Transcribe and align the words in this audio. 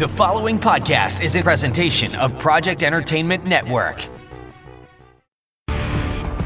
The 0.00 0.08
following 0.08 0.58
podcast 0.58 1.22
is 1.22 1.36
a 1.36 1.42
presentation 1.42 2.14
of 2.14 2.38
Project 2.38 2.82
Entertainment 2.82 3.44
Network. 3.44 4.08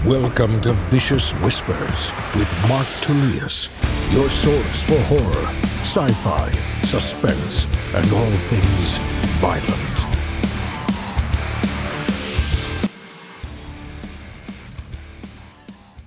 Welcome 0.05 0.61
to 0.63 0.73
Vicious 0.91 1.31
Whispers 1.35 2.13
with 2.35 2.53
Mark 2.69 2.89
Tullius, 3.01 3.69
your 4.13 4.29
source 4.29 4.83
for 4.83 4.99
horror, 5.03 5.47
sci 5.83 6.09
fi, 6.09 6.51
suspense, 6.83 7.69
and 7.95 8.13
all 8.13 8.37
things 8.49 8.99
violent. 9.39 9.94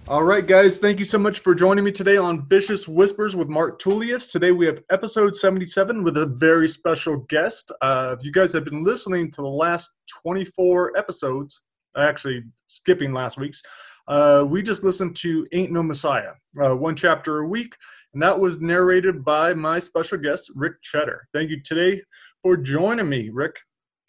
All 0.09 0.23
right, 0.23 0.47
guys, 0.47 0.77
thank 0.77 0.99
you 0.99 1.05
so 1.05 1.17
much 1.17 1.39
for 1.39 1.53
joining 1.53 1.83
me 1.83 1.91
today 1.91 2.15
on 2.15 2.47
Vicious 2.47 2.87
Whispers 2.87 3.35
with 3.35 3.49
Mark 3.49 3.77
Tullius. 3.77 4.27
Today 4.27 4.53
we 4.53 4.65
have 4.65 4.81
episode 4.89 5.35
77 5.35 6.01
with 6.01 6.15
a 6.15 6.27
very 6.27 6.69
special 6.69 7.17
guest. 7.27 7.73
Uh, 7.81 8.15
if 8.17 8.25
you 8.25 8.31
guys 8.31 8.53
have 8.53 8.63
been 8.63 8.85
listening 8.85 9.29
to 9.31 9.41
the 9.41 9.49
last 9.49 9.91
24 10.23 10.97
episodes, 10.97 11.59
actually 11.97 12.41
skipping 12.67 13.11
last 13.11 13.37
week's, 13.37 13.61
uh, 14.07 14.45
we 14.47 14.61
just 14.61 14.81
listened 14.81 15.13
to 15.17 15.45
Ain't 15.51 15.73
No 15.73 15.83
Messiah, 15.83 16.31
uh, 16.63 16.73
one 16.73 16.95
chapter 16.95 17.39
a 17.39 17.47
week, 17.49 17.75
and 18.13 18.23
that 18.23 18.39
was 18.39 18.61
narrated 18.61 19.25
by 19.25 19.53
my 19.53 19.77
special 19.77 20.17
guest, 20.17 20.49
Ric 20.55 20.75
Chetter. 20.83 21.27
Thank 21.33 21.49
you 21.49 21.61
today 21.61 22.01
for 22.43 22.55
joining 22.55 23.09
me, 23.09 23.29
Ric. 23.29 23.57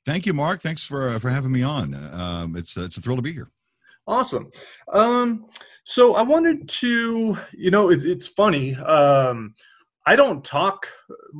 Thank 0.06 0.26
you, 0.26 0.32
Mark. 0.32 0.60
Thanks 0.60 0.84
for 0.84 1.08
uh, 1.08 1.18
for 1.18 1.28
having 1.28 1.50
me 1.50 1.64
on. 1.64 1.92
Um, 2.14 2.54
it's 2.54 2.78
uh, 2.78 2.82
it's 2.82 2.96
a 2.98 3.00
thrill 3.00 3.16
to 3.16 3.22
be 3.22 3.32
here. 3.32 3.50
Awesome. 4.08 4.50
Um, 4.92 5.46
so 5.84 6.14
I 6.14 6.22
wanted 6.22 6.68
to, 6.68 7.38
you 7.52 7.70
know, 7.70 7.90
it, 7.90 8.04
it's 8.04 8.26
funny. 8.26 8.74
Um, 8.74 9.54
I 10.06 10.16
don't 10.16 10.42
talk. 10.42 10.88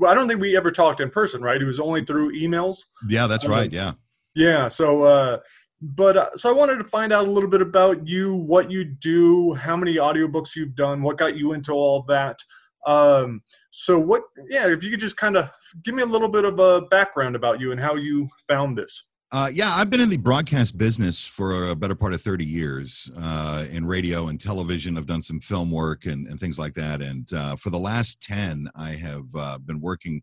I 0.07 0.13
don't 0.13 0.29
think 0.29 0.41
we 0.41 0.55
ever 0.55 0.71
talked 0.71 1.01
in 1.01 1.09
person, 1.09 1.41
right? 1.43 1.61
It 1.61 1.65
was 1.65 1.81
only 1.81 2.05
through 2.05 2.35
emails. 2.35 2.81
Yeah, 3.09 3.27
that's 3.27 3.47
Um, 3.47 3.51
right. 3.51 3.73
Yeah. 3.73 3.93
Yeah. 4.35 4.69
So, 4.69 5.05
uh, 5.05 5.39
but 5.81 6.17
uh, 6.19 6.37
so 6.37 6.51
I 6.51 6.53
wanted 6.53 6.77
to 6.77 6.85
find 6.85 7.11
out 7.11 7.27
a 7.27 7.31
little 7.31 7.49
bit 7.49 7.63
about 7.63 8.07
you, 8.07 8.35
what 8.35 8.71
you 8.71 8.85
do, 8.85 9.55
how 9.55 9.75
many 9.77 9.95
audiobooks 9.95 10.55
you've 10.55 10.75
done, 10.75 11.03
what 11.03 11.17
got 11.17 11.37
you 11.37 11.55
into 11.55 11.73
all 11.73 12.03
that. 12.09 12.39
Um, 12.87 13.43
so 13.71 13.99
what? 13.99 14.23
Yeah, 14.51 14.69
if 14.69 14.83
you 14.83 14.91
could 14.91 15.01
just 15.01 15.17
kind 15.17 15.39
of 15.39 15.49
give 15.85 15.95
me 15.95 16.03
a 16.03 16.07
little 16.07 16.29
bit 16.29 16.45
of 16.45 16.59
a 16.59 16.83
background 16.83 17.35
about 17.35 17.61
you 17.61 17.73
and 17.73 17.83
how 17.83 17.95
you 17.95 18.29
found 18.47 18.77
this. 18.77 19.05
Uh, 19.31 19.51
yeah, 19.53 19.75
I've 19.77 19.91
been 19.91 20.01
in 20.01 20.09
the 20.09 20.17
broadcast 20.17 20.79
business 20.79 21.27
for 21.27 21.69
a 21.69 21.77
better 21.77 21.95
part 21.95 22.15
of 22.15 22.23
30 22.23 22.47
years 22.47 23.11
uh, 23.21 23.67
in 23.71 23.85
radio 23.85 24.29
and 24.29 24.41
television. 24.41 24.97
I've 24.97 25.07
done 25.07 25.21
some 25.21 25.39
film 25.39 25.71
work 25.71 26.07
and, 26.07 26.27
and 26.27 26.41
things 26.41 26.59
like 26.59 26.73
that. 26.75 27.03
And 27.03 27.31
uh, 27.35 27.57
for 27.57 27.69
the 27.69 27.79
last 27.79 28.23
10, 28.23 28.71
I 28.75 28.93
have 28.93 29.25
uh, 29.37 29.59
been 29.59 29.83
working 29.83 30.23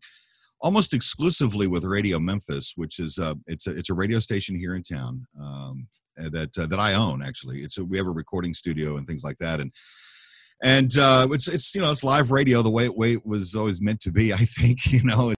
almost 0.60 0.92
exclusively 0.92 1.68
with 1.68 1.84
Radio 1.84 2.18
Memphis, 2.18 2.72
which 2.74 2.98
is 2.98 3.18
a, 3.18 3.36
it's 3.46 3.68
a, 3.68 3.76
it's 3.76 3.90
a 3.90 3.94
radio 3.94 4.18
station 4.18 4.56
here 4.56 4.74
in 4.74 4.82
town 4.82 5.24
um, 5.40 5.86
that, 6.16 6.58
uh, 6.58 6.66
that 6.66 6.80
I 6.80 6.94
own 6.94 7.22
actually. 7.22 7.58
It's 7.58 7.78
a, 7.78 7.84
we 7.84 7.98
have 7.98 8.08
a 8.08 8.10
recording 8.10 8.54
studio 8.54 8.96
and 8.96 9.06
things 9.06 9.22
like 9.22 9.38
that. 9.38 9.60
And, 9.60 9.70
and 10.64 10.90
uh, 10.98 11.28
it's, 11.30 11.46
it's, 11.46 11.72
you 11.76 11.80
know, 11.80 11.92
it's 11.92 12.02
live 12.02 12.32
radio 12.32 12.60
the 12.60 12.70
way, 12.70 12.88
way 12.88 13.12
it 13.12 13.24
was 13.24 13.54
always 13.54 13.80
meant 13.80 14.00
to 14.00 14.10
be, 14.10 14.32
I 14.32 14.38
think, 14.38 14.78
you 14.86 15.04
know, 15.04 15.32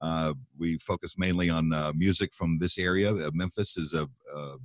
uh, 0.00 0.34
we 0.58 0.78
focus 0.78 1.16
mainly 1.18 1.50
on 1.50 1.72
uh, 1.72 1.92
music 1.94 2.34
from 2.34 2.58
this 2.58 2.78
area. 2.78 3.14
Uh, 3.14 3.30
Memphis 3.32 3.76
is 3.76 3.94
a, 3.94 4.02
uh, 4.34 4.56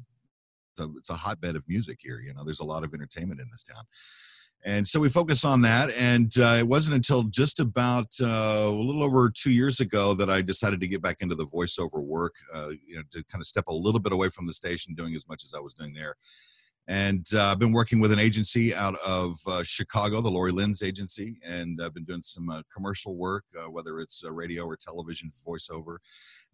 a 0.79 0.89
it's 0.97 1.09
a 1.09 1.13
hotbed 1.15 1.55
of 1.55 1.65
music 1.67 1.99
here. 2.01 2.19
You 2.19 2.33
know, 2.33 2.43
there's 2.43 2.59
a 2.59 2.65
lot 2.65 2.83
of 2.83 2.93
entertainment 2.93 3.39
in 3.39 3.47
this 3.51 3.63
town, 3.63 3.83
and 4.63 4.87
so 4.87 4.99
we 4.99 5.09
focus 5.09 5.45
on 5.45 5.61
that. 5.61 5.91
And 5.91 6.31
uh, 6.37 6.55
it 6.59 6.67
wasn't 6.67 6.95
until 6.95 7.23
just 7.23 7.59
about 7.59 8.07
uh, 8.21 8.25
a 8.25 8.69
little 8.69 9.03
over 9.03 9.29
two 9.29 9.51
years 9.51 9.79
ago 9.79 10.13
that 10.15 10.29
I 10.29 10.41
decided 10.41 10.79
to 10.81 10.87
get 10.87 11.01
back 11.01 11.17
into 11.21 11.35
the 11.35 11.45
voiceover 11.45 12.05
work. 12.05 12.35
Uh, 12.53 12.69
you 12.85 12.97
know, 12.97 13.03
to 13.11 13.23
kind 13.25 13.41
of 13.41 13.45
step 13.45 13.67
a 13.67 13.73
little 13.73 14.01
bit 14.01 14.13
away 14.13 14.29
from 14.29 14.47
the 14.47 14.53
station, 14.53 14.93
doing 14.95 15.15
as 15.15 15.27
much 15.27 15.43
as 15.43 15.53
I 15.55 15.61
was 15.61 15.73
doing 15.73 15.93
there. 15.93 16.15
And 16.87 17.25
uh, 17.33 17.51
I've 17.51 17.59
been 17.59 17.71
working 17.71 17.99
with 17.99 18.11
an 18.11 18.19
agency 18.19 18.75
out 18.75 18.95
of 19.05 19.35
uh, 19.47 19.63
Chicago, 19.63 20.19
the 20.19 20.29
Lori 20.29 20.51
Lynn's 20.51 20.81
agency, 20.81 21.39
and 21.47 21.79
I've 21.81 21.93
been 21.93 22.03
doing 22.03 22.23
some 22.23 22.49
uh, 22.49 22.61
commercial 22.73 23.15
work, 23.15 23.45
whether 23.69 23.99
it's 23.99 24.23
radio 24.27 24.65
or 24.65 24.75
television 24.75 25.31
voiceover. 25.47 25.97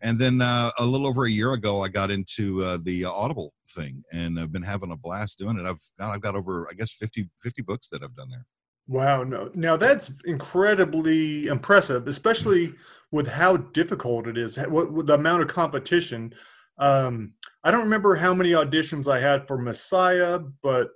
And 0.02 0.20
then 0.20 0.42
a 0.42 0.72
little 0.80 1.08
over 1.08 1.26
a 1.26 1.30
year 1.30 1.54
ago, 1.54 1.82
I 1.82 1.88
got 1.88 2.12
into 2.12 2.78
the 2.80 3.06
Audible 3.06 3.54
thing, 3.70 4.04
and 4.12 4.40
I've 4.40 4.52
been 4.52 4.62
having 4.62 4.92
a 4.92 4.98
blast 4.98 5.40
doing 5.40 5.58
it. 5.58 5.66
I've 5.66 5.82
got, 5.98 6.14
I've 6.14 6.22
got 6.22 6.36
over, 6.36 6.68
I 6.70 6.74
guess, 6.74 6.94
50, 6.94 7.30
50 7.40 7.62
books 7.64 7.88
that 7.88 8.04
I've 8.04 8.16
done 8.16 8.30
there. 8.30 8.46
Wow, 8.88 9.24
no. 9.24 9.52
Now 9.54 9.76
that's 9.76 10.12
incredibly 10.26 11.48
impressive, 11.48 12.08
especially 12.08 12.74
with 13.12 13.28
how 13.28 13.58
difficult 13.58 14.28
it 14.28 14.38
is, 14.38 14.58
what, 14.58 15.06
the 15.06 15.16
amount 15.16 15.42
of 15.42 15.50
competition. 15.50 16.34
Um, 16.80 17.34
I 17.64 17.72
don't 17.72 17.84
remember 17.84 18.16
how 18.16 18.34
many 18.34 18.52
auditions 18.52 19.12
I 19.12 19.20
had 19.20 19.48
for 19.48 19.58
Messiah, 19.58 20.40
but 20.62 20.90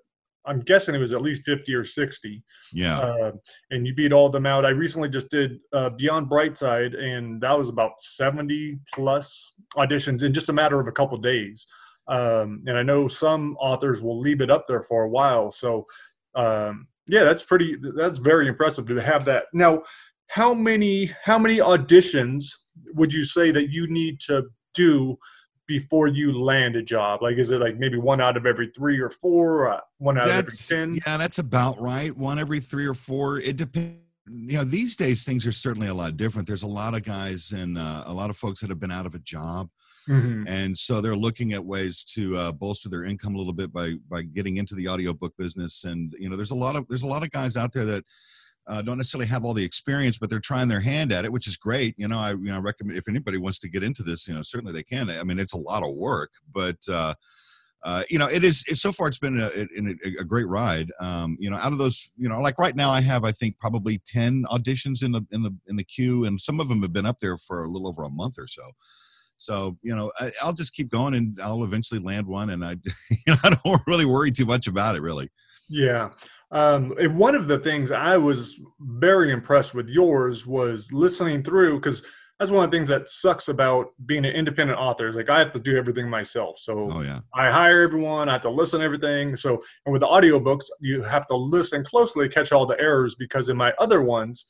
I'm 0.45 0.59
guessing 0.61 0.95
it 0.95 0.99
was 0.99 1.13
at 1.13 1.21
least 1.21 1.43
50 1.45 1.73
or 1.73 1.83
60. 1.83 2.43
Yeah. 2.73 2.99
Uh, 2.99 3.31
and 3.69 3.85
you 3.85 3.93
beat 3.93 4.13
all 4.13 4.27
of 4.27 4.31
them 4.31 4.45
out. 4.45 4.65
I 4.65 4.69
recently 4.69 5.09
just 5.09 5.29
did 5.29 5.59
uh, 5.73 5.89
Beyond 5.91 6.29
Brightside, 6.29 6.97
and 6.99 7.41
that 7.41 7.57
was 7.57 7.69
about 7.69 7.99
70 8.01 8.79
plus 8.93 9.53
auditions 9.75 10.23
in 10.23 10.33
just 10.33 10.49
a 10.49 10.53
matter 10.53 10.79
of 10.79 10.87
a 10.87 10.91
couple 10.91 11.17
days. 11.17 11.67
Um, 12.07 12.63
and 12.67 12.77
I 12.77 12.83
know 12.83 13.07
some 13.07 13.55
authors 13.59 14.01
will 14.01 14.19
leave 14.19 14.41
it 14.41 14.49
up 14.49 14.65
there 14.67 14.81
for 14.81 15.03
a 15.03 15.09
while. 15.09 15.51
So, 15.51 15.85
um, 16.35 16.87
yeah, 17.07 17.23
that's 17.23 17.43
pretty. 17.43 17.77
That's 17.95 18.19
very 18.19 18.47
impressive 18.47 18.85
to 18.87 19.01
have 19.01 19.25
that. 19.25 19.45
Now, 19.53 19.83
how 20.27 20.53
many 20.53 21.11
how 21.23 21.37
many 21.37 21.57
auditions 21.57 22.45
would 22.93 23.11
you 23.13 23.23
say 23.23 23.51
that 23.51 23.69
you 23.69 23.87
need 23.87 24.19
to 24.21 24.45
do 24.73 25.17
before 25.71 26.07
you 26.07 26.37
land 26.37 26.75
a 26.75 26.81
job? 26.83 27.21
Like, 27.21 27.37
is 27.37 27.49
it 27.49 27.61
like 27.61 27.77
maybe 27.77 27.97
one 27.97 28.19
out 28.19 28.35
of 28.35 28.45
every 28.45 28.67
three 28.67 28.99
or 28.99 29.09
four, 29.09 29.67
or 29.67 29.81
one 29.99 30.17
out 30.17 30.25
That's, 30.25 30.69
of 30.69 30.77
every 30.77 30.91
ten? 30.93 31.01
yeah, 31.07 31.15
that's 31.17 31.39
about 31.39 31.81
right. 31.81 32.15
One 32.17 32.39
every 32.39 32.59
three 32.59 32.85
or 32.85 32.93
four. 32.93 33.39
It 33.39 33.55
depends. 33.55 33.95
You 34.29 34.57
know, 34.57 34.63
these 34.63 34.95
days 34.95 35.23
things 35.23 35.47
are 35.47 35.51
certainly 35.51 35.87
a 35.87 35.93
lot 35.93 36.15
different. 36.15 36.47
There's 36.47 36.63
a 36.63 36.67
lot 36.81 36.93
of 36.93 37.03
guys 37.03 37.53
and 37.53 37.77
uh, 37.77 38.03
a 38.05 38.13
lot 38.13 38.29
of 38.29 38.37
folks 38.37 38.59
that 38.61 38.69
have 38.69 38.79
been 38.79 38.91
out 38.91 39.05
of 39.05 39.15
a 39.15 39.19
job, 39.19 39.69
Mhm. 40.09 40.45
and 40.47 40.77
so 40.77 41.01
they're 41.01 41.15
looking 41.15 41.53
at 41.53 41.65
ways 41.65 42.03
to 42.15 42.37
uh, 42.37 42.51
bolster 42.51 42.87
their 42.89 43.03
income 43.05 43.33
a 43.35 43.37
little 43.37 43.53
bit 43.61 43.71
by 43.73 43.93
by 44.09 44.21
getting 44.21 44.57
into 44.57 44.75
the 44.75 44.87
audiobook 44.89 45.33
business. 45.37 45.85
And 45.85 46.13
you 46.19 46.29
know, 46.29 46.35
there's 46.35 46.51
a 46.51 46.55
lot 46.65 46.75
of 46.75 46.85
there's 46.89 47.03
a 47.03 47.07
lot 47.15 47.23
of 47.23 47.31
guys 47.31 47.55
out 47.57 47.71
there 47.73 47.85
that 47.85 48.03
uh, 48.67 48.81
don't 48.81 48.97
necessarily 48.97 49.27
have 49.27 49.43
all 49.43 49.53
the 49.53 49.65
experience, 49.65 50.17
but 50.17 50.29
they're 50.29 50.39
trying 50.39 50.67
their 50.67 50.79
hand 50.79 51.11
at 51.11 51.25
it, 51.25 51.31
which 51.31 51.47
is 51.47 51.57
great. 51.57 51.95
You 51.97 52.07
know, 52.07 52.19
I 52.19 52.31
you 52.31 52.51
know 52.51 52.59
recommend 52.59 52.97
if 52.97 53.07
anybody 53.07 53.37
wants 53.37 53.59
to 53.59 53.69
get 53.69 53.83
into 53.83 54.03
this, 54.03 54.27
you 54.27 54.33
know, 54.33 54.43
certainly 54.43 54.73
they 54.73 54.83
can. 54.83 55.09
I 55.09 55.23
mean, 55.23 55.39
it's 55.39 55.53
a 55.53 55.57
lot 55.57 55.83
of 55.83 55.95
work, 55.95 56.31
but. 56.53 56.77
Uh, 56.89 57.13
uh, 57.83 58.03
you 58.09 58.19
know, 58.19 58.27
it 58.27 58.43
is. 58.43 58.63
It, 58.67 58.75
so 58.75 58.91
far, 58.91 59.07
it's 59.07 59.17
been 59.17 59.39
a, 59.39 59.47
a, 59.47 60.19
a 60.19 60.23
great 60.23 60.47
ride. 60.47 60.91
Um, 60.99 61.35
you 61.39 61.49
know, 61.49 61.57
out 61.57 61.71
of 61.71 61.79
those, 61.79 62.11
you 62.15 62.29
know, 62.29 62.39
like 62.39 62.59
right 62.59 62.75
now, 62.75 62.91
I 62.91 63.01
have 63.01 63.23
I 63.23 63.31
think 63.31 63.57
probably 63.57 63.99
ten 64.05 64.45
auditions 64.51 65.03
in 65.03 65.11
the 65.11 65.25
in 65.31 65.41
the 65.41 65.55
in 65.67 65.77
the 65.77 65.83
queue, 65.83 66.25
and 66.25 66.39
some 66.39 66.59
of 66.59 66.67
them 66.67 66.83
have 66.83 66.93
been 66.93 67.07
up 67.07 67.17
there 67.19 67.37
for 67.37 67.63
a 67.63 67.67
little 67.67 67.87
over 67.87 68.03
a 68.03 68.09
month 68.11 68.35
or 68.37 68.47
so. 68.47 68.61
So 69.41 69.77
you 69.81 69.95
know, 69.95 70.11
I, 70.19 70.31
I'll 70.41 70.53
just 70.53 70.73
keep 70.73 70.89
going, 70.89 71.15
and 71.15 71.39
I'll 71.41 71.63
eventually 71.63 71.99
land 71.99 72.27
one. 72.27 72.51
And 72.51 72.63
I, 72.63 72.71
you 73.09 73.17
know, 73.27 73.35
I 73.43 73.55
don't 73.63 73.81
really 73.87 74.05
worry 74.05 74.31
too 74.31 74.45
much 74.45 74.67
about 74.67 74.95
it, 74.95 75.01
really. 75.01 75.29
Yeah. 75.69 76.09
Um, 76.51 76.91
one 77.15 77.33
of 77.33 77.47
the 77.47 77.59
things 77.59 77.91
I 77.91 78.17
was 78.17 78.59
very 78.79 79.31
impressed 79.31 79.73
with 79.73 79.89
yours 79.89 80.45
was 80.45 80.91
listening 80.91 81.43
through 81.43 81.79
because 81.79 82.03
that's 82.37 82.51
one 82.51 82.65
of 82.65 82.71
the 82.71 82.77
things 82.77 82.89
that 82.89 83.09
sucks 83.09 83.47
about 83.47 83.93
being 84.05 84.25
an 84.25 84.33
independent 84.33 84.77
author 84.77 85.07
is 85.07 85.15
like 85.15 85.29
I 85.29 85.39
have 85.39 85.53
to 85.53 85.59
do 85.59 85.77
everything 85.77 86.09
myself. 86.09 86.59
So 86.59 86.89
Oh 86.91 87.01
yeah, 87.01 87.21
I 87.33 87.49
hire 87.49 87.81
everyone, 87.83 88.27
I 88.27 88.33
have 88.33 88.41
to 88.41 88.49
listen 88.49 88.79
to 88.79 88.85
everything. 88.85 89.35
So 89.35 89.63
and 89.85 89.93
with 89.93 90.01
the 90.01 90.07
audiobooks, 90.07 90.65
you 90.81 91.01
have 91.03 91.25
to 91.27 91.35
listen 91.35 91.85
closely, 91.85 92.27
catch 92.27 92.51
all 92.51 92.65
the 92.65 92.81
errors 92.81 93.15
because 93.15 93.47
in 93.47 93.55
my 93.55 93.73
other 93.79 94.03
ones, 94.03 94.45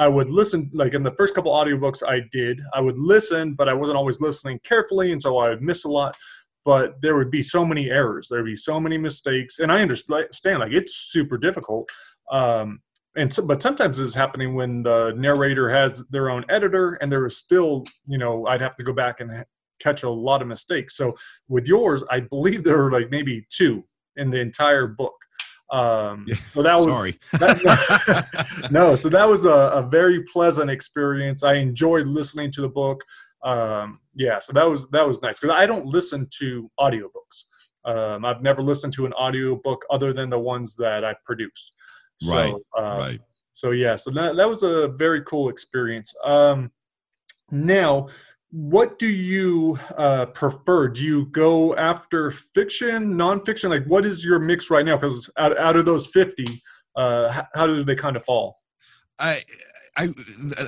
I 0.00 0.08
would 0.08 0.30
listen 0.30 0.70
like 0.72 0.94
in 0.94 1.02
the 1.02 1.10
first 1.12 1.34
couple 1.34 1.52
audiobooks 1.52 2.02
I 2.02 2.22
did, 2.32 2.58
I 2.72 2.80
would 2.80 2.98
listen, 2.98 3.52
but 3.52 3.68
I 3.68 3.74
wasn't 3.74 3.98
always 3.98 4.18
listening 4.18 4.58
carefully, 4.64 5.12
and 5.12 5.20
so 5.20 5.36
I 5.36 5.50
would 5.50 5.60
miss 5.60 5.84
a 5.84 5.88
lot. 5.88 6.16
But 6.64 7.00
there 7.02 7.16
would 7.16 7.30
be 7.30 7.42
so 7.42 7.66
many 7.66 7.90
errors, 7.90 8.28
there'd 8.28 8.46
be 8.46 8.56
so 8.56 8.80
many 8.80 8.96
mistakes, 8.96 9.58
and 9.58 9.70
I 9.70 9.82
understand 9.82 10.60
like 10.60 10.72
it's 10.72 10.96
super 11.12 11.36
difficult. 11.36 11.86
Um, 12.32 12.80
and 13.16 13.32
so, 13.32 13.46
but 13.46 13.60
sometimes 13.60 13.98
this 13.98 14.06
is 14.06 14.14
happening 14.14 14.54
when 14.54 14.82
the 14.82 15.12
narrator 15.18 15.68
has 15.68 16.06
their 16.08 16.30
own 16.30 16.46
editor, 16.48 16.94
and 16.94 17.12
there 17.12 17.26
is 17.26 17.36
still, 17.36 17.84
you 18.06 18.16
know, 18.16 18.46
I'd 18.46 18.62
have 18.62 18.76
to 18.76 18.82
go 18.82 18.94
back 18.94 19.20
and 19.20 19.44
catch 19.80 20.02
a 20.02 20.08
lot 20.08 20.40
of 20.40 20.48
mistakes. 20.48 20.96
So 20.96 21.14
with 21.48 21.66
yours, 21.66 22.04
I 22.10 22.20
believe 22.20 22.64
there 22.64 22.78
were 22.78 22.92
like 22.92 23.10
maybe 23.10 23.46
two 23.50 23.84
in 24.16 24.30
the 24.30 24.40
entire 24.40 24.86
book. 24.86 25.16
Um, 25.70 26.26
so 26.46 26.62
that 26.62 26.74
was 26.74 26.84
sorry. 26.84 27.18
that- 27.32 28.68
no, 28.70 28.96
so 28.96 29.08
that 29.08 29.28
was 29.28 29.44
a, 29.44 29.48
a 29.50 29.82
very 29.82 30.22
pleasant 30.24 30.70
experience. 30.70 31.42
I 31.44 31.54
enjoyed 31.54 32.06
listening 32.06 32.50
to 32.52 32.60
the 32.60 32.68
book. 32.68 33.04
Um, 33.42 34.00
yeah, 34.14 34.38
so 34.38 34.52
that 34.52 34.68
was 34.68 34.88
that 34.90 35.06
was 35.06 35.22
nice 35.22 35.38
because 35.40 35.54
I 35.56 35.66
don't 35.66 35.86
listen 35.86 36.28
to 36.40 36.70
audiobooks. 36.78 37.44
Um, 37.84 38.24
I've 38.24 38.42
never 38.42 38.62
listened 38.62 38.92
to 38.94 39.06
an 39.06 39.12
audiobook 39.14 39.84
other 39.90 40.12
than 40.12 40.28
the 40.28 40.38
ones 40.38 40.76
that 40.76 41.04
I 41.04 41.14
produced. 41.24 41.72
So, 42.20 42.30
Right, 42.34 42.54
um, 42.76 42.98
right. 42.98 43.20
So 43.52 43.70
yeah, 43.70 43.96
so 43.96 44.10
that 44.10 44.36
that 44.36 44.48
was 44.48 44.62
a 44.62 44.88
very 44.88 45.22
cool 45.22 45.48
experience. 45.48 46.12
Um, 46.24 46.70
Now, 47.50 48.08
what 48.50 48.98
do 48.98 49.06
you 49.06 49.78
uh, 49.96 50.26
prefer? 50.26 50.88
Do 50.88 51.04
you 51.04 51.26
go 51.26 51.74
after 51.76 52.30
fiction, 52.30 53.14
nonfiction? 53.14 53.70
Like, 53.70 53.84
what 53.84 54.04
is 54.04 54.24
your 54.24 54.38
mix 54.38 54.70
right 54.70 54.84
now? 54.84 54.96
Because 54.96 55.30
out, 55.38 55.56
out 55.58 55.76
of 55.76 55.84
those 55.84 56.08
50, 56.08 56.60
uh, 56.96 57.28
how, 57.30 57.46
how 57.54 57.66
do 57.66 57.82
they 57.84 57.94
kind 57.94 58.16
of 58.16 58.24
fall? 58.24 58.58
I, 59.20 59.40
I, 59.96 60.08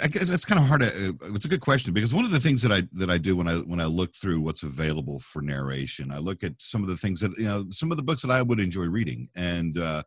I 0.03 0.09
guess 0.09 0.29
that's 0.29 0.45
kind 0.45 0.61
of 0.61 0.67
hard. 0.67 0.83
To, 0.83 1.19
it's 1.35 1.45
a 1.45 1.49
good 1.49 1.61
question 1.61 1.93
because 1.93 2.15
one 2.15 2.25
of 2.25 2.31
the 2.31 2.41
things 2.41 2.63
that 2.63 2.73
I 2.73 2.83
that 2.93 3.11
I 3.11 3.19
do 3.19 3.37
when 3.37 3.49
I 3.49 3.57
when 3.57 3.81
I 3.81 3.87
look 3.87 4.15
through 4.15 4.41
what's 4.41 4.63
available 4.63 5.21
for 5.21 5.43
narration, 5.43 6.13
I 6.13 6.19
look 6.19 6.45
at 6.45 6.61
some 6.61 6.83
of 6.83 6.89
the 6.89 6.97
things 6.97 7.21
that 7.21 7.37
you 7.39 7.45
know, 7.45 7.65
some 7.71 7.91
of 7.91 7.97
the 7.97 8.03
books 8.03 8.23
that 8.23 8.31
I 8.31 8.43
would 8.43 8.61
enjoy 8.61 8.85
reading, 8.85 9.29
and 9.35 9.79
uh, 9.79 10.03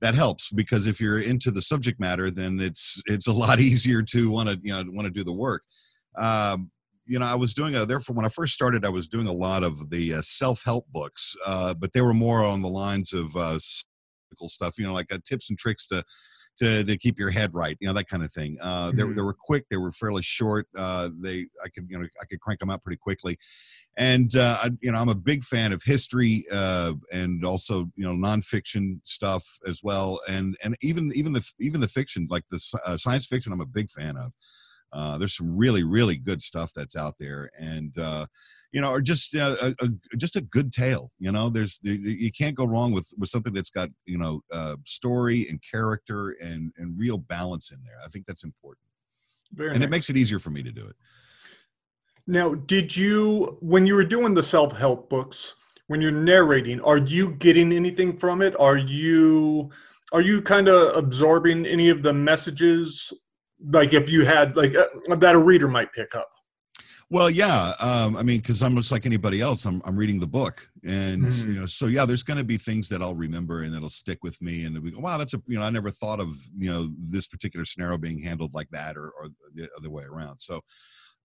that 0.00 0.14
helps 0.14 0.50
because 0.52 0.86
if 0.86 1.00
you're 1.00 1.20
into 1.20 1.50
the 1.50 1.62
subject 1.62 1.98
matter, 1.98 2.30
then 2.30 2.60
it's 2.60 3.00
it's 3.06 3.26
a 3.26 3.32
lot 3.32 3.58
easier 3.60 4.02
to 4.02 4.30
want 4.30 4.48
to 4.48 4.58
you 4.62 4.72
know 4.72 4.84
want 4.88 5.06
to 5.06 5.12
do 5.12 5.24
the 5.24 5.32
work. 5.32 5.62
Um, 6.18 6.70
you 7.08 7.18
know, 7.18 7.26
I 7.26 7.34
was 7.34 7.54
doing 7.54 7.74
a 7.74 7.86
therefore 7.86 8.14
when 8.14 8.26
I 8.26 8.28
first 8.28 8.54
started, 8.54 8.84
I 8.84 8.90
was 8.90 9.08
doing 9.08 9.26
a 9.26 9.32
lot 9.32 9.64
of 9.64 9.90
the 9.90 10.14
uh, 10.14 10.22
self 10.22 10.62
help 10.64 10.86
books, 10.92 11.34
uh, 11.46 11.74
but 11.74 11.92
they 11.92 12.00
were 12.00 12.14
more 12.14 12.44
on 12.44 12.62
the 12.62 12.68
lines 12.68 13.12
of 13.12 13.34
uh, 13.36 13.58
stuff. 13.58 14.78
You 14.78 14.86
know, 14.86 14.94
like 14.94 15.12
uh, 15.12 15.18
tips 15.24 15.50
and 15.50 15.58
tricks 15.58 15.86
to 15.88 16.04
to, 16.58 16.84
to 16.84 16.96
keep 16.96 17.18
your 17.18 17.30
head 17.30 17.54
right, 17.54 17.76
you 17.80 17.86
know, 17.86 17.94
that 17.94 18.08
kind 18.08 18.22
of 18.22 18.32
thing. 18.32 18.58
Uh, 18.60 18.88
mm-hmm. 18.88 18.96
they, 18.96 19.14
they 19.14 19.22
were 19.22 19.34
quick, 19.34 19.64
they 19.70 19.76
were 19.76 19.92
fairly 19.92 20.22
short. 20.22 20.66
Uh, 20.76 21.08
they, 21.20 21.46
I 21.64 21.68
could, 21.68 21.86
you 21.88 21.98
know, 21.98 22.06
I 22.20 22.24
could 22.26 22.40
crank 22.40 22.60
them 22.60 22.70
out 22.70 22.82
pretty 22.82 22.98
quickly. 22.98 23.38
And, 23.96 24.34
uh, 24.36 24.56
I, 24.64 24.70
you 24.80 24.90
know, 24.90 24.98
I'm 24.98 25.08
a 25.08 25.14
big 25.14 25.42
fan 25.42 25.72
of 25.72 25.82
history 25.84 26.44
uh, 26.52 26.94
and 27.12 27.44
also, 27.44 27.90
you 27.96 28.04
know, 28.04 28.12
nonfiction 28.12 29.00
stuff 29.04 29.44
as 29.66 29.82
well. 29.82 30.20
And, 30.28 30.56
and 30.62 30.76
even, 30.82 31.12
even 31.14 31.32
the, 31.32 31.48
even 31.60 31.80
the 31.80 31.88
fiction, 31.88 32.26
like 32.28 32.44
the 32.50 32.78
uh, 32.84 32.96
science 32.96 33.26
fiction, 33.26 33.52
I'm 33.52 33.60
a 33.60 33.66
big 33.66 33.90
fan 33.90 34.16
of. 34.16 34.32
Uh, 34.92 35.18
there's 35.18 35.36
some 35.36 35.56
really, 35.56 35.84
really 35.84 36.16
good 36.16 36.40
stuff 36.40 36.72
that's 36.74 36.96
out 36.96 37.14
there. 37.18 37.50
And, 37.58 37.96
uh, 37.98 38.26
you 38.72 38.80
know, 38.80 38.90
or 38.90 39.00
just 39.00 39.34
uh, 39.34 39.56
a, 39.62 39.74
a, 39.80 40.16
just 40.16 40.36
a 40.36 40.40
good 40.42 40.72
tale. 40.72 41.10
You 41.18 41.32
know, 41.32 41.48
there's 41.48 41.80
you 41.82 42.30
can't 42.30 42.54
go 42.54 42.64
wrong 42.64 42.92
with 42.92 43.12
with 43.18 43.28
something 43.28 43.54
that's 43.54 43.70
got 43.70 43.88
you 44.04 44.18
know 44.18 44.40
uh, 44.52 44.76
story 44.84 45.48
and 45.48 45.62
character 45.62 46.36
and 46.42 46.72
and 46.76 46.98
real 46.98 47.18
balance 47.18 47.72
in 47.72 47.78
there. 47.84 47.96
I 48.04 48.08
think 48.08 48.26
that's 48.26 48.44
important, 48.44 48.84
Very 49.52 49.70
and 49.70 49.80
nice. 49.80 49.86
it 49.86 49.90
makes 49.90 50.10
it 50.10 50.16
easier 50.16 50.38
for 50.38 50.50
me 50.50 50.62
to 50.62 50.72
do 50.72 50.86
it. 50.86 50.96
Now, 52.26 52.54
did 52.54 52.94
you 52.94 53.56
when 53.60 53.86
you 53.86 53.94
were 53.94 54.04
doing 54.04 54.34
the 54.34 54.42
self 54.42 54.76
help 54.76 55.08
books? 55.08 55.54
When 55.86 56.02
you're 56.02 56.10
narrating, 56.10 56.82
are 56.82 56.98
you 56.98 57.30
getting 57.36 57.72
anything 57.72 58.14
from 58.18 58.42
it? 58.42 58.54
Are 58.60 58.76
you 58.76 59.70
are 60.12 60.20
you 60.20 60.42
kind 60.42 60.68
of 60.68 60.94
absorbing 60.94 61.64
any 61.64 61.88
of 61.88 62.02
the 62.02 62.12
messages 62.12 63.10
like 63.70 63.92
if 63.92 64.08
you 64.10 64.24
had 64.24 64.56
like 64.56 64.74
uh, 64.74 65.16
that 65.16 65.34
a 65.34 65.38
reader 65.38 65.68
might 65.68 65.92
pick 65.92 66.14
up 66.14 66.28
well, 67.10 67.30
yeah. 67.30 67.72
Um, 67.80 68.16
I 68.16 68.22
mean, 68.22 68.38
because 68.38 68.62
I'm 68.62 68.76
just 68.76 68.92
like 68.92 69.06
anybody 69.06 69.40
else. 69.40 69.64
I'm 69.64 69.80
I'm 69.86 69.96
reading 69.96 70.20
the 70.20 70.26
book, 70.26 70.68
and 70.84 71.24
mm. 71.24 71.46
you 71.46 71.60
know, 71.60 71.66
so 71.66 71.86
yeah, 71.86 72.04
there's 72.04 72.22
going 72.22 72.36
to 72.36 72.44
be 72.44 72.58
things 72.58 72.86
that 72.90 73.00
I'll 73.00 73.14
remember 73.14 73.62
and 73.62 73.72
that'll 73.72 73.88
stick 73.88 74.18
with 74.22 74.40
me, 74.42 74.64
and 74.64 74.78
we 74.82 74.90
go, 74.90 75.00
wow, 75.00 75.16
that's 75.16 75.32
a 75.32 75.42
you 75.46 75.58
know, 75.58 75.64
I 75.64 75.70
never 75.70 75.88
thought 75.88 76.20
of 76.20 76.28
you 76.54 76.70
know 76.70 76.88
this 76.98 77.26
particular 77.26 77.64
scenario 77.64 77.96
being 77.96 78.20
handled 78.20 78.52
like 78.52 78.68
that, 78.72 78.96
or 78.98 79.10
or 79.18 79.28
the 79.54 79.70
other 79.78 79.88
way 79.88 80.04
around. 80.04 80.38
So, 80.38 80.60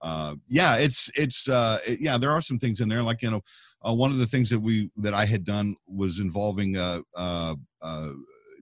uh, 0.01 0.35
yeah, 0.47 0.77
it's 0.77 1.11
it's 1.15 1.49
uh, 1.49 1.79
it, 1.85 1.99
yeah, 1.99 2.17
there 2.17 2.31
are 2.31 2.41
some 2.41 2.57
things 2.57 2.79
in 2.79 2.87
there, 2.87 3.03
like 3.03 3.21
you 3.21 3.31
know, 3.31 3.41
uh, 3.85 3.93
one 3.93 4.11
of 4.11 4.19
the 4.19 4.25
things 4.25 4.49
that 4.51 4.59
we 4.59 4.89
that 4.97 5.13
I 5.13 5.25
had 5.25 5.43
done 5.43 5.75
was 5.85 6.21
involving 6.21 6.77
uh, 6.77 6.99
uh, 7.17 7.55
uh 7.81 8.09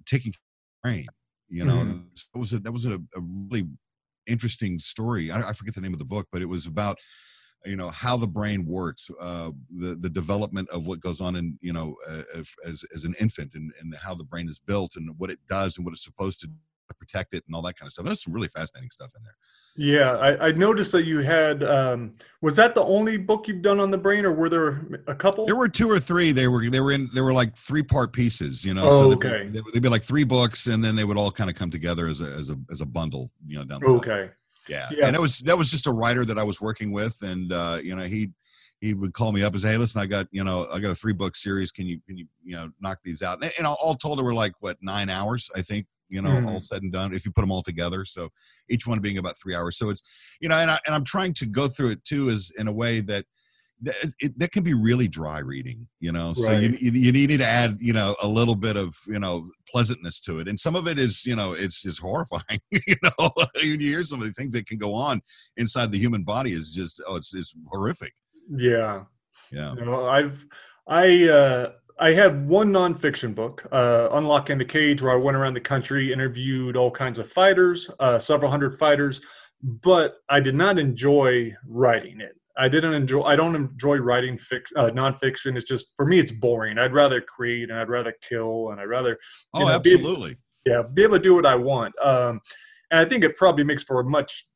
taking 0.07 0.33
brain. 0.81 1.05
You 1.51 1.65
know, 1.65 1.73
mm. 1.73 2.29
that 2.33 2.39
was 2.39 2.53
a 2.53 2.59
that 2.59 2.71
was 2.71 2.85
a, 2.85 2.93
a 2.93 3.21
really 3.51 3.67
interesting 4.25 4.79
story. 4.79 5.29
I, 5.29 5.49
I, 5.49 5.53
forget 5.53 5.75
the 5.75 5.81
name 5.81 5.91
of 5.91 5.99
the 5.99 6.05
book, 6.05 6.27
but 6.31 6.41
it 6.41 6.45
was 6.45 6.65
about 6.65 6.97
you 7.65 7.75
know 7.75 7.89
how 7.89 8.15
the 8.15 8.27
brain 8.27 8.65
works, 8.65 9.11
uh, 9.19 9.51
the 9.69 9.95
the 9.95 10.09
development 10.09 10.69
of 10.69 10.87
what 10.87 11.01
goes 11.01 11.19
on 11.19 11.35
in 11.35 11.59
you 11.61 11.73
know 11.73 11.95
uh, 12.09 12.23
as 12.65 12.85
as 12.95 13.03
an 13.03 13.15
infant, 13.19 13.53
and, 13.53 13.73
and 13.81 13.93
how 14.01 14.15
the 14.15 14.23
brain 14.23 14.47
is 14.47 14.59
built, 14.59 14.95
and 14.95 15.13
what 15.17 15.29
it 15.29 15.39
does, 15.49 15.77
and 15.77 15.85
what 15.85 15.91
it's 15.91 16.05
supposed 16.05 16.39
to 16.41 16.49
protect 16.93 17.33
it 17.33 17.43
and 17.47 17.55
all 17.55 17.61
that 17.63 17.75
kind 17.75 17.87
of 17.87 17.93
stuff. 17.93 18.05
There's 18.05 18.23
some 18.23 18.33
really 18.33 18.47
fascinating 18.47 18.89
stuff 18.89 19.11
in 19.15 19.23
there. 19.23 19.35
Yeah, 19.77 20.11
I, 20.17 20.47
I 20.47 20.51
noticed 20.51 20.91
that 20.91 21.05
you 21.05 21.19
had. 21.19 21.63
Um, 21.63 22.13
was 22.41 22.55
that 22.57 22.75
the 22.75 22.83
only 22.83 23.17
book 23.17 23.47
you've 23.47 23.61
done 23.61 23.79
on 23.79 23.91
the 23.91 23.97
brain, 23.97 24.25
or 24.25 24.33
were 24.33 24.49
there 24.49 25.01
a 25.07 25.15
couple? 25.15 25.45
There 25.45 25.55
were 25.55 25.69
two 25.69 25.89
or 25.89 25.99
three. 25.99 26.31
They 26.31 26.47
were 26.47 26.69
they 26.69 26.81
were 26.81 26.91
in 26.91 27.09
they 27.13 27.21
were 27.21 27.33
like 27.33 27.55
three 27.55 27.83
part 27.83 28.13
pieces. 28.13 28.65
You 28.65 28.73
know, 28.73 28.85
oh, 28.85 28.99
so 28.99 29.11
okay. 29.13 29.45
They'd 29.45 29.63
be, 29.63 29.71
they'd 29.73 29.83
be, 29.83 29.89
like 29.89 30.03
three 30.03 30.25
books, 30.25 30.67
and 30.67 30.83
then 30.83 30.95
they 30.95 31.03
would 31.03 31.17
all 31.17 31.31
kind 31.31 31.49
of 31.49 31.55
come 31.55 31.71
together 31.71 32.07
as 32.07 32.21
a 32.21 32.25
as 32.25 32.49
a 32.49 32.55
as 32.69 32.81
a 32.81 32.85
bundle. 32.85 33.31
You 33.47 33.59
know, 33.59 33.65
down. 33.65 33.79
The 33.79 33.87
okay. 33.87 34.29
Yeah. 34.69 34.87
yeah, 34.91 35.07
and 35.07 35.15
it 35.15 35.21
was 35.21 35.39
that 35.39 35.57
was 35.57 35.71
just 35.71 35.87
a 35.87 35.91
writer 35.91 36.23
that 36.23 36.37
I 36.37 36.43
was 36.43 36.61
working 36.61 36.91
with, 36.91 37.21
and 37.23 37.51
uh, 37.51 37.79
you 37.81 37.95
know 37.95 38.03
he 38.03 38.31
he 38.81 38.93
would 38.93 39.13
call 39.13 39.31
me 39.31 39.43
up 39.43 39.53
and 39.53 39.61
say, 39.61 39.69
"Hey, 39.69 39.77
listen, 39.77 40.01
I 40.01 40.05
got 40.05 40.27
you 40.31 40.43
know 40.43 40.67
I 40.71 40.79
got 40.79 40.91
a 40.91 40.95
three 40.95 41.13
book 41.13 41.35
series. 41.35 41.71
Can 41.71 41.85
you 41.85 41.99
can 42.07 42.17
you 42.17 42.25
you 42.43 42.55
know 42.55 42.69
knock 42.81 42.99
these 43.03 43.23
out?" 43.23 43.41
And, 43.41 43.53
and 43.57 43.65
all 43.65 43.95
told, 43.95 44.19
it 44.19 44.23
were 44.23 44.33
like 44.33 44.53
what 44.59 44.77
nine 44.81 45.09
hours, 45.09 45.49
I 45.55 45.61
think 45.61 45.85
you 46.11 46.21
know, 46.21 46.29
mm. 46.29 46.47
all 46.47 46.59
said 46.59 46.83
and 46.83 46.91
done, 46.91 47.13
if 47.13 47.25
you 47.25 47.31
put 47.31 47.41
them 47.41 47.51
all 47.51 47.63
together. 47.63 48.05
So 48.05 48.29
each 48.69 48.85
one 48.85 48.99
being 48.99 49.17
about 49.17 49.37
three 49.41 49.55
hours. 49.55 49.77
So 49.77 49.89
it's, 49.89 50.35
you 50.41 50.49
know, 50.49 50.55
and, 50.55 50.69
I, 50.69 50.77
and 50.85 50.93
I'm 50.93 51.05
trying 51.05 51.33
to 51.35 51.45
go 51.47 51.67
through 51.67 51.91
it 51.91 52.03
too, 52.03 52.27
is 52.27 52.51
in 52.57 52.67
a 52.67 52.73
way 52.73 52.99
that, 52.99 53.25
that, 53.83 53.95
it, 54.19 54.37
that 54.37 54.51
can 54.51 54.61
be 54.61 54.73
really 54.73 55.07
dry 55.07 55.39
reading, 55.39 55.87
you 55.99 56.11
know. 56.11 56.27
Right. 56.27 56.35
So 56.35 56.51
you, 56.59 56.77
you, 56.77 56.91
you 56.91 57.27
need 57.27 57.39
to 57.39 57.45
add, 57.45 57.77
you 57.79 57.93
know, 57.93 58.15
a 58.21 58.27
little 58.27 58.55
bit 58.55 58.77
of, 58.77 58.93
you 59.07 59.17
know, 59.17 59.49
pleasantness 59.67 60.19
to 60.21 60.39
it, 60.39 60.47
and 60.47 60.59
some 60.59 60.75
of 60.75 60.87
it 60.87 60.99
is, 60.99 61.25
you 61.25 61.35
know, 61.35 61.53
it's 61.53 61.83
is 61.83 61.97
horrifying. 61.97 62.59
you 62.69 62.95
know, 63.01 63.31
you 63.55 63.79
hear 63.79 64.03
some 64.03 64.19
of 64.19 64.27
the 64.27 64.33
things 64.33 64.53
that 64.53 64.67
can 64.67 64.77
go 64.77 64.93
on 64.93 65.19
inside 65.57 65.91
the 65.91 65.97
human 65.97 66.23
body 66.23 66.51
is 66.51 66.75
just, 66.75 67.01
oh, 67.07 67.15
it's 67.15 67.33
it's 67.33 67.55
horrific. 67.71 68.13
Yeah, 68.49 69.03
yeah. 69.51 69.73
You 69.75 69.85
know, 69.85 70.07
I've 70.07 70.45
I 70.87 71.27
uh, 71.27 71.71
I 71.99 72.13
had 72.13 72.47
one 72.47 72.71
nonfiction 72.71 73.35
book, 73.35 73.67
uh, 73.71 74.09
Unlocking 74.11 74.57
the 74.57 74.65
Cage, 74.65 75.01
where 75.01 75.11
I 75.11 75.15
went 75.15 75.37
around 75.37 75.53
the 75.53 75.61
country, 75.61 76.11
interviewed 76.11 76.75
all 76.75 76.91
kinds 76.91 77.19
of 77.19 77.31
fighters, 77.31 77.89
uh, 77.99 78.17
several 78.19 78.49
hundred 78.49 78.77
fighters, 78.77 79.21
but 79.61 80.15
I 80.29 80.39
did 80.39 80.55
not 80.55 80.79
enjoy 80.79 81.55
writing 81.67 82.19
it. 82.19 82.35
I 82.57 82.67
didn't 82.67 82.93
enjoy. 82.93 83.21
I 83.21 83.35
don't 83.35 83.55
enjoy 83.55 83.97
writing 83.97 84.37
fic, 84.37 84.61
uh, 84.75 84.89
nonfiction. 84.89 85.55
It's 85.55 85.67
just 85.67 85.93
for 85.95 86.05
me, 86.05 86.19
it's 86.19 86.31
boring. 86.31 86.77
I'd 86.77 86.93
rather 86.93 87.21
create 87.21 87.69
and 87.69 87.79
I'd 87.79 87.89
rather 87.89 88.13
kill 88.27 88.71
and 88.71 88.81
I'd 88.81 88.85
rather. 88.85 89.17
Oh, 89.53 89.65
know, 89.65 89.69
absolutely. 89.69 90.35
Be 90.65 90.71
yeah, 90.71 90.83
be 90.93 91.03
able 91.03 91.17
to 91.17 91.23
do 91.23 91.35
what 91.35 91.45
I 91.45 91.55
want. 91.55 91.93
Um, 92.03 92.41
and 92.91 92.99
I 92.99 93.05
think 93.05 93.23
it 93.23 93.35
probably 93.35 93.63
makes 93.63 93.83
for 93.83 93.99
a 93.99 94.03
much, 94.03 94.47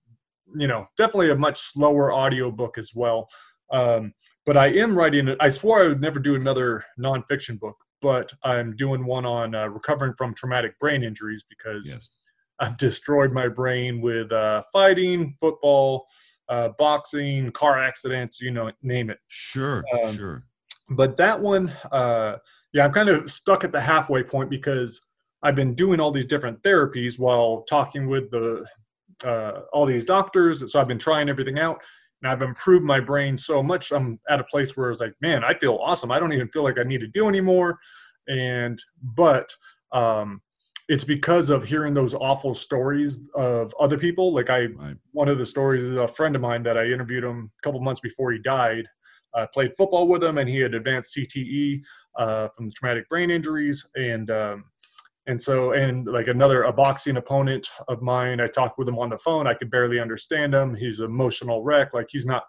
you 0.56 0.68
know, 0.68 0.88
definitely 0.98 1.32
a 1.32 1.36
much 1.36 1.60
slower 1.60 2.12
audio 2.12 2.52
book 2.52 2.78
as 2.78 2.92
well. 2.94 3.28
Um, 3.72 4.14
but 4.46 4.58
I 4.58 4.68
am 4.68 4.98
writing. 4.98 5.36
I 5.40 5.50
swore 5.50 5.84
I 5.84 5.88
would 5.88 6.02
never 6.02 6.20
do 6.20 6.36
another 6.36 6.84
nonfiction 7.00 7.60
book, 7.60 7.76
but 8.02 8.32
I'm 8.44 8.76
doing 8.76 9.06
one 9.06 9.26
on 9.26 9.56
uh, 9.56 9.68
recovering 9.68 10.14
from 10.14 10.34
traumatic 10.36 10.78
brain 10.80 11.04
injuries 11.04 11.44
because 11.50 11.90
yes. 11.90 12.10
I've 12.60 12.78
destroyed 12.78 13.32
my 13.32 13.48
brain 13.48 14.02
with 14.02 14.32
uh, 14.32 14.62
fighting, 14.72 15.36
football, 15.40 16.06
uh, 16.48 16.70
boxing, 16.78 17.52
car 17.52 17.84
accidents, 17.84 18.40
you 18.40 18.52
know, 18.52 18.72
name 18.82 19.10
it. 19.10 19.18
Sure, 19.28 19.84
um, 20.04 20.14
sure. 20.14 20.44
But 20.92 21.18
that 21.18 21.40
one, 21.40 21.72
uh, 21.92 22.38
yeah, 22.74 22.86
I'm 22.86 22.94
kind 22.94 23.10
of 23.10 23.32
stuck 23.32 23.64
at 23.64 23.72
the 23.72 23.82
halfway 23.82 24.22
point 24.22 24.50
because 24.50 25.02
I've 25.42 25.56
been 25.56 25.74
doing 25.74 26.00
all 26.00 26.12
these 26.12 26.26
different 26.26 26.62
therapies 26.62 27.18
while 27.18 27.64
talking 27.68 28.08
with 28.08 28.30
the 28.30 28.66
uh, 29.24 29.62
all 29.74 29.86
these 29.86 30.04
doctors. 30.04 30.72
So 30.72 30.80
I've 30.80 30.88
been 30.88 31.00
trying 31.00 31.30
everything 31.30 31.58
out 31.58 31.82
and 32.22 32.32
I've 32.32 32.42
improved 32.42 32.84
my 32.86 33.00
brain 33.00 33.38
so 33.38 33.62
much. 33.62 33.92
I'm 33.92 34.20
at 34.30 34.40
a 34.40 34.46
place 34.46 34.76
where 34.76 34.92
it's 34.92 35.02
like, 35.02 35.14
man, 35.22 35.44
I 35.44 35.54
feel 35.54 35.80
awesome. 35.82 36.12
I 36.12 36.20
don't 36.20 36.34
even 36.34 36.48
feel 36.50 36.64
like 36.64 36.80
I 36.80 36.84
need 36.84 37.02
to 37.02 37.08
do 37.08 37.28
anymore. 37.28 37.78
And 38.28 38.82
but 39.02 39.54
um, 39.92 40.42
it's 40.88 41.04
because 41.04 41.50
of 41.50 41.64
hearing 41.64 41.94
those 41.94 42.14
awful 42.14 42.54
stories 42.54 43.28
of 43.36 43.74
other 43.80 43.98
people. 43.98 44.34
Like 44.34 44.50
I, 44.50 44.66
right. 44.66 44.96
one 45.12 45.28
of 45.28 45.38
the 45.38 45.46
stories 45.46 45.84
is 45.84 45.98
a 45.98 46.08
friend 46.08 46.36
of 46.36 46.42
mine 46.42 46.64
that 46.64 46.78
I 46.78 46.86
interviewed 46.86 47.24
him 47.24 47.52
a 47.58 47.62
couple 47.64 47.80
months 47.82 48.00
before 48.00 48.32
he 48.32 48.40
died. 48.40 48.86
I 49.36 49.46
played 49.54 49.74
football 49.78 50.08
with 50.08 50.24
him, 50.24 50.38
and 50.38 50.48
he 50.48 50.60
had 50.60 50.74
advanced 50.74 51.16
CTE 51.16 51.82
uh, 52.18 52.48
from 52.56 52.66
the 52.66 52.72
traumatic 52.72 53.10
brain 53.10 53.30
injuries, 53.30 53.86
and 53.96 54.32
um, 54.32 54.64
and 55.28 55.42
so, 55.42 55.72
and 55.72 56.08
like 56.08 56.28
another, 56.28 56.64
a 56.64 56.74
boxing 56.74 57.18
opponent 57.18 57.68
of 57.88 58.02
mine, 58.02 58.40
I 58.40 58.48
talked 58.48 58.78
with 58.78 58.88
him 58.88 59.00
on 59.00 59.10
the 59.10 59.18
phone. 59.18 59.48
I 59.48 59.56
could 59.56 59.72
barely 59.72 60.00
understand 60.00 60.54
him. 60.54 60.76
He's 60.76 61.00
emotional 61.00 61.64
wreck. 61.64 61.94
Like 61.94 62.08
he's 62.12 62.26
not, 62.26 62.44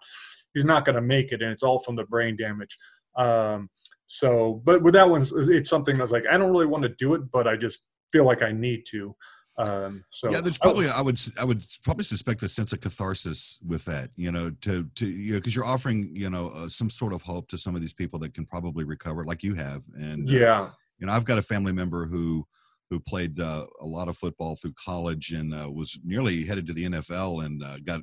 he's 0.53 0.65
not 0.65 0.85
going 0.85 0.95
to 0.95 1.01
make 1.01 1.31
it. 1.31 1.41
And 1.41 1.51
it's 1.51 1.63
all 1.63 1.79
from 1.79 1.95
the 1.95 2.05
brain 2.05 2.37
damage. 2.37 2.77
Um, 3.15 3.69
so, 4.05 4.61
but 4.63 4.83
with 4.83 4.93
that 4.93 5.09
one, 5.09 5.25
it's 5.31 5.69
something 5.69 5.97
that's 5.97 6.11
like, 6.11 6.25
I 6.31 6.37
don't 6.37 6.51
really 6.51 6.67
want 6.67 6.83
to 6.83 6.89
do 6.89 7.15
it, 7.15 7.31
but 7.31 7.47
I 7.47 7.55
just 7.55 7.79
feel 8.11 8.25
like 8.25 8.43
I 8.43 8.51
need 8.51 8.83
to. 8.91 9.15
Um, 9.59 10.03
so 10.11 10.29
yeah, 10.29 10.39
there's 10.39 10.59
probably 10.59 10.87
I 10.87 11.01
would 11.01 11.19
I 11.39 11.43
would 11.43 11.65
probably 11.83 12.03
suspect 12.03 12.43
a 12.43 12.47
sense 12.47 12.73
of 12.73 12.81
catharsis 12.81 13.59
with 13.65 13.85
that, 13.85 14.11
you 14.15 14.31
know, 14.31 14.51
to 14.61 14.87
to 14.95 15.07
you 15.07 15.33
know 15.33 15.39
because 15.39 15.55
you're 15.55 15.65
offering 15.65 16.11
you 16.13 16.29
know 16.29 16.49
uh, 16.49 16.69
some 16.69 16.91
sort 16.91 17.11
of 17.11 17.23
hope 17.23 17.47
to 17.49 17.57
some 17.57 17.73
of 17.73 17.81
these 17.81 17.93
people 17.93 18.19
that 18.19 18.35
can 18.35 18.45
probably 18.45 18.83
recover, 18.83 19.23
like 19.23 19.41
you 19.41 19.55
have, 19.55 19.83
and 19.95 20.29
uh, 20.29 20.31
yeah, 20.31 20.69
you 20.99 21.07
know, 21.07 21.13
I've 21.13 21.25
got 21.25 21.39
a 21.39 21.41
family 21.41 21.71
member 21.71 22.05
who 22.05 22.45
who 22.89 22.99
played 22.99 23.39
uh, 23.39 23.65
a 23.81 23.85
lot 23.85 24.07
of 24.07 24.17
football 24.17 24.55
through 24.55 24.73
college 24.83 25.31
and 25.31 25.53
uh, 25.53 25.69
was 25.69 25.99
nearly 26.03 26.45
headed 26.45 26.67
to 26.67 26.73
the 26.73 26.85
NFL 26.85 27.45
and 27.45 27.63
uh, 27.63 27.77
got 27.83 28.01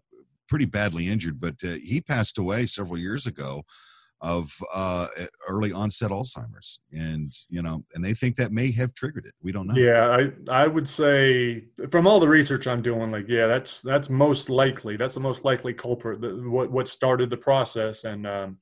pretty 0.48 0.66
badly 0.66 1.08
injured, 1.08 1.40
but 1.40 1.54
uh, 1.64 1.76
he 1.82 2.00
passed 2.00 2.38
away 2.38 2.66
several 2.66 2.98
years 2.98 3.26
ago 3.26 3.62
of 4.20 4.50
uh, 4.74 5.06
early 5.48 5.72
onset 5.72 6.10
Alzheimer's, 6.10 6.80
and 6.92 7.32
you 7.50 7.60
know, 7.60 7.84
and 7.94 8.02
they 8.02 8.14
think 8.14 8.36
that 8.36 8.52
may 8.52 8.70
have 8.72 8.94
triggered 8.94 9.26
it. 9.26 9.34
We 9.42 9.52
don't 9.52 9.66
know. 9.66 9.74
Yeah, 9.74 10.08
I 10.08 10.62
I 10.64 10.66
would 10.66 10.88
say 10.88 11.66
from 11.90 12.06
all 12.06 12.20
the 12.20 12.28
research 12.28 12.66
I'm 12.66 12.80
doing, 12.80 13.10
like 13.10 13.28
yeah, 13.28 13.46
that's 13.46 13.82
that's 13.82 14.08
most 14.08 14.48
likely. 14.48 14.96
That's 14.96 15.14
the 15.14 15.20
most 15.20 15.44
likely 15.44 15.74
culprit. 15.74 16.20
what 16.44 16.70
what 16.70 16.88
started 16.88 17.28
the 17.28 17.36
process, 17.36 18.04
and 18.04 18.26
um, 18.26 18.58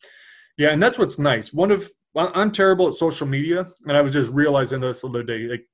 yeah, 0.56 0.70
and 0.70 0.82
that's 0.82 0.98
what's 0.98 1.18
nice. 1.18 1.52
One 1.52 1.70
of 1.70 1.88
I'm 2.16 2.50
terrible 2.50 2.88
at 2.88 2.94
social 2.94 3.26
media, 3.26 3.66
and 3.86 3.96
I 3.96 4.02
was 4.02 4.12
just 4.12 4.32
realizing 4.32 4.80
this 4.80 5.02
the 5.02 5.08
other 5.08 5.22
day. 5.22 5.46
Like 5.46 5.66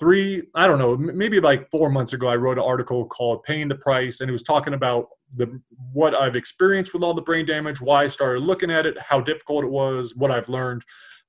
three, 0.00 0.42
I 0.54 0.66
don't 0.66 0.78
know, 0.78 0.96
maybe 0.96 1.38
like 1.38 1.70
four 1.70 1.90
months 1.90 2.14
ago, 2.14 2.26
I 2.26 2.36
wrote 2.36 2.58
an 2.58 2.64
article 2.64 3.04
called 3.06 3.44
"Paying 3.44 3.68
the 3.68 3.76
Price," 3.76 4.20
and 4.20 4.28
it 4.28 4.32
was 4.32 4.42
talking 4.42 4.74
about 4.74 5.08
the 5.36 5.60
what 5.92 6.14
I've 6.14 6.34
experienced 6.34 6.92
with 6.94 7.04
all 7.04 7.14
the 7.14 7.22
brain 7.22 7.46
damage, 7.46 7.80
why 7.80 8.04
I 8.04 8.06
started 8.08 8.40
looking 8.40 8.70
at 8.70 8.86
it, 8.86 8.98
how 8.98 9.20
difficult 9.20 9.62
it 9.62 9.70
was, 9.70 10.16
what 10.16 10.30
I've 10.30 10.48
learned. 10.48 10.82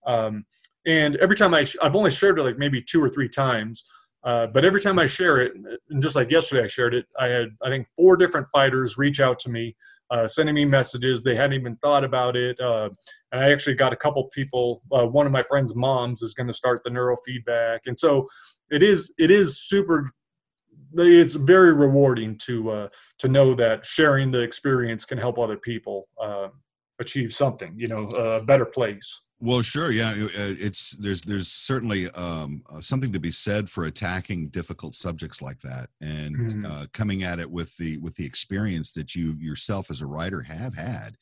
Um, 0.08 0.46
and 0.88 1.18
every 1.18 1.36
time 1.36 1.54
I, 1.54 1.66
sh- 1.66 1.75
I've 1.82 1.96
only 1.96 2.10
shared 2.10 2.40
it 2.40 2.44
like 2.44 2.58
maybe 2.58 2.82
two 2.82 3.04
or 3.04 3.10
three 3.10 3.30
times, 3.30 3.84
uh, 4.24 4.48
but 4.48 4.66
every 4.66 4.82
time 4.82 4.98
I 4.98 5.06
share 5.06 5.40
it, 5.42 5.51
and 5.90 6.01
just 6.01 6.16
like 6.16 6.32
yesterday 6.32 6.63
I 6.63 6.68
shared 6.68 6.96
it, 6.96 7.06
I 7.20 7.28
had 7.28 7.50
I 7.63 7.70
think 7.70 7.88
four 7.96 8.16
different 8.16 8.48
fighters 8.54 8.98
reach 8.98 9.20
out 9.20 9.38
to 9.40 9.50
me, 9.50 9.75
uh, 10.10 10.28
sending 10.28 10.56
me 10.56 10.63
messages. 10.66 11.22
They 11.22 11.36
hadn't 11.36 11.60
even 11.60 11.75
thought 11.78 12.04
about 12.04 12.36
it, 12.36 12.60
uh, 12.60 12.90
and 13.32 13.44
I 13.44 13.51
actually 13.51 13.75
got 13.75 13.94
a 13.94 13.98
couple 13.98 14.24
people. 14.34 14.82
Uh, 14.92 15.06
one 15.06 15.25
of 15.25 15.32
my 15.32 15.42
friends' 15.42 15.75
moms 15.75 16.22
is 16.22 16.34
going 16.34 16.48
to 16.48 16.54
start 16.54 16.82
the 16.84 16.90
neurofeedback, 16.90 17.80
and 17.86 18.00
so 18.00 18.28
it 18.72 18.82
is 18.84 19.13
it 19.18 19.32
is 19.32 19.62
super 19.62 20.12
it's 20.94 21.36
very 21.36 21.74
rewarding 21.74 22.38
to 22.38 22.72
uh, 22.72 22.88
to 23.20 23.28
know 23.28 23.54
that 23.56 23.86
sharing 23.86 24.32
the 24.32 24.42
experience 24.42 25.06
can 25.06 25.18
help 25.18 25.40
other 25.40 25.58
people 25.58 26.08
uh, 26.22 26.50
achieve 27.00 27.34
something, 27.34 27.74
you 27.78 27.88
know, 27.88 28.08
a 28.10 28.44
better 28.44 28.66
place. 28.66 29.22
Well, 29.40 29.63
sure, 29.63 29.92
yeah. 29.92 30.12
Uh, 30.12 30.54
it's 30.60 30.92
there's 30.98 31.24
there's 31.24 31.48
certainly 31.48 32.10
um, 32.12 32.63
uh, 32.70 32.80
something 32.80 33.12
to 33.13 33.20
be 33.20 33.32
said 33.32 33.70
for 33.70 33.86
attacking 33.86 34.50
difficult 34.50 34.96
subjects 34.96 35.42
like 35.42 35.60
that, 35.60 35.90
and 36.00 36.36
mm-hmm. 36.36 36.66
uh, 36.66 36.86
coming 36.94 37.24
at 37.24 37.40
it 37.40 37.50
with 37.50 37.75
the 37.78 37.98
with 37.98 38.16
the 38.16 38.25
experience 38.25 38.94
that 38.94 39.16
you 39.16 39.36
yourself 39.40 39.90
as 39.90 40.01
a 40.01 40.06
writer 40.06 40.42
have 40.42 40.75
had 40.75 41.18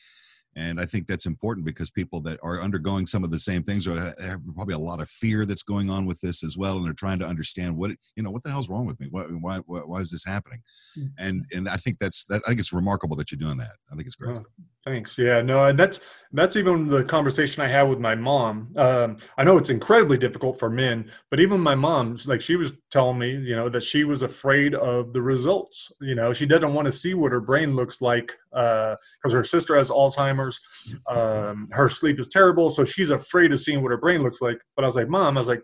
and 0.59 0.79
i 0.79 0.83
think 0.83 1.07
that's 1.07 1.25
important 1.25 1.65
because 1.65 1.89
people 1.89 2.19
that 2.19 2.37
are 2.43 2.61
undergoing 2.61 3.05
some 3.05 3.23
of 3.23 3.31
the 3.31 3.39
same 3.39 3.63
things 3.63 3.87
are 3.87 4.13
have 4.21 4.41
probably 4.55 4.75
a 4.75 4.79
lot 4.79 5.01
of 5.01 5.09
fear 5.09 5.45
that's 5.45 5.63
going 5.63 5.89
on 5.89 6.05
with 6.05 6.19
this 6.21 6.43
as 6.43 6.57
well 6.57 6.77
and 6.77 6.85
they're 6.85 6.93
trying 6.93 7.19
to 7.19 7.25
understand 7.25 7.75
what 7.75 7.91
you 8.15 8.23
know 8.23 8.31
what 8.31 8.43
the 8.43 8.49
hell's 8.49 8.69
wrong 8.69 8.85
with 8.85 8.99
me? 8.99 9.07
Why 9.09 9.23
why, 9.23 9.57
why 9.57 9.99
is 9.99 10.11
this 10.11 10.25
happening? 10.25 10.61
Mm. 10.97 11.09
and 11.17 11.45
and 11.53 11.69
i 11.69 11.77
think 11.77 11.97
that's 11.97 12.25
that 12.25 12.41
i 12.45 12.49
think 12.49 12.59
it's 12.59 12.73
remarkable 12.73 13.15
that 13.17 13.31
you're 13.31 13.39
doing 13.39 13.57
that. 13.57 13.75
I 13.91 13.95
think 13.95 14.07
it's 14.07 14.15
great. 14.15 14.37
Oh, 14.37 14.45
thanks. 14.85 15.17
Yeah 15.17 15.41
no 15.41 15.65
and 15.65 15.79
that's 15.79 15.99
that's 16.33 16.55
even 16.55 16.87
the 16.87 17.03
conversation 17.03 17.63
i 17.63 17.67
had 17.67 17.83
with 17.83 17.99
my 17.99 18.15
mom. 18.15 18.73
Um, 18.75 19.17
i 19.37 19.43
know 19.43 19.57
it's 19.57 19.69
incredibly 19.69 20.17
difficult 20.17 20.59
for 20.59 20.69
men 20.69 21.09
but 21.31 21.39
even 21.39 21.59
my 21.59 21.75
mom's 21.75 22.27
like 22.27 22.41
she 22.41 22.55
was 22.55 22.73
telling 22.91 23.19
me 23.19 23.31
you 23.31 23.55
know 23.55 23.69
that 23.69 23.83
she 23.83 24.03
was 24.03 24.23
afraid 24.23 24.75
of 24.75 25.13
the 25.13 25.21
results. 25.21 25.91
You 26.01 26.15
know 26.15 26.33
she 26.33 26.45
doesn't 26.45 26.73
want 26.73 26.85
to 26.85 26.91
see 26.91 27.13
what 27.13 27.31
her 27.31 27.41
brain 27.41 27.75
looks 27.75 28.01
like 28.01 28.37
because 28.51 28.97
uh, 29.33 29.37
her 29.37 29.43
sister 29.43 29.77
has 29.77 29.89
alzheimer's. 29.89 30.59
Um, 31.07 31.67
her 31.71 31.89
sleep 31.89 32.19
is 32.19 32.27
terrible 32.27 32.69
so 32.69 32.85
she's 32.85 33.09
afraid 33.09 33.51
of 33.51 33.59
seeing 33.59 33.81
what 33.81 33.91
her 33.91 33.97
brain 33.97 34.23
looks 34.23 34.41
like. 34.41 34.59
But 34.75 34.85
i 34.85 34.87
was 34.87 34.95
like 34.95 35.09
mom 35.09 35.37
i 35.37 35.41
was 35.41 35.47
like 35.47 35.63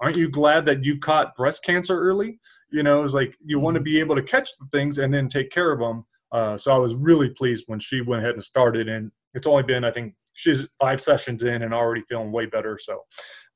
aren't 0.00 0.16
you 0.16 0.28
glad 0.28 0.66
that 0.66 0.84
you 0.84 0.98
caught 0.98 1.36
breast 1.36 1.64
cancer 1.64 1.98
early? 1.98 2.38
You 2.70 2.82
know 2.82 3.02
it's 3.02 3.14
like 3.14 3.36
you 3.44 3.58
want 3.60 3.74
to 3.74 3.78
mm-hmm. 3.80 3.84
be 3.84 4.00
able 4.00 4.16
to 4.16 4.22
catch 4.22 4.50
the 4.58 4.66
things 4.72 4.98
and 4.98 5.12
then 5.12 5.28
take 5.28 5.50
care 5.50 5.72
of 5.72 5.78
them 5.78 6.04
uh, 6.32 6.56
so 6.56 6.74
i 6.74 6.78
was 6.78 6.94
really 6.94 7.30
pleased 7.30 7.64
when 7.68 7.78
she 7.78 8.00
went 8.00 8.22
ahead 8.22 8.34
and 8.34 8.44
started 8.44 8.88
and 8.88 9.10
it's 9.34 9.46
only 9.46 9.62
been 9.62 9.84
i 9.84 9.90
think 9.90 10.14
she's 10.34 10.66
five 10.80 11.00
sessions 11.00 11.44
in 11.44 11.62
and 11.62 11.72
already 11.72 12.02
feeling 12.08 12.32
way 12.32 12.46
better 12.46 12.78
so 12.78 13.00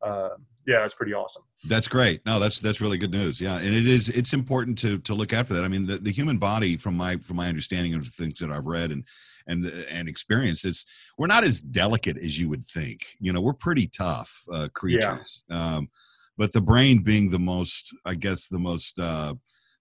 uh, 0.02 0.30
yeah, 0.66 0.84
it's 0.84 0.94
pretty 0.94 1.14
awesome. 1.14 1.42
That's 1.64 1.88
great. 1.88 2.24
No, 2.26 2.38
that's 2.38 2.60
that's 2.60 2.80
really 2.80 2.98
good 2.98 3.10
news. 3.10 3.40
Yeah, 3.40 3.56
and 3.56 3.74
it 3.74 3.86
is 3.86 4.10
it's 4.10 4.34
important 4.34 4.76
to 4.78 4.98
to 4.98 5.14
look 5.14 5.32
after 5.32 5.54
that. 5.54 5.64
I 5.64 5.68
mean, 5.68 5.86
the, 5.86 5.96
the 5.96 6.12
human 6.12 6.38
body, 6.38 6.76
from 6.76 6.96
my 6.96 7.16
from 7.16 7.36
my 7.36 7.48
understanding 7.48 7.94
of 7.94 8.06
things 8.06 8.38
that 8.40 8.50
I've 8.50 8.66
read 8.66 8.90
and 8.90 9.04
and 9.46 9.66
and 9.90 10.08
experienced, 10.08 10.66
it's 10.66 10.84
we're 11.16 11.26
not 11.26 11.42
as 11.42 11.62
delicate 11.62 12.18
as 12.18 12.38
you 12.38 12.50
would 12.50 12.66
think. 12.66 13.16
You 13.18 13.32
know, 13.32 13.40
we're 13.40 13.54
pretty 13.54 13.88
tough 13.88 14.44
uh, 14.52 14.68
creatures. 14.74 15.44
Yeah. 15.48 15.76
Um, 15.76 15.88
but 16.36 16.52
the 16.52 16.60
brain 16.60 17.02
being 17.02 17.30
the 17.30 17.38
most, 17.38 17.94
I 18.04 18.14
guess, 18.14 18.46
the 18.46 18.60
most 18.60 19.00
uh, 19.00 19.34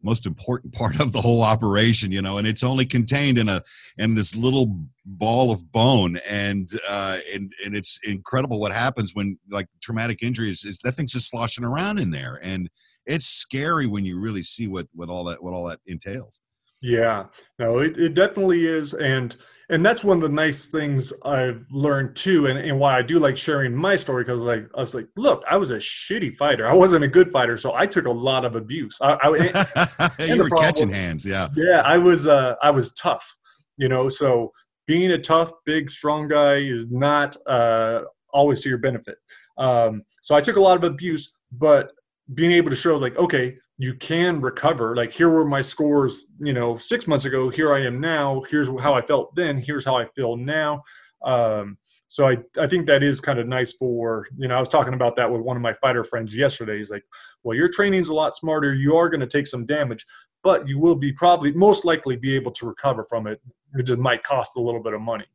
most 0.03 0.25
important 0.25 0.73
part 0.73 0.99
of 0.99 1.11
the 1.11 1.21
whole 1.21 1.43
operation 1.43 2.11
you 2.11 2.21
know 2.21 2.37
and 2.37 2.47
it's 2.47 2.63
only 2.63 2.85
contained 2.85 3.37
in 3.37 3.49
a 3.49 3.61
in 3.97 4.15
this 4.15 4.35
little 4.35 4.79
ball 5.07 5.51
of 5.51 5.71
bone. 5.71 6.17
And 6.29 6.69
uh 6.89 7.17
and 7.33 7.51
and 7.65 7.75
it's 7.75 7.99
incredible 8.03 8.59
what 8.59 8.71
happens 8.71 9.15
when 9.15 9.39
like 9.49 9.67
traumatic 9.81 10.21
injuries 10.21 10.65
is 10.65 10.79
that 10.79 10.93
thing's 10.93 11.13
just 11.13 11.29
sloshing 11.29 11.63
around 11.63 11.99
in 11.99 12.11
there. 12.11 12.39
And 12.43 12.69
it's 13.05 13.25
scary 13.25 13.87
when 13.87 14.05
you 14.05 14.19
really 14.19 14.43
see 14.43 14.67
what 14.67 14.87
what 14.93 15.09
all 15.09 15.23
that 15.25 15.41
what 15.41 15.53
all 15.53 15.67
that 15.67 15.79
entails 15.87 16.41
yeah, 16.81 17.25
no, 17.57 17.79
it, 17.79 17.97
it 17.97 18.13
definitely 18.13 18.65
is. 18.65 18.93
And 18.93 19.35
and 19.69 19.85
that's 19.85 20.03
one 20.03 20.17
of 20.17 20.23
the 20.23 20.29
nice 20.29 20.67
things 20.67 21.11
I've 21.23 21.65
learned 21.71 22.15
too, 22.15 22.47
and, 22.47 22.57
and 22.59 22.79
why 22.79 22.97
I 22.97 23.01
do 23.01 23.19
like 23.19 23.37
sharing 23.37 23.75
my 23.75 23.95
story, 23.95 24.23
because 24.23 24.41
like 24.41 24.65
I 24.75 24.79
was 24.79 24.93
like, 24.93 25.07
look, 25.15 25.43
I 25.49 25.57
was 25.57 25.71
a 25.71 25.77
shitty 25.77 26.37
fighter. 26.37 26.67
I 26.67 26.73
wasn't 26.73 27.03
a 27.03 27.07
good 27.07 27.31
fighter, 27.31 27.57
so 27.57 27.73
I 27.73 27.85
took 27.85 28.05
a 28.05 28.11
lot 28.11 28.45
of 28.45 28.55
abuse. 28.55 28.97
I, 29.01 29.17
I 29.21 30.25
you 30.25 30.43
were 30.43 30.49
catching 30.49 30.89
hands, 30.89 31.25
yeah. 31.25 31.47
Yeah, 31.55 31.81
I 31.83 31.97
was 31.97 32.27
uh 32.27 32.55
I 32.61 32.69
was 32.69 32.93
tough, 32.93 33.35
you 33.77 33.89
know, 33.89 34.07
so 34.09 34.51
being 34.85 35.11
a 35.11 35.17
tough, 35.17 35.51
big, 35.65 35.89
strong 35.89 36.27
guy 36.27 36.55
is 36.55 36.85
not 36.89 37.35
uh 37.47 38.01
always 38.31 38.61
to 38.61 38.69
your 38.69 38.77
benefit. 38.77 39.17
Um, 39.57 40.03
so 40.21 40.35
I 40.35 40.41
took 40.41 40.57
a 40.57 40.61
lot 40.61 40.77
of 40.77 40.83
abuse, 40.83 41.33
but 41.51 41.91
being 42.33 42.51
able 42.51 42.69
to 42.69 42.75
show 42.75 42.97
like, 42.97 43.17
okay, 43.17 43.57
you 43.77 43.93
can 43.93 44.41
recover. 44.41 44.95
Like 44.95 45.11
here 45.11 45.29
were 45.29 45.45
my 45.45 45.61
scores, 45.61 46.27
you 46.39 46.53
know, 46.53 46.75
six 46.77 47.07
months 47.07 47.25
ago. 47.25 47.49
Here 47.49 47.73
I 47.73 47.85
am 47.85 47.99
now. 47.99 48.41
Here's 48.49 48.69
how 48.79 48.93
I 48.95 49.01
felt 49.01 49.35
then. 49.35 49.61
Here's 49.61 49.85
how 49.85 49.95
I 49.95 50.05
feel 50.15 50.35
now. 50.35 50.81
Um, 51.23 51.77
so 52.07 52.27
I, 52.27 52.37
I 52.59 52.67
think 52.67 52.87
that 52.87 53.03
is 53.03 53.19
kind 53.19 53.37
of 53.37 53.47
nice 53.47 53.73
for 53.73 54.27
you 54.37 54.47
know 54.47 54.55
I 54.55 54.59
was 54.59 54.69
talking 54.69 54.93
about 54.93 55.15
that 55.17 55.29
with 55.29 55.41
one 55.41 55.57
of 55.57 55.61
my 55.61 55.73
fighter 55.73 56.03
friends 56.03 56.35
yesterday. 56.35 56.77
He's 56.77 56.91
like, 56.91 57.03
well, 57.43 57.55
your 57.55 57.69
training's 57.69 58.09
a 58.09 58.13
lot 58.13 58.35
smarter. 58.35 58.73
You 58.73 58.95
are 58.95 59.09
going 59.09 59.19
to 59.19 59.27
take 59.27 59.45
some 59.45 59.65
damage, 59.65 60.05
but 60.43 60.67
you 60.67 60.79
will 60.79 60.95
be 60.95 61.11
probably 61.11 61.51
most 61.51 61.85
likely 61.85 62.15
be 62.15 62.35
able 62.35 62.51
to 62.53 62.65
recover 62.65 63.05
from 63.09 63.27
it. 63.27 63.41
It 63.75 63.83
just 63.83 63.99
might 63.99 64.23
cost 64.23 64.53
a 64.57 64.61
little 64.61 64.81
bit 64.81 64.93
of 64.93 65.01
money. 65.01 65.25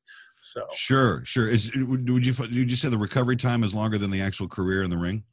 So 0.41 0.67
sure, 0.73 1.23
sure. 1.25 1.47
Is 1.47 1.73
would 1.77 2.09
you 2.09 2.15
would 2.15 2.55
you 2.55 2.77
say 2.77 2.89
the 2.89 2.99
recovery 2.99 3.37
time 3.37 3.63
is 3.63 3.75
longer 3.75 3.99
than 3.99 4.11
the 4.11 4.21
actual 4.21 4.49
career 4.49 4.83
in 4.83 4.91
the 4.91 4.97
ring? 4.97 5.25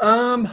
Um, 0.00 0.52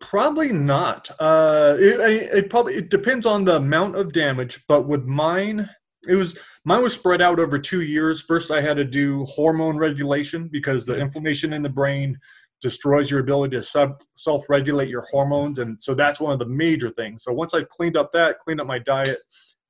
Probably 0.00 0.52
not. 0.52 1.10
Uh, 1.18 1.74
it, 1.78 2.00
it 2.34 2.50
probably 2.50 2.74
it 2.74 2.90
depends 2.90 3.24
on 3.24 3.44
the 3.44 3.56
amount 3.56 3.96
of 3.96 4.12
damage, 4.12 4.62
but 4.68 4.86
with 4.86 5.04
mine, 5.04 5.68
it 6.06 6.16
was 6.16 6.38
mine 6.64 6.82
was 6.82 6.92
spread 6.92 7.22
out 7.22 7.40
over 7.40 7.58
two 7.58 7.80
years. 7.80 8.20
First, 8.20 8.50
I 8.50 8.60
had 8.60 8.76
to 8.76 8.84
do 8.84 9.24
hormone 9.24 9.78
regulation 9.78 10.48
because 10.52 10.84
the 10.84 10.98
inflammation 11.00 11.54
in 11.54 11.62
the 11.62 11.70
brain 11.70 12.18
destroys 12.60 13.10
your 13.10 13.20
ability 13.20 13.56
to 13.56 13.62
sub, 13.62 13.98
self-regulate 14.14 14.88
your 14.88 15.06
hormones, 15.10 15.58
and 15.58 15.80
so 15.80 15.94
that's 15.94 16.20
one 16.20 16.32
of 16.32 16.38
the 16.38 16.46
major 16.46 16.90
things. 16.90 17.22
So 17.22 17.32
once 17.32 17.54
I 17.54 17.64
cleaned 17.64 17.96
up 17.96 18.12
that, 18.12 18.38
cleaned 18.40 18.60
up 18.60 18.66
my 18.66 18.78
diet, 18.78 19.18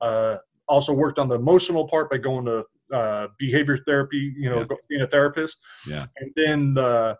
uh, 0.00 0.36
also 0.66 0.92
worked 0.92 1.18
on 1.20 1.28
the 1.28 1.36
emotional 1.36 1.86
part 1.86 2.10
by 2.10 2.18
going 2.18 2.44
to 2.46 2.64
uh, 2.92 3.28
behavior 3.38 3.78
therapy. 3.86 4.32
You 4.36 4.50
know, 4.50 4.58
yeah. 4.58 4.76
being 4.88 5.02
a 5.02 5.06
therapist. 5.06 5.58
Yeah, 5.86 6.06
and 6.18 6.32
then 6.36 6.74
the 6.74 7.16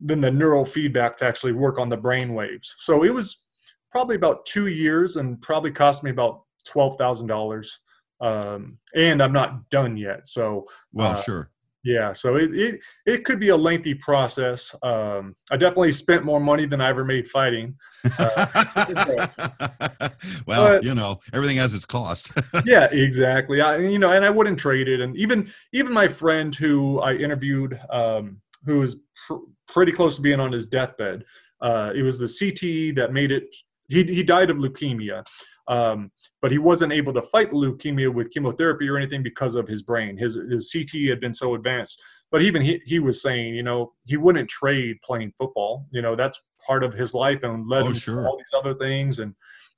then 0.00 0.20
the 0.20 0.30
neurofeedback 0.30 1.16
to 1.18 1.24
actually 1.24 1.52
work 1.52 1.78
on 1.78 1.88
the 1.88 1.96
brain 1.96 2.34
waves. 2.34 2.74
So 2.78 3.04
it 3.04 3.12
was 3.12 3.42
probably 3.90 4.16
about 4.16 4.44
two 4.46 4.66
years 4.66 5.16
and 5.16 5.40
probably 5.40 5.70
cost 5.70 6.02
me 6.02 6.10
about 6.10 6.42
twelve 6.66 6.96
thousand 6.98 7.30
um, 7.30 7.36
dollars. 7.36 7.78
And 8.20 9.22
I'm 9.22 9.32
not 9.32 9.68
done 9.70 9.96
yet. 9.96 10.28
So 10.28 10.66
well, 10.92 11.12
uh, 11.12 11.22
sure. 11.22 11.50
Yeah, 11.86 12.12
so 12.14 12.34
it, 12.34 12.52
it 12.52 12.80
it 13.06 13.24
could 13.24 13.38
be 13.38 13.50
a 13.50 13.56
lengthy 13.56 13.94
process. 13.94 14.74
Um, 14.82 15.36
I 15.52 15.56
definitely 15.56 15.92
spent 15.92 16.24
more 16.24 16.40
money 16.40 16.66
than 16.66 16.80
I 16.80 16.88
ever 16.88 17.04
made 17.04 17.30
fighting. 17.30 17.76
Uh, 18.18 18.46
well, 20.48 20.68
but, 20.68 20.82
you 20.82 20.96
know, 20.96 21.20
everything 21.32 21.58
has 21.58 21.76
its 21.76 21.86
cost. 21.86 22.32
yeah, 22.66 22.88
exactly. 22.90 23.60
I, 23.60 23.76
you 23.76 24.00
know, 24.00 24.10
and 24.10 24.24
I 24.24 24.30
wouldn't 24.30 24.58
trade 24.58 24.88
it. 24.88 25.00
And 25.00 25.16
even 25.16 25.48
even 25.72 25.92
my 25.92 26.08
friend 26.08 26.52
who 26.52 26.98
I 27.02 27.14
interviewed, 27.14 27.78
um, 27.90 28.40
who 28.64 28.82
is 28.82 28.96
pr- 29.28 29.46
pretty 29.68 29.92
close 29.92 30.16
to 30.16 30.22
being 30.22 30.40
on 30.40 30.52
his 30.52 30.66
deathbed. 30.66 31.24
Uh, 31.60 31.92
it 31.94 32.02
was 32.02 32.18
the 32.18 32.26
CTE 32.26 32.94
that 32.96 33.12
made 33.12 33.32
it. 33.32 33.54
He 33.88 34.02
he 34.04 34.22
died 34.22 34.50
of 34.50 34.56
leukemia, 34.56 35.24
um, 35.68 36.10
but 36.42 36.50
he 36.50 36.58
wasn't 36.58 36.92
able 36.92 37.12
to 37.14 37.22
fight 37.22 37.50
leukemia 37.50 38.12
with 38.12 38.30
chemotherapy 38.30 38.88
or 38.88 38.96
anything 38.96 39.22
because 39.22 39.54
of 39.54 39.66
his 39.66 39.82
brain. 39.82 40.16
His 40.16 40.34
his 40.34 40.72
CTE 40.74 41.08
had 41.08 41.20
been 41.20 41.34
so 41.34 41.54
advanced. 41.54 42.00
But 42.30 42.42
even 42.42 42.62
he 42.62 42.80
he 42.84 42.98
was 42.98 43.22
saying, 43.22 43.54
you 43.54 43.62
know, 43.62 43.92
he 44.04 44.16
wouldn't 44.16 44.50
trade 44.50 44.96
playing 45.02 45.32
football. 45.38 45.86
You 45.90 46.02
know, 46.02 46.16
that's 46.16 46.42
part 46.64 46.82
of 46.82 46.92
his 46.92 47.14
life 47.14 47.42
and 47.44 47.68
led 47.68 47.84
oh, 47.84 47.88
him 47.88 47.94
sure. 47.94 48.22
to 48.22 48.28
all 48.28 48.36
these 48.36 48.58
other 48.58 48.74
things. 48.74 49.20
And 49.20 49.34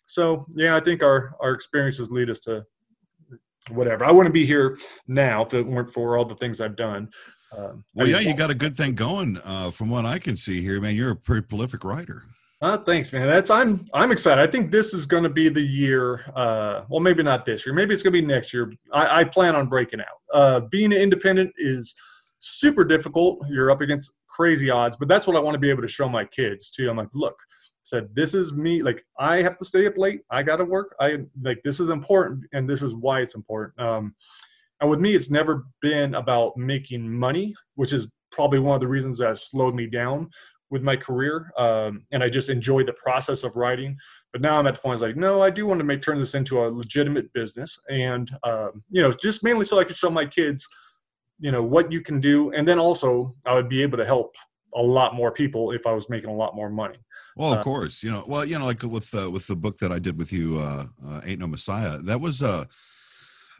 so, 0.06 0.46
yeah, 0.50 0.74
I 0.74 0.80
think 0.80 1.02
our 1.02 1.34
our 1.40 1.52
experiences 1.52 2.10
lead 2.10 2.30
us 2.30 2.38
to 2.40 2.64
whatever. 3.70 4.04
I 4.04 4.10
wouldn't 4.12 4.34
be 4.34 4.46
here 4.46 4.78
now 5.06 5.42
if 5.42 5.52
it 5.52 5.66
weren't 5.66 5.92
for 5.92 6.16
all 6.16 6.24
the 6.24 6.36
things 6.36 6.60
I've 6.60 6.76
done. 6.76 7.10
Um, 7.56 7.84
well, 7.94 8.06
yeah, 8.06 8.20
you 8.20 8.36
got 8.36 8.50
a 8.50 8.54
good 8.54 8.76
thing 8.76 8.94
going. 8.94 9.38
Uh, 9.44 9.70
from 9.70 9.90
what 9.90 10.04
I 10.04 10.18
can 10.18 10.36
see 10.36 10.60
here, 10.60 10.80
man, 10.80 10.94
you're 10.94 11.12
a 11.12 11.16
pretty 11.16 11.46
prolific 11.46 11.84
writer. 11.84 12.24
Uh, 12.60 12.76
thanks, 12.76 13.12
man. 13.12 13.26
That's 13.26 13.50
I'm 13.50 13.84
I'm 13.94 14.10
excited. 14.10 14.42
I 14.42 14.50
think 14.50 14.72
this 14.72 14.92
is 14.92 15.06
going 15.06 15.22
to 15.22 15.28
be 15.28 15.48
the 15.48 15.62
year. 15.62 16.24
Uh, 16.34 16.82
well, 16.88 17.00
maybe 17.00 17.22
not 17.22 17.46
this 17.46 17.64
year. 17.64 17.74
Maybe 17.74 17.94
it's 17.94 18.02
going 18.02 18.12
to 18.12 18.20
be 18.20 18.26
next 18.26 18.52
year. 18.52 18.72
I, 18.92 19.20
I 19.20 19.24
plan 19.24 19.54
on 19.54 19.68
breaking 19.68 20.00
out. 20.00 20.06
Uh, 20.32 20.60
being 20.60 20.92
independent 20.92 21.52
is 21.56 21.94
super 22.40 22.84
difficult. 22.84 23.44
You're 23.48 23.70
up 23.70 23.80
against 23.80 24.12
crazy 24.26 24.70
odds, 24.70 24.96
but 24.96 25.08
that's 25.08 25.26
what 25.26 25.36
I 25.36 25.40
want 25.40 25.54
to 25.54 25.60
be 25.60 25.70
able 25.70 25.82
to 25.82 25.88
show 25.88 26.08
my 26.08 26.24
kids 26.24 26.70
too. 26.70 26.90
I'm 26.90 26.96
like, 26.96 27.08
look, 27.14 27.36
said 27.84 28.12
this 28.14 28.34
is 28.34 28.52
me. 28.52 28.82
Like 28.82 29.04
I 29.18 29.36
have 29.36 29.56
to 29.58 29.64
stay 29.64 29.86
up 29.86 29.96
late. 29.96 30.22
I 30.30 30.42
got 30.42 30.56
to 30.56 30.64
work. 30.64 30.96
I 31.00 31.18
like 31.40 31.62
this 31.62 31.78
is 31.78 31.90
important, 31.90 32.44
and 32.52 32.68
this 32.68 32.82
is 32.82 32.94
why 32.94 33.20
it's 33.20 33.36
important. 33.36 33.78
Um, 33.80 34.14
and 34.80 34.90
with 34.90 35.00
me, 35.00 35.14
it's 35.14 35.30
never 35.30 35.66
been 35.82 36.14
about 36.14 36.56
making 36.56 37.08
money, 37.08 37.54
which 37.74 37.92
is 37.92 38.08
probably 38.30 38.60
one 38.60 38.74
of 38.74 38.80
the 38.80 38.88
reasons 38.88 39.18
that 39.18 39.38
slowed 39.38 39.74
me 39.74 39.86
down 39.86 40.30
with 40.70 40.82
my 40.82 40.96
career. 40.96 41.50
Um, 41.56 42.04
and 42.12 42.22
I 42.22 42.28
just 42.28 42.50
enjoy 42.50 42.84
the 42.84 42.92
process 42.92 43.42
of 43.42 43.56
writing. 43.56 43.96
But 44.32 44.42
now 44.42 44.58
I'm 44.58 44.66
at 44.66 44.74
the 44.74 44.80
point, 44.80 44.92
I 44.92 44.94
was 44.94 45.02
like, 45.02 45.16
no, 45.16 45.42
I 45.42 45.50
do 45.50 45.66
want 45.66 45.78
to 45.78 45.84
make 45.84 46.02
turn 46.02 46.18
this 46.18 46.34
into 46.34 46.64
a 46.64 46.68
legitimate 46.68 47.32
business. 47.32 47.78
And, 47.88 48.30
um, 48.44 48.82
you 48.90 49.02
know, 49.02 49.10
just 49.10 49.42
mainly 49.42 49.64
so 49.64 49.78
I 49.78 49.84
could 49.84 49.96
show 49.96 50.10
my 50.10 50.26
kids, 50.26 50.66
you 51.38 51.50
know, 51.50 51.62
what 51.62 51.90
you 51.90 52.00
can 52.00 52.20
do. 52.20 52.52
And 52.52 52.68
then 52.68 52.78
also 52.78 53.34
I 53.46 53.54
would 53.54 53.68
be 53.68 53.82
able 53.82 53.98
to 53.98 54.04
help 54.04 54.34
a 54.74 54.82
lot 54.82 55.14
more 55.14 55.32
people 55.32 55.70
if 55.72 55.86
I 55.86 55.92
was 55.92 56.10
making 56.10 56.28
a 56.28 56.34
lot 56.34 56.54
more 56.54 56.68
money. 56.68 56.98
Well, 57.36 57.54
of 57.54 57.60
uh, 57.60 57.62
course, 57.62 58.02
you 58.02 58.10
know, 58.10 58.24
well, 58.26 58.44
you 58.44 58.58
know, 58.58 58.66
like 58.66 58.82
with, 58.82 59.14
uh, 59.14 59.30
with 59.30 59.46
the 59.46 59.56
book 59.56 59.78
that 59.78 59.90
I 59.90 59.98
did 59.98 60.18
with 60.18 60.32
you, 60.32 60.58
uh, 60.58 60.86
uh 61.06 61.22
Ain't 61.24 61.40
No 61.40 61.46
Messiah, 61.46 61.96
that 61.98 62.20
was, 62.20 62.42
uh, 62.42 62.66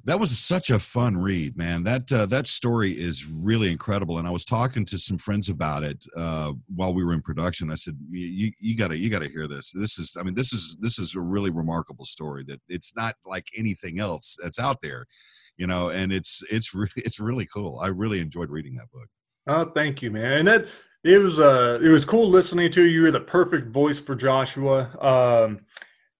that 0.05 0.21
was 0.21 0.37
such 0.39 0.71
a 0.71 0.79
fun 0.79 1.17
read, 1.17 1.57
man. 1.57 1.83
That 1.83 2.11
uh, 2.13 2.27
that 2.27 2.47
story 2.47 2.93
is 2.93 3.27
really 3.27 3.71
incredible, 3.71 4.19
and 4.19 4.29
I 4.29 4.31
was 4.31 4.45
talking 4.45 4.85
to 4.87 4.99
some 4.99 5.19
friends 5.19 5.49
about 5.49 5.83
it 5.83 6.05
uh, 6.17 6.53
while 6.75 6.95
we 6.95 7.05
were 7.05 7.13
in 7.13 7.21
production. 7.21 7.71
I 7.71 7.75
said, 7.75 7.99
"You 8.11 8.53
you 8.61 8.77
got 8.77 8.89
to 8.89 8.99
you 8.99 9.11
got 9.11 9.23
to 9.23 9.29
hear 9.29 9.47
this. 9.47 9.73
This 9.73 9.99
is, 9.99 10.17
I 10.19 10.23
mean, 10.23 10.35
this 10.35 10.53
is 10.53 10.77
this 10.81 10.99
is 10.99 11.15
a 11.15 11.21
really 11.21 11.51
remarkable 11.51 12.05
story. 12.05 12.45
That 12.45 12.61
it's 12.69 12.95
not 12.97 13.15
like 13.27 13.47
anything 13.57 13.99
else 13.99 14.39
that's 14.43 14.59
out 14.59 14.83
there, 14.83 15.07
you 15.57 15.67
know. 15.67 15.91
And 15.91 16.13
it's 16.13 16.43
it's 16.51 16.75
really 16.75 16.91
it's 16.97 17.21
really 17.21 17.47
cool. 17.47 17.79
I 17.81 17.89
really 17.89 18.21
enjoyed 18.21 18.51
reading 18.51 18.77
that 18.77 18.91
book. 18.93 19.09
Oh, 19.47 19.65
thank 19.65 20.03
you, 20.03 20.11
man. 20.11 20.39
And 20.39 20.49
that 20.49 20.67
it 21.05 21.19
was 21.19 21.41
uh 21.41 21.79
it 21.83 21.89
was 21.89 22.05
cool 22.05 22.29
listening 22.29 22.71
to 22.73 22.85
you. 22.85 23.03
You're 23.03 23.11
the 23.11 23.21
perfect 23.21 23.69
voice 23.69 23.99
for 24.01 24.15
Joshua. 24.15 24.91
Um, 25.01 25.61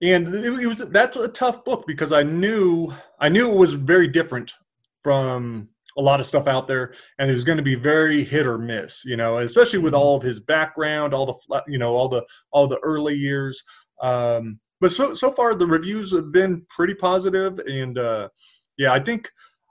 and 0.03 0.35
it, 0.35 0.45
it, 0.45 0.67
was 0.67 0.77
that's 0.91 1.17
a 1.17 1.29
tough 1.29 1.65
book 1.65 1.87
because 1.87 2.13
I 2.13 2.23
knew 2.23 2.93
I 3.21 3.29
knew 3.29 3.51
it 3.51 3.57
was 3.57 3.75
very 3.75 4.09
different 4.09 4.55
from 5.03 5.69
a 5.97 6.03
lot 6.03 6.21
of 6.21 6.27
stuff 6.27 6.47
out 6.47 6.69
there, 6.69 6.95
and 7.19 7.29
it 7.29 7.35
was 7.35 7.45
going 7.45 7.57
to 7.57 7.63
be 7.63 7.75
very 7.75 8.23
hit 8.23 8.47
or 8.47 8.57
miss, 8.57 9.05
you 9.05 9.17
know, 9.17 9.39
especially 9.39 9.81
with 9.81 9.93
mm-hmm. 9.93 10.03
all 10.03 10.17
of 10.17 10.23
his 10.23 10.41
background, 10.41 11.13
all 11.13 11.27
the 11.27 11.63
you 11.67 11.79
know 11.79 11.97
all 11.97 12.09
the 12.09 12.25
all 12.53 12.67
the 12.67 12.79
early 12.79 13.15
years. 13.15 13.63
Um, 14.01 14.61
but 14.81 14.93
so 14.93 15.13
so 15.15 15.33
far 15.33 15.55
the 15.55 15.67
reviews 15.67 16.13
have 16.13 16.33
been 16.33 16.65
pretty 16.69 16.95
positive, 16.95 17.59
and 17.67 17.99
uh, 17.99 18.29
yeah, 18.77 18.93
I 18.93 19.01
think 19.01 19.31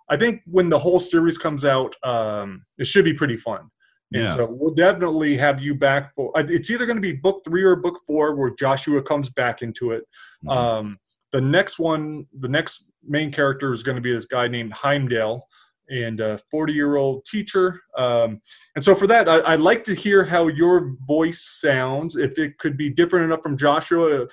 I 0.10 0.18
think 0.18 0.42
when 0.46 0.70
the 0.70 0.80
whole 0.80 1.00
series 1.00 1.38
comes 1.38 1.64
out, 1.64 1.96
um, 2.04 2.66
it 2.78 2.88
should 2.88 3.06
be 3.06 3.14
pretty 3.14 3.38
fun. 3.38 3.70
And 4.14 4.24
yeah. 4.24 4.36
so 4.36 4.48
we'll 4.50 4.74
definitely 4.74 5.36
have 5.38 5.62
you 5.62 5.76
back 5.76 6.16
for 6.16 6.32
uh, 6.38 6.44
it's 6.48 6.70
either 6.70 6.86
going 6.86 6.96
to 6.96 7.02
be 7.02 7.12
book 7.12 7.42
three 7.46 7.64
or 7.64 7.76
book 7.76 8.00
four 8.08 8.36
where 8.36 8.52
Joshua 8.52 9.02
comes 9.02 9.30
back 9.30 9.62
into 9.62 9.92
it. 9.92 10.04
Mm-hmm. 10.46 10.50
Um, 10.50 10.98
the 11.34 11.42
next 11.42 11.78
one, 11.78 12.26
the 12.36 12.48
next 12.48 12.88
main 13.04 13.32
character 13.32 13.74
is 13.74 13.84
going 13.84 13.96
to 13.96 14.02
be 14.02 14.14
this 14.14 14.26
guy 14.26 14.48
named 14.48 14.74
Heimdall 14.74 15.48
and 15.90 16.20
a 16.20 16.40
40 16.52 16.74
year 16.74 16.96
old 16.96 17.26
teacher. 17.26 17.82
Um, 17.98 18.42
and 18.76 18.84
so 18.84 18.96
for 18.96 19.08
that, 19.08 19.28
I, 19.28 19.56
would 19.56 19.64
like 19.64 19.84
to 19.86 19.94
hear 19.94 20.24
how 20.24 20.48
your 20.48 20.96
voice 21.06 21.60
sounds. 21.60 22.16
If 22.16 22.38
it 22.38 22.58
could 22.60 22.78
be 22.78 22.90
different 22.90 23.26
enough 23.26 23.44
from 23.44 23.58
Joshua, 23.58 24.28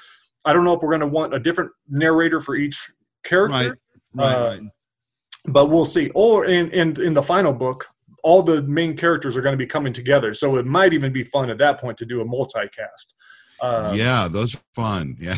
I 0.45 0.53
don't 0.53 0.65
know 0.65 0.75
if 0.75 0.83
we're 0.83 0.91
going 0.91 1.01
to 1.01 1.07
want 1.07 1.35
a 1.35 1.39
different 1.39 1.71
narrator 1.89 2.41
for 2.41 2.57
each 2.57 2.91
character. 3.25 3.71
Right. 3.71 3.79
Right, 4.15 4.35
uh, 4.35 4.49
right. 4.51 4.61
But 5.47 5.67
we'll 5.67 5.85
see. 5.85 6.11
Or 6.15 6.47
in, 6.47 6.71
in 6.71 7.01
in 7.03 7.13
the 7.13 7.23
final 7.23 7.53
book, 7.53 7.87
all 8.25 8.43
the 8.43 8.63
main 8.63 8.97
characters 8.97 9.37
are 9.37 9.43
going 9.43 9.53
to 9.53 9.59
be 9.59 9.67
coming 9.67 9.93
together. 9.93 10.35
So 10.35 10.57
it 10.57 10.65
might 10.65 10.95
even 10.95 11.13
be 11.13 11.23
fun 11.23 11.51
at 11.51 11.59
that 11.59 11.79
point 11.79 11.99
to 11.99 12.07
do 12.07 12.23
a 12.23 12.25
multicast. 12.25 13.13
Um, 13.63 13.95
yeah, 13.95 14.27
those 14.29 14.57
are 14.57 14.63
fun. 14.75 15.17
Yeah. 15.21 15.37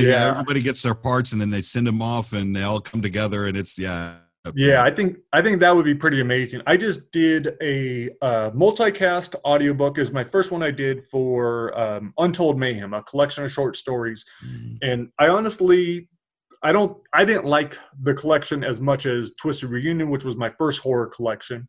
yeah. 0.00 0.08
yeah. 0.08 0.30
everybody 0.30 0.62
gets 0.62 0.82
their 0.82 0.94
parts 0.94 1.32
and 1.32 1.40
then 1.40 1.50
they 1.50 1.60
send 1.60 1.86
them 1.86 2.00
off 2.00 2.32
and 2.32 2.56
they 2.56 2.62
all 2.62 2.80
come 2.80 3.02
together 3.02 3.46
and 3.46 3.58
it's 3.58 3.78
yeah. 3.78 4.14
Yeah, 4.54 4.82
I 4.82 4.90
think 4.90 5.18
I 5.32 5.40
think 5.40 5.60
that 5.60 5.76
would 5.76 5.84
be 5.84 5.94
pretty 5.94 6.20
amazing. 6.20 6.62
I 6.66 6.76
just 6.76 7.12
did 7.12 7.56
a 7.62 8.10
uh, 8.20 8.50
multicast 8.50 9.36
audiobook 9.44 9.98
is 9.98 10.10
my 10.10 10.24
first 10.24 10.50
one 10.50 10.64
I 10.64 10.72
did 10.72 11.06
for 11.08 11.78
um, 11.78 12.12
Untold 12.18 12.58
Mayhem, 12.58 12.92
a 12.92 13.02
collection 13.04 13.44
of 13.44 13.52
short 13.52 13.76
stories, 13.76 14.24
mm. 14.44 14.78
and 14.82 15.10
I 15.20 15.28
honestly 15.28 16.08
I 16.62 16.72
don't 16.72 16.96
I 17.12 17.24
didn't 17.24 17.44
like 17.44 17.78
the 18.02 18.14
collection 18.14 18.62
as 18.62 18.80
much 18.80 19.06
as 19.06 19.34
Twisted 19.34 19.70
Reunion, 19.70 20.10
which 20.10 20.24
was 20.24 20.36
my 20.36 20.50
first 20.58 20.80
horror 20.80 21.06
collection. 21.06 21.68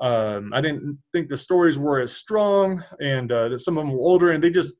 Um, 0.00 0.52
I 0.52 0.60
didn't 0.60 0.98
think 1.12 1.28
the 1.28 1.36
stories 1.36 1.78
were 1.78 2.00
as 2.00 2.12
strong, 2.12 2.82
and 3.00 3.30
uh, 3.32 3.56
some 3.56 3.78
of 3.78 3.86
them 3.86 3.92
were 3.92 4.00
older, 4.00 4.32
and 4.32 4.42
they 4.42 4.50
just 4.50 4.74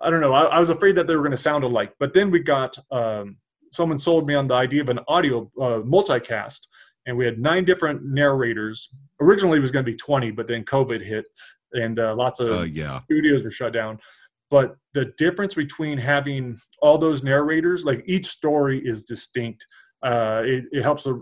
I 0.00 0.10
don't 0.10 0.20
know. 0.20 0.32
I, 0.32 0.44
I 0.44 0.58
was 0.58 0.70
afraid 0.70 0.96
that 0.96 1.06
they 1.06 1.14
were 1.14 1.22
going 1.22 1.30
to 1.30 1.36
sound 1.36 1.64
alike. 1.64 1.92
But 1.98 2.14
then 2.14 2.30
we 2.30 2.40
got 2.40 2.76
um, 2.90 3.36
someone 3.72 3.98
sold 3.98 4.26
me 4.26 4.34
on 4.34 4.48
the 4.48 4.54
idea 4.54 4.82
of 4.82 4.88
an 4.88 5.00
audio 5.08 5.50
uh, 5.60 5.80
multicast, 5.80 6.60
and 7.06 7.16
we 7.16 7.24
had 7.24 7.38
nine 7.38 7.64
different 7.64 8.04
narrators. 8.04 8.88
Originally, 9.20 9.58
it 9.58 9.62
was 9.62 9.70
going 9.70 9.84
to 9.84 9.90
be 9.90 9.96
twenty, 9.96 10.30
but 10.30 10.46
then 10.46 10.64
COVID 10.64 11.00
hit, 11.00 11.26
and 11.72 11.98
uh, 11.98 12.14
lots 12.14 12.40
of 12.40 12.50
uh, 12.50 12.62
yeah. 12.64 13.00
studios 13.02 13.44
were 13.44 13.50
shut 13.50 13.72
down 13.72 13.98
but 14.50 14.76
the 14.92 15.12
difference 15.16 15.54
between 15.54 15.96
having 15.96 16.58
all 16.82 16.98
those 16.98 17.22
narrators 17.22 17.84
like 17.84 18.02
each 18.06 18.26
story 18.26 18.80
is 18.84 19.04
distinct 19.04 19.64
uh, 20.02 20.42
it, 20.44 20.64
it, 20.72 20.82
helps 20.82 21.04
a, 21.06 21.14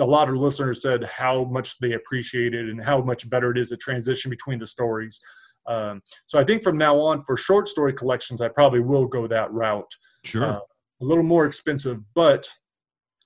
a, 0.00 0.04
lot 0.04 0.26
of 0.26 0.36
listeners 0.36 0.80
said 0.80 1.04
how 1.04 1.44
much 1.44 1.78
they 1.80 1.92
appreciate 1.92 2.54
it 2.54 2.70
and 2.70 2.82
how 2.82 3.02
much 3.02 3.28
better 3.28 3.50
it 3.50 3.58
is 3.58 3.68
to 3.68 3.76
transition 3.76 4.30
between 4.30 4.58
the 4.58 4.66
stories 4.66 5.20
um, 5.66 6.02
so 6.26 6.38
i 6.38 6.44
think 6.44 6.62
from 6.62 6.76
now 6.76 6.98
on 6.98 7.22
for 7.22 7.36
short 7.36 7.68
story 7.68 7.92
collections 7.92 8.42
i 8.42 8.48
probably 8.48 8.80
will 8.80 9.06
go 9.06 9.26
that 9.26 9.50
route 9.52 9.92
sure 10.24 10.44
uh, 10.44 10.58
a 11.00 11.04
little 11.04 11.24
more 11.24 11.46
expensive 11.46 12.00
but 12.14 12.48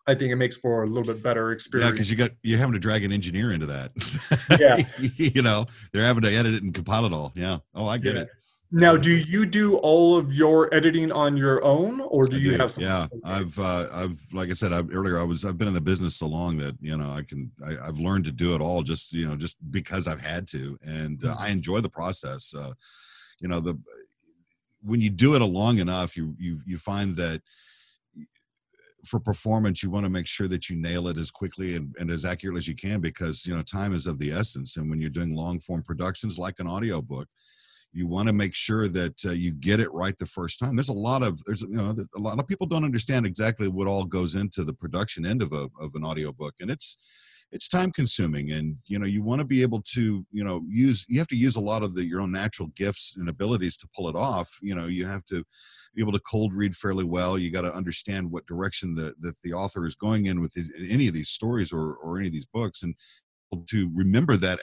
I 0.09 0.15
think 0.15 0.31
it 0.31 0.37
makes 0.37 0.57
for 0.57 0.85
a 0.85 0.87
little 0.87 1.13
bit 1.13 1.23
better 1.23 1.51
experience. 1.51 1.89
Yeah, 1.89 1.93
because 1.93 2.11
you 2.11 2.17
got 2.17 2.31
you're 2.43 2.59
having 2.59 2.75
to 2.75 2.79
drag 2.79 3.03
an 3.03 3.11
engineer 3.11 3.51
into 3.51 3.67
that. 3.67 3.91
Yeah, 4.61 4.77
you 5.17 5.43
know 5.43 5.67
they're 5.93 6.05
having 6.05 6.23
to 6.23 6.33
edit 6.33 6.55
it 6.55 6.63
and 6.63 6.73
compile 6.73 7.07
it 7.07 7.13
all. 7.13 7.33
Yeah. 7.35 7.59
Oh, 7.75 7.89
I 7.89 7.99
get 7.99 8.15
yeah. 8.15 8.23
it. 8.23 8.29
Now, 8.73 8.97
do 8.97 9.11
you 9.11 9.47
do 9.47 9.77
all 9.77 10.17
of 10.17 10.33
your 10.33 10.73
editing 10.75 11.13
on 11.13 11.37
your 11.37 11.63
own, 11.65 12.01
or 12.01 12.27
do 12.27 12.37
I 12.37 12.41
you 12.41 12.51
do. 12.51 12.57
have? 12.57 12.75
Yeah, 12.77 13.07
I've, 13.25 13.57
uh, 13.59 13.87
I've, 13.93 14.21
like 14.33 14.51
I 14.51 14.55
said 14.55 14.73
I've, 14.73 14.93
earlier, 14.93 15.21
I 15.21 15.23
was, 15.23 15.45
I've 15.45 15.57
been 15.57 15.69
in 15.69 15.75
the 15.75 15.81
business 15.81 16.17
so 16.17 16.27
long 16.27 16.57
that 16.59 16.77
you 16.81 16.97
know 16.97 17.11
I 17.11 17.23
can, 17.23 17.53
I, 17.65 17.87
have 17.87 18.01
learned 18.01 18.25
to 18.25 18.33
do 18.33 18.55
it 18.57 18.61
all 18.61 18.83
just, 18.83 19.13
you 19.13 19.27
know, 19.27 19.37
just 19.37 19.59
because 19.71 20.09
I've 20.09 20.21
had 20.21 20.49
to, 20.49 20.77
and 20.83 21.25
uh, 21.25 21.37
I 21.39 21.49
enjoy 21.49 21.81
the 21.81 21.89
process. 21.89 22.55
Uh, 22.55 22.73
you 23.41 23.49
know, 23.49 23.61
the 23.61 23.79
when 24.83 25.01
you 25.01 25.11
do 25.11 25.35
it 25.35 25.41
long 25.41 25.79
enough, 25.79 26.17
you, 26.17 26.35
you, 26.39 26.59
you 26.65 26.79
find 26.79 27.17
that 27.17 27.43
for 29.05 29.21
performance 29.21 29.83
you 29.83 29.91
want 29.91 30.05
to 30.05 30.11
make 30.11 30.27
sure 30.27 30.49
that 30.49 30.69
you 30.69 30.77
nail 30.77 31.07
it 31.07 31.17
as 31.17 31.31
quickly 31.31 31.77
and, 31.77 31.95
and, 31.99 32.11
as 32.11 32.25
accurately 32.25 32.59
as 32.59 32.67
you 32.67 32.75
can 32.75 33.01
because 33.01 33.47
you 33.47 33.55
know 33.55 33.63
time 33.63 33.95
is 33.95 34.09
of 34.09 34.19
the 34.19 34.33
essence 34.33 34.77
and 34.77 34.91
when 34.91 35.01
you're 35.01 35.09
doing 35.09 35.33
long 35.33 35.61
form 35.61 35.81
productions 35.81 36.41
like 36.41 36.59
an 36.59 36.67
audiobook 36.67 37.29
you 37.93 38.07
want 38.07 38.27
to 38.27 38.33
make 38.33 38.55
sure 38.55 38.89
that 38.89 39.25
uh, 39.25 39.31
you 39.31 39.53
get 39.53 39.81
it 39.81 39.93
right 39.93 40.17
the 40.19 40.27
first 40.27 40.59
time. 40.59 40.77
There's 40.77 40.89
a 40.89 40.95
lot 40.95 41.23
of 41.23 41.43
there's 41.45 41.63
you 41.63 41.77
know 41.77 41.97
a 42.15 42.21
lot 42.21 42.39
of 42.39 42.47
people 42.47 42.67
don't 42.67 42.85
understand 42.85 43.27
exactly 43.27 43.69
what 43.69 43.87
all 43.87 44.05
goes 44.05 44.35
into 44.35 44.65
the 44.65 44.75
production 44.75 45.25
end 45.25 45.43
of 45.43 45.53
a 45.53 45.69
of 45.81 45.95
an 45.95 46.05
audiobook 46.05 46.55
and 46.61 46.71
it's 46.71 46.99
it's 47.53 47.69
time 47.69 47.91
consuming 47.93 48.51
and 48.53 48.77
you 48.87 48.99
know 48.99 49.07
you 49.07 49.23
want 49.23 49.41
to 49.41 49.47
be 49.47 49.63
able 49.63 49.81
to 49.81 50.27
you 50.33 50.45
know 50.45 50.63
use 50.69 51.07
you 51.09 51.19
have 51.19 51.29
to 51.29 51.37
use 51.37 51.57
a 51.57 51.61
lot 51.61 51.83
of 51.83 51.95
the 51.95 52.05
your 52.05 52.21
own 52.21 52.33
natural 52.33 52.69
gifts 52.77 53.15
and 53.17 53.29
abilities 53.29 53.77
to 53.79 53.89
pull 53.95 54.09
it 54.09 54.17
off. 54.17 54.59
You 54.61 54.75
know 54.75 54.87
you 54.87 55.07
have 55.07 55.25
to 55.27 55.45
be 55.95 56.03
able 56.03 56.13
to 56.13 56.21
cold 56.21 56.53
read 56.53 56.77
fairly 56.77 57.05
well. 57.05 57.39
You 57.39 57.51
got 57.51 57.63
to 57.63 57.75
understand 57.75 58.31
what 58.31 58.47
direction 58.47 58.95
the 58.95 59.15
that 59.21 59.41
the 59.43 59.53
author 59.53 59.87
is 59.87 59.95
going 59.95 60.27
in 60.27 60.41
with 60.41 60.57
any 60.89 61.07
of 61.07 61.15
these 61.15 61.31
stories 61.31 61.73
or 61.73 61.95
or 61.95 62.19
any 62.19 62.27
of 62.27 62.33
these 62.33 62.47
books 62.47 62.83
and 62.83 62.95
to 63.69 63.91
remember 63.95 64.37
that 64.37 64.59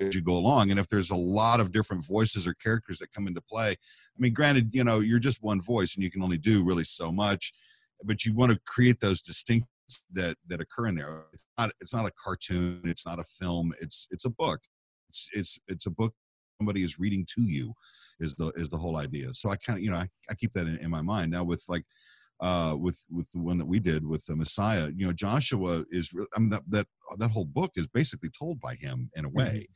as 0.00 0.14
you 0.14 0.22
go 0.22 0.36
along. 0.36 0.70
And 0.70 0.78
if 0.78 0.88
there's 0.88 1.10
a 1.10 1.16
lot 1.16 1.60
of 1.60 1.72
different 1.72 2.06
voices 2.06 2.46
or 2.46 2.54
characters 2.54 2.98
that 2.98 3.12
come 3.12 3.26
into 3.26 3.40
play, 3.40 3.70
I 3.70 4.18
mean, 4.18 4.32
granted, 4.32 4.70
you 4.72 4.84
know, 4.84 5.00
you're 5.00 5.18
just 5.18 5.42
one 5.42 5.60
voice 5.60 5.94
and 5.94 6.04
you 6.04 6.10
can 6.10 6.22
only 6.22 6.38
do 6.38 6.64
really 6.64 6.84
so 6.84 7.10
much, 7.10 7.52
but 8.04 8.24
you 8.24 8.34
want 8.34 8.52
to 8.52 8.58
create 8.66 9.00
those 9.00 9.20
distinctions 9.20 9.68
that 10.12 10.36
that 10.48 10.60
occur 10.60 10.88
in 10.88 10.96
there. 10.96 11.24
It's 11.32 11.46
not 11.58 11.70
it's 11.80 11.94
not 11.94 12.06
a 12.06 12.12
cartoon, 12.22 12.82
it's 12.84 13.06
not 13.06 13.18
a 13.18 13.24
film, 13.24 13.72
it's 13.80 14.08
it's 14.10 14.24
a 14.24 14.30
book. 14.30 14.60
It's 15.08 15.28
it's 15.32 15.58
it's 15.68 15.86
a 15.86 15.90
book 15.90 16.14
somebody 16.58 16.82
is 16.82 16.98
reading 16.98 17.26
to 17.34 17.42
you 17.42 17.74
is 18.18 18.34
the 18.36 18.52
is 18.56 18.70
the 18.70 18.76
whole 18.76 18.96
idea. 18.96 19.32
So 19.32 19.50
I 19.50 19.56
kind 19.56 19.78
of 19.78 19.84
you 19.84 19.90
know 19.90 19.96
I, 19.96 20.08
I 20.30 20.34
keep 20.34 20.52
that 20.52 20.66
in, 20.66 20.78
in 20.78 20.90
my 20.90 21.02
mind 21.02 21.30
now 21.30 21.44
with 21.44 21.64
like 21.68 21.84
uh, 22.40 22.76
with 22.78 23.04
with 23.10 23.30
the 23.32 23.40
one 23.40 23.58
that 23.58 23.66
we 23.66 23.80
did 23.80 24.06
with 24.06 24.24
the 24.26 24.36
Messiah. 24.36 24.90
You 24.94 25.06
know, 25.06 25.12
Joshua 25.12 25.84
is 25.90 26.10
I 26.34 26.38
mean 26.38 26.50
that 26.50 26.62
that, 26.68 26.86
that 27.18 27.30
whole 27.30 27.44
book 27.44 27.72
is 27.76 27.86
basically 27.86 28.30
told 28.30 28.60
by 28.60 28.74
him 28.74 29.10
in 29.14 29.24
a 29.24 29.30
way. 29.30 29.66
Mm-hmm. 29.66 29.72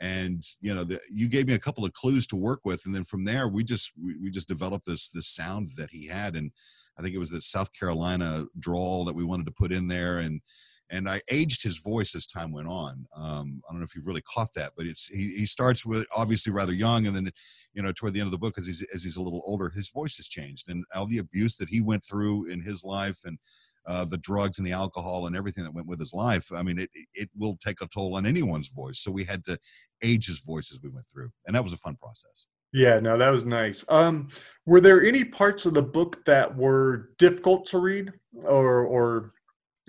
And 0.00 0.42
you 0.60 0.74
know, 0.74 0.84
the, 0.84 1.00
you 1.08 1.28
gave 1.28 1.46
me 1.46 1.54
a 1.54 1.58
couple 1.58 1.84
of 1.84 1.92
clues 1.92 2.26
to 2.28 2.36
work 2.36 2.60
with, 2.64 2.84
and 2.84 2.94
then 2.94 3.04
from 3.04 3.24
there 3.24 3.48
we 3.48 3.64
just 3.64 3.92
we, 4.00 4.16
we 4.18 4.30
just 4.30 4.48
developed 4.48 4.86
this 4.86 5.08
this 5.08 5.28
sound 5.28 5.72
that 5.76 5.90
he 5.90 6.08
had, 6.08 6.34
and 6.34 6.50
I 6.98 7.02
think 7.02 7.14
it 7.14 7.20
was 7.20 7.30
the 7.30 7.40
South 7.40 7.72
Carolina 7.72 8.44
drawl 8.58 9.04
that 9.04 9.14
we 9.14 9.24
wanted 9.24 9.46
to 9.46 9.52
put 9.52 9.72
in 9.72 9.88
there, 9.88 10.18
and 10.18 10.40
and 10.90 11.08
I 11.08 11.20
aged 11.30 11.62
his 11.62 11.78
voice 11.78 12.14
as 12.14 12.26
time 12.26 12.52
went 12.52 12.68
on. 12.68 13.06
Um, 13.16 13.62
I 13.68 13.72
don't 13.72 13.80
know 13.80 13.84
if 13.84 13.94
you've 13.94 14.06
really 14.06 14.22
caught 14.22 14.52
that, 14.54 14.72
but 14.76 14.86
it's 14.86 15.08
he, 15.08 15.34
he 15.36 15.46
starts 15.46 15.84
with 15.84 16.06
obviously 16.14 16.52
rather 16.52 16.72
young, 16.72 17.06
and 17.06 17.16
then 17.16 17.30
you 17.72 17.82
know 17.82 17.92
toward 17.92 18.14
the 18.14 18.20
end 18.20 18.26
of 18.26 18.32
the 18.32 18.38
book, 18.38 18.58
as 18.58 18.66
he's 18.66 18.82
as 18.94 19.02
he's 19.02 19.16
a 19.16 19.22
little 19.22 19.42
older, 19.46 19.70
his 19.70 19.90
voice 19.90 20.16
has 20.16 20.28
changed, 20.28 20.68
and 20.68 20.84
all 20.94 21.06
the 21.06 21.18
abuse 21.18 21.56
that 21.56 21.68
he 21.68 21.80
went 21.80 22.04
through 22.04 22.50
in 22.50 22.60
his 22.60 22.84
life, 22.84 23.20
and 23.24 23.38
uh, 23.86 24.04
the 24.04 24.18
drugs 24.18 24.58
and 24.58 24.66
the 24.66 24.72
alcohol 24.72 25.26
and 25.26 25.36
everything 25.36 25.64
that 25.64 25.74
went 25.74 25.86
with 25.86 26.00
his 26.00 26.14
life. 26.14 26.50
I 26.52 26.62
mean, 26.62 26.78
it 26.78 26.90
it 27.14 27.30
will 27.36 27.56
take 27.56 27.80
a 27.80 27.88
toll 27.88 28.16
on 28.16 28.26
anyone's 28.26 28.68
voice. 28.68 29.00
So 29.00 29.10
we 29.10 29.24
had 29.24 29.44
to 29.44 29.58
age 30.02 30.26
his 30.26 30.40
voice 30.40 30.70
as 30.72 30.80
we 30.82 30.90
went 30.90 31.06
through, 31.08 31.30
and 31.46 31.54
that 31.54 31.64
was 31.64 31.72
a 31.72 31.78
fun 31.78 31.96
process. 31.96 32.46
Yeah, 32.72 32.98
no, 32.98 33.16
that 33.16 33.30
was 33.30 33.44
nice. 33.44 33.84
Um, 33.88 34.28
were 34.66 34.80
there 34.80 35.04
any 35.04 35.22
parts 35.22 35.64
of 35.64 35.74
the 35.74 35.82
book 35.82 36.24
that 36.24 36.54
were 36.56 37.10
difficult 37.18 37.66
to 37.66 37.78
read, 37.78 38.12
or 38.42 38.84
or 38.84 39.30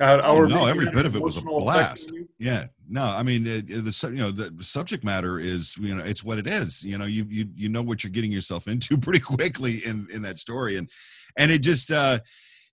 uh, 0.01 0.21
oh, 0.23 0.45
no, 0.45 0.65
every 0.65 0.89
bit 0.89 1.05
of 1.05 1.15
it 1.15 1.21
was 1.21 1.38
a 1.38 1.41
blast. 1.41 2.12
Yeah, 2.38 2.65
no, 2.89 3.03
I 3.03 3.23
mean 3.23 3.47
it, 3.47 3.69
it, 3.69 3.86
the 3.86 4.10
you 4.12 4.19
know 4.19 4.31
the 4.31 4.51
subject 4.63 5.03
matter 5.03 5.39
is 5.39 5.77
you 5.77 5.95
know 5.95 6.03
it's 6.03 6.23
what 6.23 6.38
it 6.38 6.47
is. 6.47 6.84
You 6.84 6.97
know, 6.97 7.05
you 7.05 7.25
you 7.29 7.47
you 7.55 7.69
know 7.69 7.81
what 7.81 8.03
you're 8.03 8.12
getting 8.12 8.31
yourself 8.31 8.67
into 8.69 8.97
pretty 8.97 9.21
quickly 9.21 9.81
in 9.86 10.08
in 10.13 10.21
that 10.23 10.38
story, 10.38 10.77
and 10.77 10.89
and 11.38 11.49
it 11.51 11.60
just 11.60 11.91
uh 11.91 12.19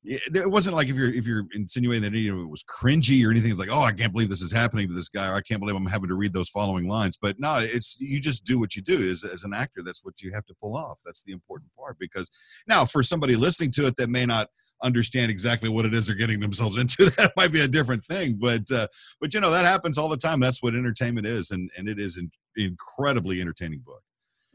it 0.04 0.50
wasn't 0.50 0.74
like 0.74 0.88
if 0.88 0.96
you're 0.96 1.12
if 1.12 1.28
you're 1.28 1.44
insinuating 1.52 2.02
that 2.02 2.18
you 2.18 2.34
know, 2.34 2.42
it 2.42 2.50
was 2.50 2.64
cringy 2.64 3.24
or 3.24 3.30
anything. 3.30 3.52
It's 3.52 3.60
like, 3.60 3.68
oh, 3.70 3.82
I 3.82 3.92
can't 3.92 4.12
believe 4.12 4.28
this 4.28 4.42
is 4.42 4.52
happening 4.52 4.88
to 4.88 4.94
this 4.94 5.08
guy, 5.08 5.30
or 5.30 5.34
I 5.34 5.40
can't 5.42 5.60
believe 5.60 5.76
I'm 5.76 5.86
having 5.86 6.08
to 6.08 6.16
read 6.16 6.32
those 6.32 6.48
following 6.48 6.88
lines. 6.88 7.16
But 7.16 7.38
no, 7.38 7.58
it's 7.60 7.98
you 8.00 8.20
just 8.20 8.44
do 8.44 8.58
what 8.58 8.74
you 8.74 8.82
do 8.82 8.98
as 9.10 9.22
as 9.22 9.44
an 9.44 9.54
actor. 9.54 9.80
That's 9.84 10.04
what 10.04 10.20
you 10.20 10.32
have 10.32 10.44
to 10.46 10.54
pull 10.60 10.76
off. 10.76 11.00
That's 11.04 11.22
the 11.22 11.32
important 11.32 11.70
part. 11.78 11.98
Because 12.00 12.32
now, 12.66 12.84
for 12.84 13.04
somebody 13.04 13.36
listening 13.36 13.70
to 13.72 13.86
it 13.86 13.96
that 13.96 14.10
may 14.10 14.26
not 14.26 14.48
understand 14.82 15.30
exactly 15.30 15.68
what 15.68 15.84
it 15.84 15.94
is 15.94 16.06
they're 16.06 16.16
getting 16.16 16.40
themselves 16.40 16.76
into 16.78 17.04
that 17.16 17.32
might 17.36 17.52
be 17.52 17.60
a 17.60 17.68
different 17.68 18.02
thing 18.04 18.36
but 18.40 18.62
uh, 18.74 18.86
but 19.20 19.32
you 19.34 19.40
know 19.40 19.50
that 19.50 19.64
happens 19.64 19.98
all 19.98 20.08
the 20.08 20.16
time. 20.16 20.40
That's 20.40 20.62
what 20.62 20.74
entertainment 20.74 21.26
is 21.26 21.50
and 21.50 21.70
and 21.76 21.88
it 21.88 21.98
is 21.98 22.16
an 22.16 22.30
incredibly 22.56 23.40
entertaining 23.40 23.80
book. 23.80 24.02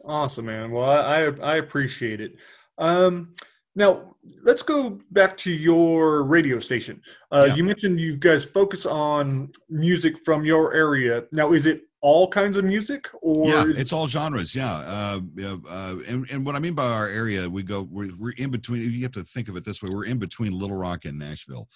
Awesome 0.06 0.46
man. 0.46 0.72
Well 0.72 0.90
i 0.90 1.24
i 1.44 1.58
appreciate 1.58 2.22
it. 2.22 2.36
Um 2.78 3.34
now 3.76 4.16
let's 4.42 4.63
go 4.63 5.00
back 5.12 5.38
to 5.38 5.52
your 5.52 6.24
radio 6.24 6.60
station. 6.60 7.00
Uh, 7.32 7.46
yeah. 7.48 7.56
you 7.56 7.63
mentioned 7.63 8.00
you 8.00 8.18
guys 8.18 8.44
focus 8.44 8.88
on 8.88 9.52
music 9.70 10.24
from 10.26 10.44
your 10.44 10.74
area. 10.74 11.24
Now 11.32 11.54
is 11.54 11.68
it 11.68 11.84
all 12.02 12.28
kinds 12.28 12.58
of 12.58 12.64
music 12.64 13.08
or 13.22 13.48
yeah 13.48 13.64
it's 13.68 13.92
all 13.92 14.08
genres 14.08 14.56
yeah 14.56 14.84
uh, 14.86 15.20
uh, 15.44 15.96
and, 16.08 16.30
and 16.30 16.46
what 16.46 16.56
i 16.56 16.60
mean 16.60 16.74
by 16.74 16.86
our 16.86 17.08
area 17.08 17.50
we 17.50 17.64
go 17.64 17.88
we're, 17.92 18.12
we're 18.20 18.34
in 18.38 18.52
between 18.52 18.82
you 18.92 19.02
have 19.02 19.12
to 19.12 19.24
think 19.24 19.50
of 19.50 19.58
it 19.58 19.66
this 19.66 19.82
way 19.82 19.90
we're 19.90 20.06
in 20.06 20.20
between 20.20 20.52
little 20.52 20.78
rock 20.78 21.06
and 21.06 21.18
nashville 21.18 21.68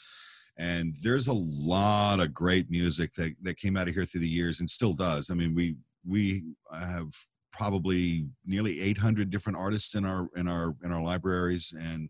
and 0.58 0.96
there's 1.02 1.28
a 1.28 1.34
lot 1.34 2.20
of 2.20 2.34
great 2.34 2.70
music 2.70 3.14
that, 3.14 3.36
that 3.42 3.58
came 3.58 3.78
out 3.78 3.88
of 3.88 3.94
here 3.94 4.06
through 4.06 4.22
the 4.22 4.28
years 4.28 4.60
and 4.60 4.70
still 4.70 4.94
does. 4.94 5.32
I 5.32 5.34
mean 5.34 5.56
we 5.56 5.76
we 6.08 6.44
have 6.74 7.08
probably 7.52 8.28
nearly 8.46 8.82
800 8.82 9.30
different 9.30 9.58
artists 9.58 9.96
in 9.96 10.06
our 10.06 10.30
in 10.36 10.48
our 10.48 10.76
in 10.84 10.92
our 10.92 11.02
libraries 11.02 11.74
and 11.78 12.10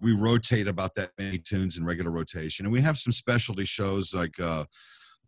we 0.00 0.12
rotate 0.12 0.68
about 0.68 0.94
that 0.94 1.10
many 1.18 1.38
tunes 1.38 1.76
in 1.78 1.84
regular 1.84 2.10
rotation 2.10 2.66
and 2.66 2.72
we 2.72 2.80
have 2.80 2.98
some 2.98 3.12
specialty 3.12 3.64
shows 3.64 4.14
like 4.14 4.38
uh, 4.40 4.64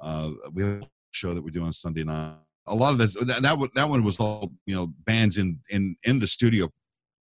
uh, 0.01 0.31
we 0.53 0.63
have 0.63 0.85
show 1.13 1.35
that 1.35 1.43
we 1.43 1.51
do 1.51 1.63
on 1.63 1.73
Sunday 1.73 2.05
night. 2.05 2.37
A 2.67 2.75
lot 2.75 2.93
of 2.93 2.99
this 2.99 3.15
that 3.15 3.43
that, 3.75 3.89
one 3.89 4.05
was 4.05 4.21
all 4.21 4.53
you 4.67 4.75
know 4.75 4.93
bands 5.05 5.39
in 5.39 5.59
in 5.71 5.97
in 6.05 6.19
the 6.19 6.27
studio 6.27 6.69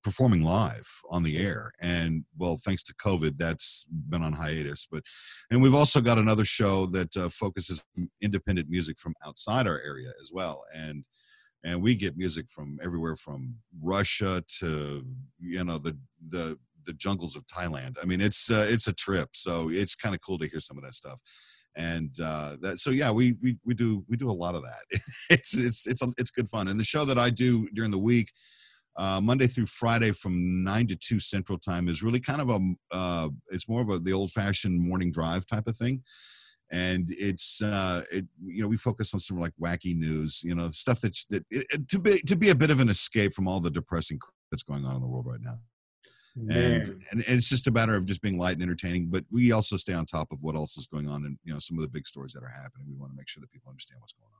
performing 0.03 0.43
live 0.43 0.87
on 1.09 1.23
the 1.23 1.37
air. 1.37 1.71
And 1.79 2.23
well 2.37 2.57
thanks 2.63 2.83
to 2.83 2.93
covid 2.93 3.37
that's 3.37 3.85
been 4.09 4.23
on 4.23 4.33
hiatus. 4.33 4.87
But 4.91 5.03
and 5.49 5.61
we've 5.61 5.75
also 5.75 6.01
got 6.01 6.17
another 6.17 6.45
show 6.45 6.85
that 6.87 7.15
uh, 7.17 7.29
focuses 7.29 7.83
independent 8.21 8.69
music 8.69 8.99
from 8.99 9.15
outside 9.25 9.67
our 9.67 9.79
area 9.81 10.11
as 10.21 10.31
well. 10.33 10.65
And 10.73 11.03
and 11.63 11.81
we 11.81 11.95
get 11.95 12.17
music 12.17 12.45
from 12.49 12.77
everywhere 12.81 13.17
from 13.17 13.55
russia 13.81 14.41
to 14.59 15.05
you 15.39 15.63
know 15.63 15.77
the 15.77 15.97
the 16.29 16.57
the 16.85 16.93
jungles 16.93 17.35
of 17.35 17.45
thailand. 17.47 17.95
I 18.01 18.05
mean 18.05 18.21
it's 18.21 18.51
uh, 18.51 18.67
it's 18.69 18.87
a 18.87 18.93
trip. 18.93 19.29
So 19.33 19.69
it's 19.69 19.95
kind 19.95 20.13
of 20.13 20.21
cool 20.21 20.37
to 20.39 20.47
hear 20.47 20.59
some 20.59 20.77
of 20.77 20.83
that 20.83 20.95
stuff 20.95 21.21
and 21.75 22.15
uh, 22.23 22.55
that 22.61 22.79
so 22.79 22.89
yeah 22.89 23.11
we, 23.11 23.35
we 23.41 23.57
we 23.65 23.73
do 23.73 24.03
we 24.07 24.17
do 24.17 24.29
a 24.29 24.31
lot 24.31 24.55
of 24.55 24.63
that. 24.63 25.01
It's 25.29 25.57
it's 25.57 25.87
it's 25.87 26.01
it's 26.17 26.31
good 26.31 26.49
fun 26.49 26.67
and 26.67 26.79
the 26.79 26.83
show 26.83 27.05
that 27.05 27.19
i 27.19 27.29
do 27.29 27.67
during 27.73 27.91
the 27.91 27.99
week 27.99 28.31
uh, 28.97 29.19
monday 29.21 29.47
through 29.47 29.67
friday 29.67 30.11
from 30.11 30.63
9 30.63 30.87
to 30.87 30.95
2 30.95 31.19
central 31.19 31.57
time 31.57 31.87
is 31.87 32.03
really 32.03 32.19
kind 32.19 32.41
of 32.41 32.49
a 32.49 32.59
uh, 32.91 33.29
it's 33.51 33.69
more 33.69 33.81
of 33.81 33.89
a 33.89 33.99
the 33.99 34.13
old 34.13 34.31
fashioned 34.31 34.79
morning 34.79 35.11
drive 35.11 35.45
type 35.47 35.67
of 35.67 35.77
thing 35.77 36.01
and 36.71 37.05
it's 37.09 37.61
uh 37.63 38.03
it 38.11 38.25
you 38.45 38.61
know 38.61 38.67
we 38.67 38.77
focus 38.77 39.13
on 39.13 39.19
some 39.19 39.39
like 39.39 39.53
wacky 39.61 39.95
news 39.97 40.41
you 40.43 40.53
know 40.53 40.69
stuff 40.69 41.01
that's 41.01 41.25
that 41.25 41.43
it, 41.49 41.87
to 41.87 41.99
be 41.99 42.19
to 42.21 42.35
be 42.35 42.49
a 42.49 42.55
bit 42.55 42.69
of 42.69 42.79
an 42.79 42.89
escape 42.89 43.33
from 43.33 43.47
all 43.47 43.59
the 43.59 43.71
depressing 43.71 44.19
that's 44.51 44.63
going 44.63 44.85
on 44.85 44.95
in 44.95 45.01
the 45.01 45.07
world 45.07 45.25
right 45.25 45.41
now 45.41 45.57
and, 46.35 46.87
and, 47.11 47.23
and 47.27 47.37
it's 47.37 47.49
just 47.49 47.67
a 47.67 47.71
matter 47.71 47.95
of 47.95 48.05
just 48.05 48.21
being 48.21 48.37
light 48.37 48.53
and 48.53 48.63
entertaining 48.63 49.07
but 49.07 49.23
we 49.31 49.51
also 49.51 49.77
stay 49.77 49.93
on 49.93 50.05
top 50.05 50.31
of 50.31 50.41
what 50.41 50.55
else 50.55 50.77
is 50.77 50.87
going 50.87 51.07
on 51.07 51.25
and 51.25 51.37
you 51.43 51.53
know 51.53 51.59
some 51.59 51.77
of 51.77 51.81
the 51.81 51.89
big 51.89 52.07
stories 52.07 52.33
that 52.33 52.43
are 52.43 52.49
happening. 52.49 52.87
We 52.87 52.95
want 52.95 53.11
to 53.11 53.17
make 53.17 53.27
sure 53.27 53.41
that 53.41 53.51
people 53.51 53.69
understand 53.69 54.01
what's 54.01 54.13
going 54.13 54.29
on. 54.31 54.39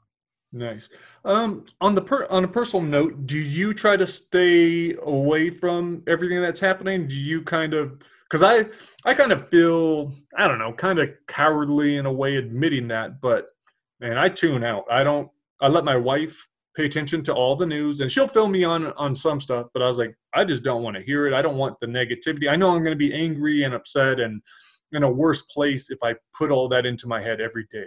Nice. 0.52 0.90
Um 1.26 1.66
on 1.82 1.96
the 1.96 2.02
per 2.02 2.26
on 2.30 2.44
a 2.44 2.48
personal 2.48 2.84
note 2.84 3.28
do 3.28 3.38
you 3.38 3.74
try 3.74 3.96
to 3.96 4.08
stay 4.08 4.96
away 5.04 5.50
from 5.50 6.04
everything 6.08 6.42
that's 6.42 6.60
happening? 6.60 7.08
Do 7.08 7.18
you 7.18 7.42
kind 7.42 7.74
of 7.74 8.00
because 8.24 8.44
i 8.44 8.66
i 9.06 9.14
kind 9.14 9.32
of 9.32 9.50
feel 9.50 10.14
i 10.38 10.48
don't 10.48 10.60
know 10.60 10.72
kind 10.74 11.00
of 11.00 11.10
cowardly 11.28 11.98
in 11.98 12.06
a 12.06 12.12
way 12.12 12.36
admitting 12.36 12.88
that 12.88 13.22
but 13.22 13.50
man 14.00 14.18
i 14.18 14.30
tune 14.30 14.64
out. 14.64 14.86
I 14.90 15.04
don't 15.04 15.30
i 15.62 15.68
let 15.68 15.86
my 15.86 15.98
wife 15.98 16.48
pay 16.76 16.86
attention 16.86 17.24
to 17.24 17.34
all 17.34 17.56
the 17.56 17.66
news 17.66 18.02
and 18.02 18.12
she'll 18.12 18.28
fill 18.28 18.48
me 18.48 18.64
on 18.64 18.94
on 18.94 19.14
some 19.16 19.40
stuff 19.40 19.68
but 19.74 19.82
i 19.82 19.88
was 19.88 19.98
like 19.98 20.16
i 20.34 20.44
just 20.44 20.64
don't 20.64 20.84
want 20.84 20.96
to 20.96 21.02
hear 21.02 21.28
it. 21.28 21.34
I 21.34 21.42
don't 21.42 21.58
want 21.58 21.80
the 21.80 21.88
negativity. 21.88 22.50
I 22.50 22.56
know 22.56 22.72
i'm 22.72 22.84
going 22.84 22.92
to 22.92 22.96
be 22.96 23.14
angry 23.14 23.64
and 23.64 23.74
upset 23.74 24.20
and 24.20 24.42
in 24.92 25.04
a 25.04 25.12
worse 25.12 25.42
place 25.44 25.90
if 25.90 26.00
i 26.04 26.16
put 26.34 26.52
all 26.52 26.68
that 26.70 26.86
into 26.86 27.08
my 27.08 27.22
head 27.22 27.42
every 27.42 27.68
day. 27.72 27.86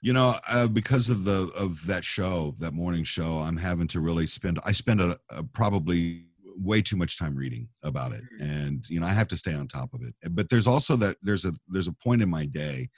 You 0.00 0.12
know 0.12 0.34
uh, 0.50 0.66
because 0.66 1.10
of 1.10 1.24
the 1.24 1.50
of 1.56 1.86
that 1.86 2.04
show 2.04 2.54
that 2.58 2.74
morning 2.74 3.04
show 3.04 3.38
i'm 3.38 3.56
having 3.56 3.88
to 3.88 4.00
really 4.00 4.26
spend 4.26 4.58
i 4.64 4.72
spend 4.72 5.00
a, 5.00 5.18
a 5.30 5.42
probably 5.42 6.24
way 6.58 6.82
too 6.82 6.96
much 6.96 7.18
time 7.18 7.34
reading 7.34 7.68
about 7.82 8.12
it. 8.12 8.22
Mm. 8.40 8.66
and 8.66 8.90
you 8.90 9.00
know 9.00 9.06
i 9.06 9.10
have 9.10 9.28
to 9.28 9.36
stay 9.36 9.54
on 9.54 9.68
top 9.68 9.92
of 9.94 10.02
it. 10.02 10.14
But 10.30 10.48
there's 10.48 10.66
also 10.66 10.96
that 10.96 11.16
there's 11.22 11.44
a 11.44 11.52
there's 11.68 11.88
a 11.88 11.92
point 11.92 12.22
in 12.22 12.30
my 12.30 12.46
day 12.46 12.88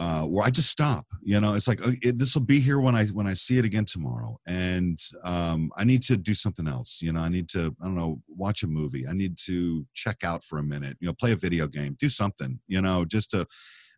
uh, 0.00 0.22
where 0.22 0.46
I 0.46 0.50
just 0.50 0.70
stop. 0.70 1.04
You 1.22 1.38
know, 1.40 1.52
it's 1.52 1.68
like 1.68 1.86
uh, 1.86 1.92
it, 2.00 2.18
this 2.18 2.34
will 2.34 2.42
be 2.42 2.58
here 2.58 2.80
when 2.80 2.96
I 2.96 3.04
when 3.08 3.26
I 3.26 3.34
see 3.34 3.58
it 3.58 3.66
again 3.66 3.84
tomorrow, 3.84 4.38
and 4.46 4.98
um, 5.22 5.70
I 5.76 5.84
need 5.84 6.02
to 6.04 6.16
do 6.16 6.32
something 6.32 6.66
else. 6.66 7.02
You 7.02 7.12
know, 7.12 7.20
I 7.20 7.28
need 7.28 7.50
to 7.50 7.76
I 7.80 7.84
don't 7.84 7.94
know 7.94 8.22
watch 8.26 8.62
a 8.62 8.66
movie. 8.66 9.06
I 9.06 9.12
need 9.12 9.36
to 9.44 9.86
check 9.94 10.24
out 10.24 10.42
for 10.42 10.58
a 10.58 10.62
minute. 10.62 10.96
You 11.00 11.06
know, 11.06 11.12
play 11.12 11.32
a 11.32 11.36
video 11.36 11.66
game, 11.66 11.98
do 12.00 12.08
something. 12.08 12.58
You 12.66 12.80
know, 12.80 13.04
just 13.04 13.30
to 13.32 13.46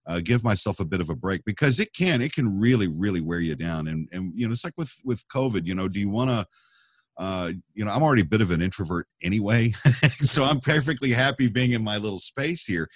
uh, 0.08 0.20
give 0.24 0.42
myself 0.42 0.80
a 0.80 0.84
bit 0.84 1.00
of 1.00 1.08
a 1.08 1.14
break 1.14 1.44
because 1.44 1.78
it 1.78 1.90
can 1.96 2.20
it 2.20 2.32
can 2.32 2.60
really 2.60 2.88
really 2.88 3.20
wear 3.20 3.38
you 3.38 3.54
down. 3.54 3.86
And 3.86 4.08
and 4.10 4.32
you 4.34 4.48
know, 4.48 4.52
it's 4.52 4.64
like 4.64 4.74
with 4.76 4.92
with 5.04 5.24
COVID. 5.28 5.66
You 5.66 5.76
know, 5.76 5.88
do 5.88 6.00
you 6.00 6.10
want 6.10 6.30
to 6.30 6.44
uh, 7.16 7.52
you 7.74 7.84
know, 7.84 7.92
I'm 7.92 8.02
already 8.02 8.22
a 8.22 8.24
bit 8.26 8.40
of 8.40 8.50
an 8.50 8.62
introvert 8.62 9.06
anyway, 9.22 9.70
so 10.18 10.42
I'm 10.42 10.58
perfectly 10.58 11.12
happy 11.12 11.46
being 11.46 11.72
in 11.72 11.84
my 11.84 11.98
little 11.98 12.18
space 12.18 12.64
here 12.64 12.88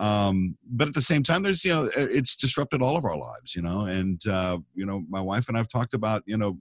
um, 0.00 0.56
but 0.66 0.88
at 0.88 0.94
the 0.94 1.00
same 1.00 1.22
time 1.22 1.42
there's 1.42 1.64
you 1.64 1.72
know 1.72 1.88
it's 1.94 2.36
disrupted 2.36 2.82
all 2.82 2.96
of 2.96 3.04
our 3.04 3.16
lives 3.16 3.54
you 3.54 3.62
know 3.62 3.86
and 3.86 4.26
uh, 4.26 4.58
you 4.74 4.86
know 4.86 5.04
my 5.08 5.20
wife 5.20 5.48
and 5.48 5.56
i've 5.56 5.68
talked 5.68 5.94
about 5.94 6.22
you 6.26 6.36
know 6.36 6.58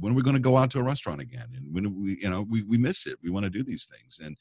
when 0.00 0.14
are 0.14 0.16
we 0.16 0.22
going 0.22 0.34
to 0.34 0.40
go 0.40 0.56
out 0.56 0.70
to 0.70 0.78
a 0.78 0.82
restaurant 0.82 1.20
again? 1.20 1.48
And 1.54 1.74
when 1.74 2.02
we 2.02 2.18
you 2.22 2.30
know 2.30 2.46
we, 2.48 2.62
we 2.62 2.78
miss 2.78 3.06
it. 3.06 3.18
We 3.22 3.28
want 3.28 3.44
to 3.44 3.50
do 3.50 3.62
these 3.62 3.84
things. 3.84 4.20
And 4.24 4.38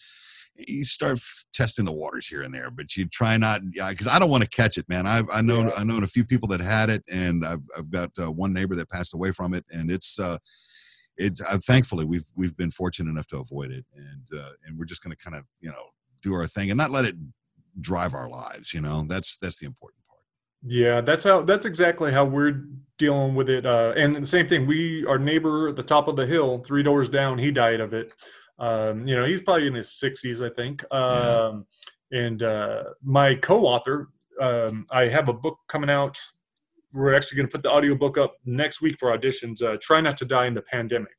you 0.56 0.86
start 0.86 1.20
testing 1.54 1.84
the 1.84 1.92
waters 1.92 2.28
here 2.28 2.42
and 2.44 2.54
there 2.54 2.70
but 2.70 2.96
you 2.96 3.06
try 3.08 3.38
not 3.38 3.62
because 3.72 4.06
i 4.08 4.20
don't 4.20 4.30
want 4.30 4.44
to 4.44 4.50
catch 4.50 4.78
it 4.78 4.88
man. 4.90 5.08
I've 5.08 5.28
i 5.32 5.42
know 5.42 5.62
yeah. 5.62 5.72
i 5.78 5.84
know 5.84 5.98
a 5.98 6.06
few 6.06 6.26
people 6.26 6.48
that 6.50 6.60
had 6.60 6.90
it 6.90 7.04
and 7.10 7.46
i've, 7.46 7.62
I've 7.76 7.90
got 7.90 8.12
uh, 8.22 8.30
one 8.30 8.52
neighbor 8.54 8.76
that 8.76 8.90
passed 8.90 9.14
away 9.14 9.32
from 9.32 9.54
it 9.54 9.66
and 9.72 9.90
it's 9.90 10.20
uh 10.20 10.38
it's 11.18 11.42
uh, 11.42 11.58
thankfully 11.66 12.06
we've 12.06 12.26
we've 12.36 12.56
been 12.58 12.72
fortunate 12.72 13.10
enough 13.10 13.28
to 13.28 13.38
avoid 13.38 13.72
it. 13.72 13.86
And 13.96 14.40
uh, 14.40 14.52
and 14.66 14.78
we're 14.78 14.86
just 14.86 15.04
going 15.04 15.16
to 15.16 15.24
kind 15.24 15.36
of 15.36 15.44
you 15.60 15.70
know 15.70 15.90
do 16.22 16.34
our 16.34 16.48
thing 16.48 16.72
and 16.72 16.78
not 16.78 16.92
let 16.92 17.06
it 17.06 17.16
drive 17.80 18.14
our 18.14 18.30
lives 18.30 18.74
you 18.74 18.82
know 18.82 19.04
that's 19.08 19.38
that's 19.38 19.60
the 19.60 19.66
important 19.66 20.04
part 20.08 20.20
yeah 20.64 21.02
that's 21.02 21.24
how 21.24 21.42
that's 21.42 21.66
exactly 21.66 22.12
how 22.12 22.26
we're 22.26 22.66
dealing 22.98 23.34
with 23.34 23.50
it 23.50 23.66
uh 23.66 23.94
and 23.96 24.16
the 24.16 24.26
same 24.26 24.48
thing 24.48 24.68
we 24.68 25.06
our 25.06 25.18
neighbor 25.18 25.70
at 25.70 25.76
the 25.76 25.84
top 25.84 26.08
of 26.08 26.16
the 26.16 26.26
hill 26.26 26.60
three 26.60 26.84
doors 26.84 27.10
down 27.10 27.38
he 27.38 27.52
died 27.52 27.80
of 27.80 27.94
it 27.94 28.12
um 28.60 29.08
you 29.08 29.16
know 29.16 29.26
he's 29.26 29.42
probably 29.42 29.68
in 29.68 29.74
his 29.74 29.88
60s 29.88 30.46
i 30.46 30.54
think 30.54 30.84
um 30.94 31.66
and 32.12 32.44
uh, 32.44 32.84
my 33.04 33.36
co-author, 33.36 34.10
um, 34.42 34.86
I 34.92 35.08
have 35.08 35.30
a 35.30 35.34
book 35.34 35.58
coming 35.68 35.90
out. 35.90 36.18
We're 36.94 37.16
actually 37.16 37.38
going 37.38 37.48
to 37.48 37.52
put 37.52 37.64
the 37.64 37.72
audiobook 37.72 38.18
up 38.18 38.36
next 38.46 38.82
week 38.82 38.98
for 39.00 39.18
auditions. 39.18 39.64
Uh, 39.64 39.78
Try 39.82 40.02
not 40.02 40.18
to 40.18 40.26
die 40.26 40.48
in 40.48 40.54
the 40.54 40.62
pandemic. 40.64 41.16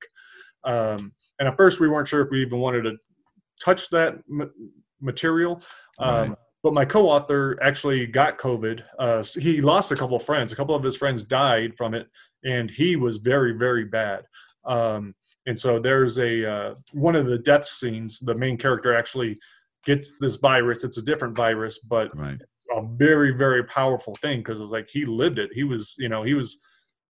Um, 0.64 1.12
and 1.38 1.48
at 1.48 1.56
first, 1.56 1.80
we 1.80 1.88
weren't 1.88 2.08
sure 2.08 2.20
if 2.20 2.30
we 2.30 2.42
even 2.42 2.58
wanted 2.58 2.82
to 2.82 2.96
touch 3.64 3.88
that 3.90 4.16
material. 5.02 5.60
Um, 5.98 6.30
Right. 6.30 6.38
But 6.62 6.74
my 6.74 6.84
co-author 6.84 7.58
actually 7.60 8.06
got 8.06 8.38
COVID. 8.38 8.84
Uh, 8.96 9.24
he 9.34 9.60
lost 9.60 9.90
a 9.90 9.96
couple 9.96 10.14
of 10.14 10.22
friends. 10.22 10.52
A 10.52 10.56
couple 10.56 10.76
of 10.76 10.82
his 10.84 10.96
friends 10.96 11.24
died 11.24 11.76
from 11.76 11.92
it, 11.92 12.06
and 12.44 12.70
he 12.70 12.94
was 12.94 13.16
very, 13.16 13.50
very 13.50 13.84
bad. 13.84 14.26
Um, 14.64 15.12
and 15.46 15.58
so 15.58 15.80
there's 15.80 16.18
a 16.20 16.48
uh, 16.48 16.74
one 16.92 17.16
of 17.16 17.26
the 17.26 17.38
death 17.38 17.66
scenes. 17.66 18.20
The 18.20 18.36
main 18.36 18.56
character 18.56 18.94
actually 18.94 19.40
gets 19.84 20.18
this 20.18 20.36
virus. 20.36 20.84
It's 20.84 20.98
a 20.98 21.02
different 21.02 21.36
virus, 21.36 21.80
but 21.80 22.16
Right. 22.16 22.40
a 22.76 22.82
very, 22.82 23.32
very 23.32 23.64
powerful 23.64 24.14
thing 24.22 24.38
because 24.38 24.60
it's 24.60 24.70
like 24.70 24.88
he 24.88 25.04
lived 25.04 25.40
it. 25.40 25.50
He 25.52 25.64
was, 25.64 25.96
you 25.98 26.08
know, 26.08 26.22
he 26.22 26.34
was 26.34 26.58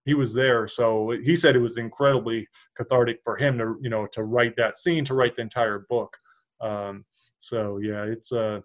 he 0.07 0.14
was 0.14 0.33
there. 0.33 0.66
So 0.66 1.11
he 1.11 1.37
said 1.37 1.55
it 1.55 1.61
was 1.61 1.76
incredibly 1.76 2.48
cathartic 2.76 3.20
for 3.22 3.37
him 3.37 3.59
to, 3.59 3.76
you 3.83 3.90
know, 3.90 4.07
to 4.12 4.24
write 4.24 4.57
that 4.57 4.78
scene, 4.78 5.05
to 5.05 5.14
write 5.14 5.37
the 5.37 5.42
entire 5.42 5.85
book. 5.90 6.16
Um, 6.62 7.05
so 7.42 7.78
yeah, 7.78 8.05
it's 8.05 8.31
uh, 8.31 8.61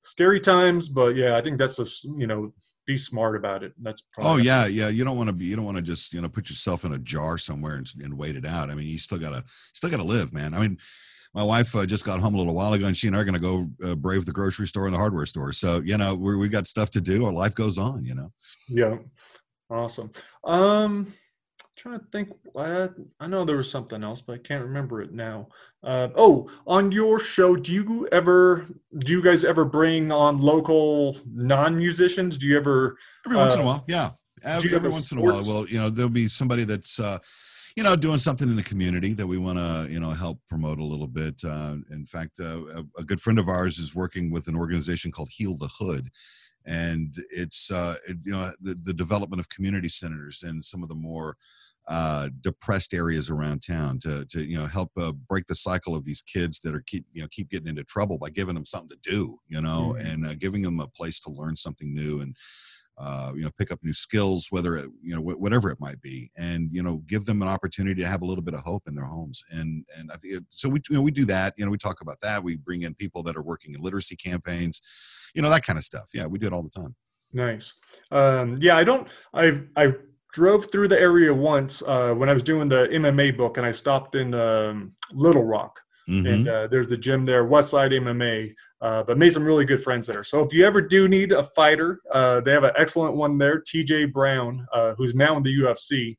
scary 0.00 0.38
times, 0.38 0.88
but 0.88 1.16
yeah, 1.16 1.36
I 1.36 1.42
think 1.42 1.58
that's 1.58 1.78
a 1.80 2.08
you 2.16 2.28
know, 2.28 2.52
be 2.86 2.96
smart 2.96 3.34
about 3.34 3.64
it. 3.64 3.72
That's 3.80 4.02
probably 4.12 4.32
Oh 4.32 4.36
yeah, 4.36 4.66
yeah. 4.66 4.88
You 4.88 5.04
don't 5.04 5.16
want 5.16 5.28
to 5.28 5.34
be. 5.34 5.46
You 5.46 5.56
don't 5.56 5.64
want 5.64 5.76
to 5.76 5.82
just 5.82 6.14
you 6.14 6.20
know 6.20 6.28
put 6.28 6.48
yourself 6.48 6.84
in 6.84 6.92
a 6.92 6.98
jar 6.98 7.36
somewhere 7.36 7.74
and, 7.74 7.90
and 8.00 8.16
wait 8.16 8.36
it 8.36 8.46
out. 8.46 8.70
I 8.70 8.74
mean, 8.74 8.86
you 8.86 8.98
still 8.98 9.18
gotta 9.18 9.42
still 9.72 9.90
gotta 9.90 10.04
live, 10.04 10.32
man. 10.32 10.54
I 10.54 10.60
mean, 10.60 10.78
my 11.34 11.42
wife 11.42 11.74
uh, 11.74 11.84
just 11.84 12.06
got 12.06 12.20
home 12.20 12.34
a 12.34 12.38
little 12.38 12.54
while 12.54 12.72
ago, 12.72 12.86
and 12.86 12.96
she 12.96 13.08
and 13.08 13.16
I 13.16 13.20
are 13.20 13.24
gonna 13.24 13.40
go 13.40 13.68
uh, 13.84 13.96
brave 13.96 14.24
the 14.24 14.32
grocery 14.32 14.68
store 14.68 14.86
and 14.86 14.94
the 14.94 14.98
hardware 14.98 15.26
store. 15.26 15.52
So 15.52 15.82
you 15.84 15.98
know 15.98 16.14
we 16.14 16.36
we 16.36 16.48
got 16.48 16.68
stuff 16.68 16.90
to 16.92 17.00
do. 17.00 17.26
Our 17.26 17.32
life 17.32 17.56
goes 17.56 17.76
on. 17.76 18.04
You 18.04 18.14
know. 18.14 18.32
Yeah. 18.68 18.98
Awesome. 19.68 20.12
Um 20.44 21.12
trying 21.76 21.98
to 21.98 22.06
think 22.12 22.30
uh, 22.54 22.88
I 23.20 23.26
know 23.26 23.44
there 23.44 23.56
was 23.56 23.70
something 23.70 24.02
else, 24.04 24.20
but 24.20 24.34
I 24.34 24.38
can't 24.38 24.62
remember 24.62 25.00
it 25.02 25.12
now. 25.12 25.48
Uh, 25.82 26.08
oh, 26.16 26.50
on 26.66 26.92
your 26.92 27.18
show, 27.18 27.56
do 27.56 27.72
you 27.72 28.08
ever 28.12 28.66
do 28.98 29.12
you 29.12 29.22
guys 29.22 29.44
ever 29.44 29.64
bring 29.64 30.12
on 30.12 30.40
local 30.40 31.16
non-musicians? 31.34 32.36
Do 32.36 32.46
you 32.46 32.56
ever 32.56 32.96
Every 33.26 33.36
once 33.36 33.54
in 33.54 33.60
a 33.60 33.62
Uh, 33.62 33.66
while, 33.66 33.84
yeah. 33.88 34.10
Every, 34.44 34.74
every 34.74 34.90
once 34.90 35.12
in 35.12 35.18
a 35.18 35.22
while, 35.22 35.44
sports- 35.44 35.48
well, 35.48 35.66
you 35.68 35.78
know, 35.78 35.88
there'll 35.88 36.10
be 36.10 36.26
somebody 36.26 36.64
that's, 36.64 36.98
uh, 36.98 37.18
you 37.76 37.84
know, 37.84 37.94
doing 37.96 38.18
something 38.18 38.48
in 38.48 38.56
the 38.56 38.62
community 38.62 39.12
that 39.14 39.26
we 39.26 39.38
want 39.38 39.56
to, 39.56 39.86
you 39.88 40.00
know, 40.00 40.10
help 40.10 40.40
promote 40.48 40.78
a 40.78 40.84
little 40.84 41.06
bit. 41.06 41.40
Uh, 41.44 41.76
in 41.90 42.04
fact, 42.04 42.40
uh, 42.40 42.60
a, 42.66 42.84
a 42.98 43.04
good 43.04 43.20
friend 43.20 43.38
of 43.38 43.48
ours 43.48 43.78
is 43.78 43.94
working 43.94 44.30
with 44.32 44.48
an 44.48 44.56
organization 44.56 45.12
called 45.12 45.30
Heal 45.30 45.56
the 45.56 45.70
Hood, 45.78 46.10
and 46.64 47.16
it's, 47.30 47.70
uh, 47.70 47.96
it, 48.08 48.18
you 48.24 48.32
know, 48.32 48.52
the, 48.60 48.74
the 48.74 48.92
development 48.92 49.40
of 49.40 49.48
community 49.48 49.88
centers 49.88 50.42
in 50.42 50.62
some 50.62 50.82
of 50.82 50.88
the 50.88 50.94
more 50.94 51.36
uh, 51.88 52.28
depressed 52.40 52.94
areas 52.94 53.28
around 53.28 53.60
town 53.60 53.98
to, 53.98 54.24
to 54.26 54.44
you 54.44 54.56
know, 54.56 54.66
help 54.66 54.90
uh, 54.96 55.12
break 55.12 55.46
the 55.46 55.54
cycle 55.54 55.96
of 55.96 56.04
these 56.04 56.22
kids 56.22 56.60
that 56.60 56.74
are 56.74 56.84
keep, 56.86 57.04
you 57.12 57.20
know, 57.22 57.28
keep 57.30 57.48
getting 57.50 57.66
into 57.68 57.82
trouble 57.84 58.18
by 58.18 58.30
giving 58.30 58.54
them 58.54 58.64
something 58.64 58.90
to 58.90 59.10
do, 59.10 59.38
you 59.48 59.60
know, 59.60 59.96
Mhm. 59.98 60.12
and 60.12 60.26
uh, 60.26 60.34
giving 60.34 60.62
them 60.62 60.78
a 60.78 60.86
place 60.86 61.18
to 61.20 61.30
learn 61.30 61.56
something 61.56 61.92
new 61.92 62.20
and 62.20 62.36
uh, 62.98 63.32
you 63.34 63.42
know 63.42 63.50
pick 63.58 63.72
up 63.72 63.78
new 63.82 63.92
skills 63.92 64.48
whether 64.50 64.76
it, 64.76 64.88
you 65.02 65.14
know 65.14 65.20
wh- 65.20 65.40
whatever 65.40 65.70
it 65.70 65.80
might 65.80 66.00
be 66.02 66.30
and 66.36 66.68
you 66.72 66.82
know 66.82 67.02
give 67.06 67.24
them 67.24 67.42
an 67.42 67.48
opportunity 67.48 68.00
to 68.00 68.08
have 68.08 68.22
a 68.22 68.26
little 68.26 68.44
bit 68.44 68.54
of 68.54 68.60
hope 68.60 68.82
in 68.86 68.94
their 68.94 69.04
homes 69.04 69.42
and 69.50 69.84
and 69.96 70.10
i 70.12 70.16
think 70.16 70.34
it, 70.34 70.44
so 70.50 70.68
we 70.68 70.80
you 70.90 70.96
know 70.96 71.02
we 71.02 71.10
do 71.10 71.24
that 71.24 71.54
you 71.56 71.64
know 71.64 71.70
we 71.70 71.78
talk 71.78 72.00
about 72.00 72.20
that 72.20 72.42
we 72.42 72.56
bring 72.56 72.82
in 72.82 72.94
people 72.94 73.22
that 73.22 73.36
are 73.36 73.42
working 73.42 73.74
in 73.74 73.80
literacy 73.80 74.16
campaigns 74.16 74.80
you 75.34 75.42
know 75.42 75.50
that 75.50 75.64
kind 75.64 75.78
of 75.78 75.84
stuff 75.84 76.10
yeah 76.12 76.26
we 76.26 76.38
do 76.38 76.46
it 76.46 76.52
all 76.52 76.62
the 76.62 76.70
time 76.70 76.94
Nice. 77.32 77.74
Um, 78.10 78.56
yeah, 78.60 78.76
I 78.76 78.84
don't. 78.84 79.08
I 79.34 79.62
I 79.76 79.94
drove 80.32 80.70
through 80.70 80.88
the 80.88 80.98
area 80.98 81.34
once 81.34 81.82
uh, 81.82 82.14
when 82.14 82.28
I 82.28 82.34
was 82.34 82.42
doing 82.42 82.68
the 82.68 82.88
MMA 82.88 83.36
book, 83.36 83.56
and 83.56 83.66
I 83.66 83.72
stopped 83.72 84.14
in 84.14 84.34
um, 84.34 84.92
Little 85.12 85.44
Rock, 85.44 85.80
Mhm. 86.08 86.34
and 86.34 86.48
uh, 86.48 86.66
there's 86.66 86.88
the 86.88 86.96
gym 86.96 87.24
there, 87.24 87.44
Westside 87.44 87.92
MMA. 87.92 88.54
Uh, 88.80 89.02
but 89.04 89.16
made 89.16 89.32
some 89.32 89.44
really 89.44 89.64
good 89.64 89.80
friends 89.82 90.08
there. 90.08 90.24
So 90.24 90.40
if 90.40 90.52
you 90.52 90.66
ever 90.66 90.80
do 90.80 91.06
need 91.06 91.30
a 91.30 91.44
fighter, 91.44 92.00
uh, 92.10 92.40
they 92.40 92.50
have 92.50 92.64
an 92.64 92.72
excellent 92.76 93.14
one 93.14 93.38
there, 93.38 93.60
T.J. 93.60 94.06
Brown, 94.06 94.66
uh, 94.72 94.94
who's 94.96 95.14
now 95.14 95.36
in 95.36 95.44
the 95.44 95.56
UFC. 95.56 96.16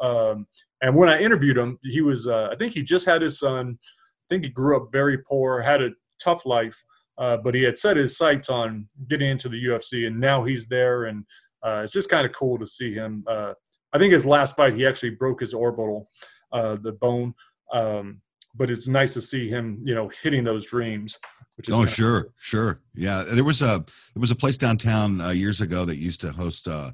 Um, 0.00 0.46
and 0.80 0.94
when 0.96 1.10
I 1.10 1.20
interviewed 1.20 1.58
him, 1.58 1.78
he 1.82 2.00
was. 2.00 2.26
Uh, 2.26 2.48
I 2.50 2.56
think 2.56 2.72
he 2.72 2.82
just 2.82 3.04
had 3.06 3.20
his 3.20 3.38
son. 3.38 3.78
I 3.82 4.24
think 4.30 4.44
he 4.44 4.50
grew 4.50 4.76
up 4.76 4.90
very 4.92 5.18
poor, 5.18 5.60
had 5.60 5.82
a 5.82 5.90
tough 6.18 6.46
life. 6.46 6.82
Uh, 7.18 7.36
but 7.36 7.54
he 7.54 7.62
had 7.62 7.78
set 7.78 7.96
his 7.96 8.16
sights 8.16 8.50
on 8.50 8.86
getting 9.08 9.30
into 9.30 9.48
the 9.48 9.64
UFC, 9.66 10.06
and 10.06 10.18
now 10.20 10.44
he's 10.44 10.66
there, 10.66 11.04
and 11.04 11.24
uh, 11.62 11.80
it's 11.82 11.92
just 11.92 12.10
kind 12.10 12.26
of 12.26 12.32
cool 12.32 12.58
to 12.58 12.66
see 12.66 12.92
him. 12.92 13.24
Uh, 13.26 13.54
I 13.92 13.98
think 13.98 14.12
his 14.12 14.26
last 14.26 14.54
fight, 14.56 14.74
he 14.74 14.86
actually 14.86 15.10
broke 15.10 15.40
his 15.40 15.54
orbital, 15.54 16.08
uh, 16.52 16.76
the 16.76 16.92
bone. 16.92 17.34
Um, 17.72 18.20
but 18.56 18.70
it's 18.70 18.88
nice 18.88 19.14
to 19.14 19.20
see 19.20 19.48
him, 19.48 19.80
you 19.84 19.94
know, 19.94 20.10
hitting 20.22 20.44
those 20.44 20.66
dreams. 20.66 21.18
Which 21.56 21.68
is 21.70 21.74
oh 21.74 21.86
sure 21.86 22.22
cool. 22.24 22.32
sure 22.36 22.80
yeah 22.94 23.22
there 23.26 23.42
was 23.42 23.62
a 23.62 23.78
there 23.78 24.20
was 24.20 24.30
a 24.30 24.36
place 24.36 24.58
downtown 24.58 25.22
uh, 25.22 25.30
years 25.30 25.62
ago 25.62 25.86
that 25.86 25.96
used 25.96 26.20
to 26.20 26.30
host 26.30 26.68
uh 26.68 26.90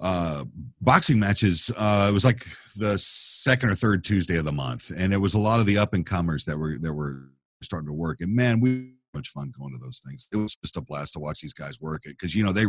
uh 0.00 0.44
boxing 0.80 1.18
matches 1.18 1.72
uh 1.76 2.06
it 2.08 2.12
was 2.12 2.24
like 2.24 2.44
the 2.76 2.96
second 2.96 3.70
or 3.70 3.74
third 3.74 4.04
tuesday 4.04 4.36
of 4.36 4.44
the 4.44 4.52
month 4.52 4.92
and 4.96 5.12
it 5.12 5.16
was 5.16 5.34
a 5.34 5.38
lot 5.38 5.58
of 5.58 5.66
the 5.66 5.76
up 5.78 5.94
and 5.94 6.06
comers 6.06 6.44
that 6.44 6.56
were 6.56 6.78
that 6.78 6.92
were 6.92 7.30
starting 7.60 7.88
to 7.88 7.92
work 7.92 8.20
and 8.20 8.32
man 8.32 8.60
we 8.60 8.92
much 9.14 9.30
fun 9.30 9.52
going 9.58 9.72
to 9.72 9.82
those 9.82 10.00
things 10.06 10.28
it 10.32 10.36
was 10.36 10.54
just 10.54 10.76
a 10.76 10.80
blast 10.80 11.14
to 11.14 11.18
watch 11.18 11.40
these 11.40 11.54
guys 11.54 11.80
work 11.80 12.02
it 12.04 12.10
because 12.10 12.36
you 12.36 12.44
know 12.44 12.52
they 12.52 12.66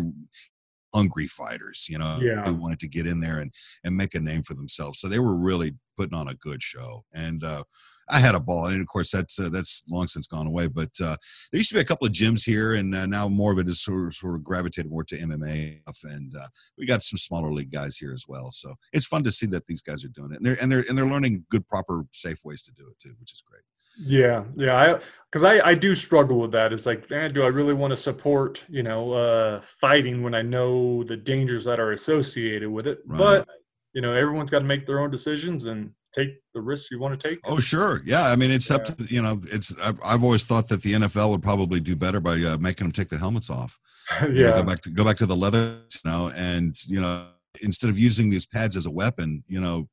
hungry 0.98 1.28
fighters 1.28 1.88
you 1.90 1.98
know 1.98 2.18
Yeah. 2.22 2.44
they 2.46 2.52
wanted 2.52 2.80
to 2.80 2.88
get 2.88 3.06
in 3.08 3.20
there 3.20 3.40
and 3.40 3.52
and 3.84 3.96
make 3.96 4.16
a 4.16 4.20
name 4.20 4.44
for 4.44 4.56
themselves 4.56 5.00
so 5.00 5.08
they 5.08 5.20
were 5.20 5.38
really 5.38 5.74
putting 5.98 6.18
on 6.18 6.28
a 6.28 6.36
good 6.36 6.62
show 6.62 7.04
and 7.14 7.44
uh 7.44 7.64
I 8.10 8.20
had 8.20 8.36
a 8.36 8.40
ball, 8.40 8.68
and 8.68 8.80
of 8.80 8.88
course 8.88 9.12
that's 9.12 9.38
uh, 9.38 9.50
that's 9.50 9.84
long 9.90 10.08
since 10.08 10.28
gone 10.28 10.48
away. 10.48 10.68
But 10.68 10.92
uh, 11.04 11.18
there 11.52 11.60
used 11.60 11.72
to 11.72 11.76
be 11.76 11.82
a 11.82 11.86
couple 11.92 12.08
of 12.08 12.14
gyms 12.14 12.46
here, 12.46 12.76
and 12.76 12.96
uh, 12.96 13.06
now 13.06 13.28
more 13.28 13.52
of 13.52 13.60
it 13.60 13.68
is 13.68 13.82
sort 13.82 14.08
of, 14.08 14.16
sort 14.16 14.36
of 14.36 14.46
gravitated 14.46 14.90
more 14.90 15.04
to 15.04 15.18
MMA. 15.18 15.82
And 16.06 16.34
uh, 16.34 16.48
we 16.78 16.86
got 16.86 17.04
some 17.04 17.18
smaller 17.18 17.52
league 17.52 17.70
guys 17.70 17.98
here 17.98 18.14
as 18.14 18.24
well, 18.26 18.50
so 18.52 18.76
it's 18.94 19.06
fun 19.08 19.26
to 19.26 19.32
see 19.32 19.46
that 19.48 19.66
these 19.68 19.82
guys 19.82 20.06
are 20.06 20.10
doing 20.10 20.32
it, 20.32 20.38
and 20.38 20.46
they're 20.46 20.62
and 20.62 20.72
they're 20.72 20.86
and 20.88 20.98
they're 20.98 21.06
learning 21.06 21.44
good, 21.52 21.68
proper, 21.68 22.06
safe 22.14 22.40
ways 22.46 22.64
to 22.64 22.72
do 22.72 22.88
it 22.90 22.98
too, 22.98 23.14
which 23.20 23.34
is 23.34 23.44
great. 23.46 23.64
Yeah, 24.00 24.44
yeah. 24.56 24.76
I 24.76 25.00
because 25.32 25.44
I 25.44 25.70
I 25.70 25.74
do 25.74 25.96
struggle 25.96 26.40
with 26.40 26.52
that. 26.52 26.74
It's 26.74 26.86
like, 26.86 27.10
man, 27.10 27.34
do 27.34 27.44
I 27.44 27.48
really 27.48 27.74
want 27.74 27.92
to 27.92 27.98
support 27.98 28.64
you 28.70 28.84
know 28.84 29.14
uh, 29.14 29.62
fighting 29.62 30.24
when 30.24 30.34
I 30.34 30.42
know 30.42 31.04
the 31.04 31.18
dangers 31.18 31.66
that 31.66 31.80
are 31.80 31.92
associated 31.92 32.70
with 32.70 32.88
it? 32.88 33.00
Right. 33.06 33.18
But 33.18 33.50
you 33.94 34.02
know, 34.02 34.14
everyone's 34.14 34.52
got 34.52 34.60
to 34.60 34.66
make 34.66 34.86
their 34.86 35.00
own 35.00 35.10
decisions 35.10 35.66
and 35.66 35.92
take 36.14 36.40
the 36.54 36.62
risks 36.62 36.92
you 36.92 37.00
want 37.00 37.20
to 37.20 37.30
take. 37.30 37.40
Oh, 37.46 37.60
sure, 37.60 38.02
yeah. 38.06 38.24
I 38.24 38.36
mean, 38.36 38.52
it's 38.52 38.70
up 38.72 38.86
to 38.86 38.96
you 39.10 39.22
know, 39.22 39.40
it's 39.52 39.76
I've, 39.82 40.00
I've 40.04 40.24
always 40.24 40.44
thought 40.44 40.68
that 40.70 40.82
the 40.84 40.94
NFL 40.94 41.32
would 41.32 41.44
probably 41.44 41.80
do 41.80 41.96
better 41.96 42.20
by 42.20 42.34
uh, 42.34 42.58
making 42.60 42.86
them 42.86 42.92
take 42.92 43.08
the 43.08 43.18
helmets 43.18 43.50
off. 43.50 43.80
You 44.22 44.30
know, 44.30 44.42
yeah, 44.42 44.52
go 44.54 44.64
back 44.64 44.82
to 44.84 44.90
go 44.90 45.04
back 45.04 45.18
to 45.18 45.26
the 45.26 45.36
leather, 45.36 45.82
you 45.92 46.10
know, 46.10 46.30
and 46.30 46.74
you 46.88 47.02
know, 47.02 47.28
instead 47.62 47.90
of 47.90 48.00
using 48.00 48.30
these 48.30 48.46
pads 48.46 48.78
as 48.78 48.86
a 48.86 48.92
weapon, 48.92 49.44
you 49.48 49.60
know, 49.60 49.90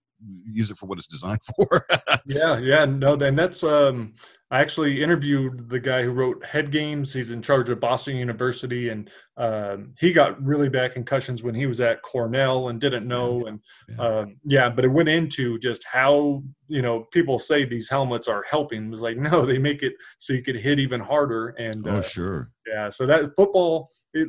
use 0.50 0.70
it 0.70 0.76
for 0.76 0.86
what 0.86 0.98
it's 0.98 1.06
designed 1.08 1.40
for. 1.56 1.86
yeah, 2.26 2.58
yeah. 2.58 2.84
No, 2.84 3.16
then 3.16 3.36
that's 3.36 3.62
um. 3.64 4.14
I 4.50 4.60
actually 4.60 5.02
interviewed 5.02 5.68
the 5.68 5.80
guy 5.80 6.04
who 6.04 6.12
wrote 6.12 6.44
Head 6.46 6.70
Games. 6.70 7.12
He's 7.12 7.32
in 7.32 7.42
charge 7.42 7.70
of 7.70 7.80
Boston 7.80 8.14
University, 8.16 8.90
and 8.90 9.10
um, 9.36 9.94
he 9.98 10.12
got 10.12 10.40
really 10.40 10.68
bad 10.68 10.92
concussions 10.92 11.42
when 11.42 11.56
he 11.56 11.66
was 11.66 11.80
at 11.80 12.02
Cornell 12.02 12.68
and 12.68 12.80
didn't 12.80 13.08
know. 13.08 13.46
And 13.46 13.58
Yeah. 13.88 13.96
um, 13.96 14.36
yeah, 14.44 14.68
but 14.68 14.84
it 14.84 14.92
went 14.92 15.08
into 15.08 15.58
just 15.58 15.82
how 15.84 16.44
you 16.68 16.82
know 16.82 17.06
people 17.12 17.38
say 17.40 17.64
these 17.64 17.88
helmets 17.88 18.28
are 18.28 18.44
helping. 18.48 18.86
It 18.86 18.90
was 18.90 19.02
like 19.02 19.16
no, 19.16 19.44
they 19.44 19.58
make 19.58 19.82
it 19.82 19.94
so 20.18 20.32
you 20.34 20.42
could 20.42 20.56
hit 20.60 20.78
even 20.78 21.00
harder. 21.00 21.48
And 21.58 21.88
oh, 21.88 21.96
uh, 21.96 22.02
sure. 22.02 22.50
yeah, 22.66 22.90
so 22.90 23.06
that 23.06 23.34
football. 23.34 23.88
It, 24.12 24.28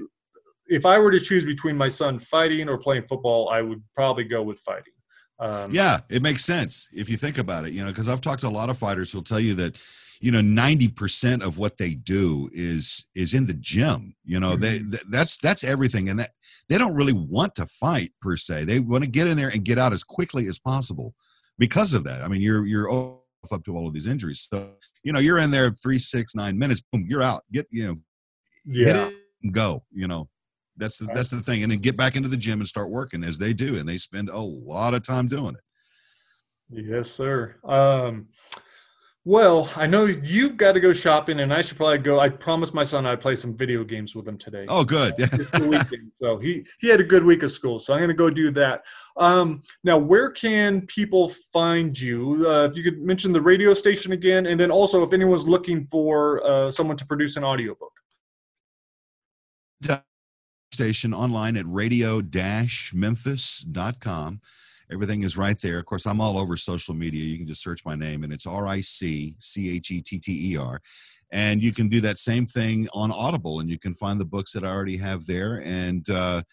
if 0.67 0.87
I 0.87 0.97
were 0.97 1.11
to 1.11 1.19
choose 1.19 1.45
between 1.45 1.77
my 1.77 1.87
son 1.89 2.17
fighting 2.17 2.67
or 2.67 2.79
playing 2.79 3.03
football, 3.03 3.49
I 3.49 3.61
would 3.61 3.83
probably 3.93 4.23
go 4.23 4.41
with 4.41 4.59
fighting. 4.61 4.93
Um, 5.39 5.71
Yeah, 5.71 5.97
it 6.09 6.21
makes 6.21 6.43
sense 6.45 6.89
if 6.93 7.09
you 7.09 7.17
think 7.17 7.37
about 7.37 7.65
it, 7.65 7.73
you 7.73 7.83
know, 7.83 7.89
because 7.89 8.09
I've 8.09 8.21
talked 8.21 8.41
to 8.41 8.47
a 8.47 8.49
lot 8.49 8.69
of 8.69 8.77
fighters 8.77 9.11
who'll 9.11 9.21
tell 9.21 9.39
you 9.39 9.53
that, 9.55 9.77
you 10.21 10.31
know, 10.31 10.39
90% 10.39 11.45
of 11.45 11.57
what 11.57 11.77
they 11.77 11.91
do 11.95 12.49
is 12.53 13.07
is 13.15 13.33
in 13.33 13.45
the 13.45 13.53
gym. 13.55 14.15
You 14.23 14.39
know, 14.39 14.55
they 14.55 14.81
that's 15.09 15.37
that's 15.37 15.63
everything. 15.63 16.09
And 16.09 16.19
that 16.19 16.31
they 16.69 16.77
don't 16.77 16.95
really 16.95 17.13
want 17.13 17.55
to 17.55 17.65
fight 17.65 18.11
per 18.21 18.37
se. 18.37 18.65
They 18.65 18.79
want 18.79 19.03
to 19.03 19.09
get 19.09 19.27
in 19.27 19.37
there 19.37 19.49
and 19.49 19.63
get 19.63 19.77
out 19.77 19.93
as 19.93 20.03
quickly 20.03 20.47
as 20.47 20.57
possible 20.57 21.13
because 21.57 21.93
of 21.93 22.03
that. 22.05 22.23
I 22.23 22.27
mean, 22.27 22.41
you're 22.41 22.65
you're 22.65 22.89
off 22.89 23.19
up 23.51 23.63
to 23.65 23.75
all 23.75 23.87
of 23.87 23.93
these 23.93 24.07
injuries. 24.07 24.47
So, 24.49 24.71
you 25.03 25.13
know, 25.13 25.19
you're 25.19 25.37
in 25.37 25.51
there 25.51 25.71
three, 25.71 25.99
six, 25.99 26.33
nine 26.35 26.57
minutes, 26.57 26.81
boom, 26.91 27.05
you're 27.07 27.21
out. 27.21 27.41
Get, 27.51 27.67
you 27.69 27.85
know, 27.85 27.95
yeah. 28.65 29.09
go, 29.51 29.83
you 29.91 30.07
know. 30.07 30.29
That's 30.77 30.97
the 30.97 31.07
that's 31.13 31.29
the 31.29 31.41
thing. 31.41 31.63
And 31.63 31.71
then 31.71 31.79
get 31.79 31.97
back 31.97 32.15
into 32.15 32.29
the 32.29 32.37
gym 32.37 32.59
and 32.59 32.67
start 32.67 32.89
working 32.89 33.23
as 33.23 33.37
they 33.37 33.53
do. 33.53 33.77
And 33.77 33.87
they 33.87 33.97
spend 33.97 34.29
a 34.29 34.39
lot 34.39 34.93
of 34.93 35.03
time 35.03 35.27
doing 35.27 35.55
it. 35.55 35.61
Yes, 36.69 37.11
sir. 37.11 37.55
Um, 37.63 38.27
Well, 39.27 39.71
I 39.75 39.87
know 39.87 40.05
you've 40.05 40.55
got 40.55 40.73
to 40.73 40.79
go 40.79 40.93
shopping, 40.93 41.39
and 41.39 41.51
I 41.51 41.63
should 41.63 41.77
probably 41.77 41.97
go. 41.97 42.19
I 42.19 42.29
promised 42.29 42.75
my 42.75 42.83
son 42.83 43.07
I'd 43.07 43.21
play 43.21 43.35
some 43.35 43.57
video 43.57 43.83
games 43.83 44.15
with 44.15 44.27
him 44.27 44.37
today. 44.37 44.65
Oh, 44.67 44.83
good. 44.83 45.15
So 46.21 46.37
he 46.37 46.63
he 46.79 46.87
had 46.89 46.99
a 46.99 47.03
good 47.03 47.23
week 47.23 47.41
of 47.41 47.51
school, 47.51 47.79
so 47.79 47.93
I'm 47.93 47.99
going 47.99 48.09
to 48.09 48.13
go 48.15 48.29
do 48.29 48.51
that. 48.51 48.83
Um, 49.17 49.63
now, 49.83 49.97
where 49.97 50.29
can 50.29 50.85
people 50.85 51.29
find 51.51 51.99
you? 51.99 52.45
Uh, 52.47 52.65
if 52.65 52.77
you 52.77 52.83
could 52.83 53.01
mention 53.01 53.33
the 53.33 53.41
radio 53.41 53.73
station 53.73 54.11
again, 54.11 54.45
and 54.45 54.59
then 54.59 54.69
also 54.69 55.01
if 55.01 55.11
anyone's 55.11 55.47
looking 55.47 55.87
for 55.87 56.45
uh, 56.45 56.69
someone 56.69 56.97
to 56.97 57.05
produce 57.05 57.35
an 57.35 57.43
audiobook. 57.43 57.93
Station 60.75 61.13
online 61.13 61.57
at 61.57 61.65
radio-memphis.com. 61.67 64.41
Everything 64.91 65.23
is 65.23 65.37
right 65.37 65.59
there. 65.59 65.79
Of 65.79 65.85
course, 65.85 66.05
I'm 66.05 66.21
all 66.21 66.37
over 66.37 66.55
social 66.55 66.93
media. 66.93 67.23
You 67.23 67.37
can 67.37 67.47
just 67.47 67.63
search 67.63 67.83
my 67.85 67.95
name, 67.95 68.23
and 68.23 68.31
it's 68.31 68.45
R 68.45 68.67
I 68.67 68.81
C 68.81 69.35
C 69.39 69.75
H 69.75 69.89
E 69.89 70.01
T 70.01 70.19
T 70.19 70.51
E 70.51 70.57
R. 70.57 70.79
And 71.31 71.63
you 71.63 71.73
can 71.73 71.89
do 71.89 72.01
that 72.01 72.17
same 72.17 72.45
thing 72.45 72.87
on 72.93 73.11
Audible, 73.11 73.61
and 73.61 73.69
you 73.69 73.79
can 73.79 73.95
find 73.95 74.19
the 74.19 74.25
books 74.25 74.51
that 74.51 74.63
I 74.63 74.67
already 74.67 74.97
have 74.97 75.25
there. 75.25 75.63
And 75.65 76.07
uh, 76.09 76.43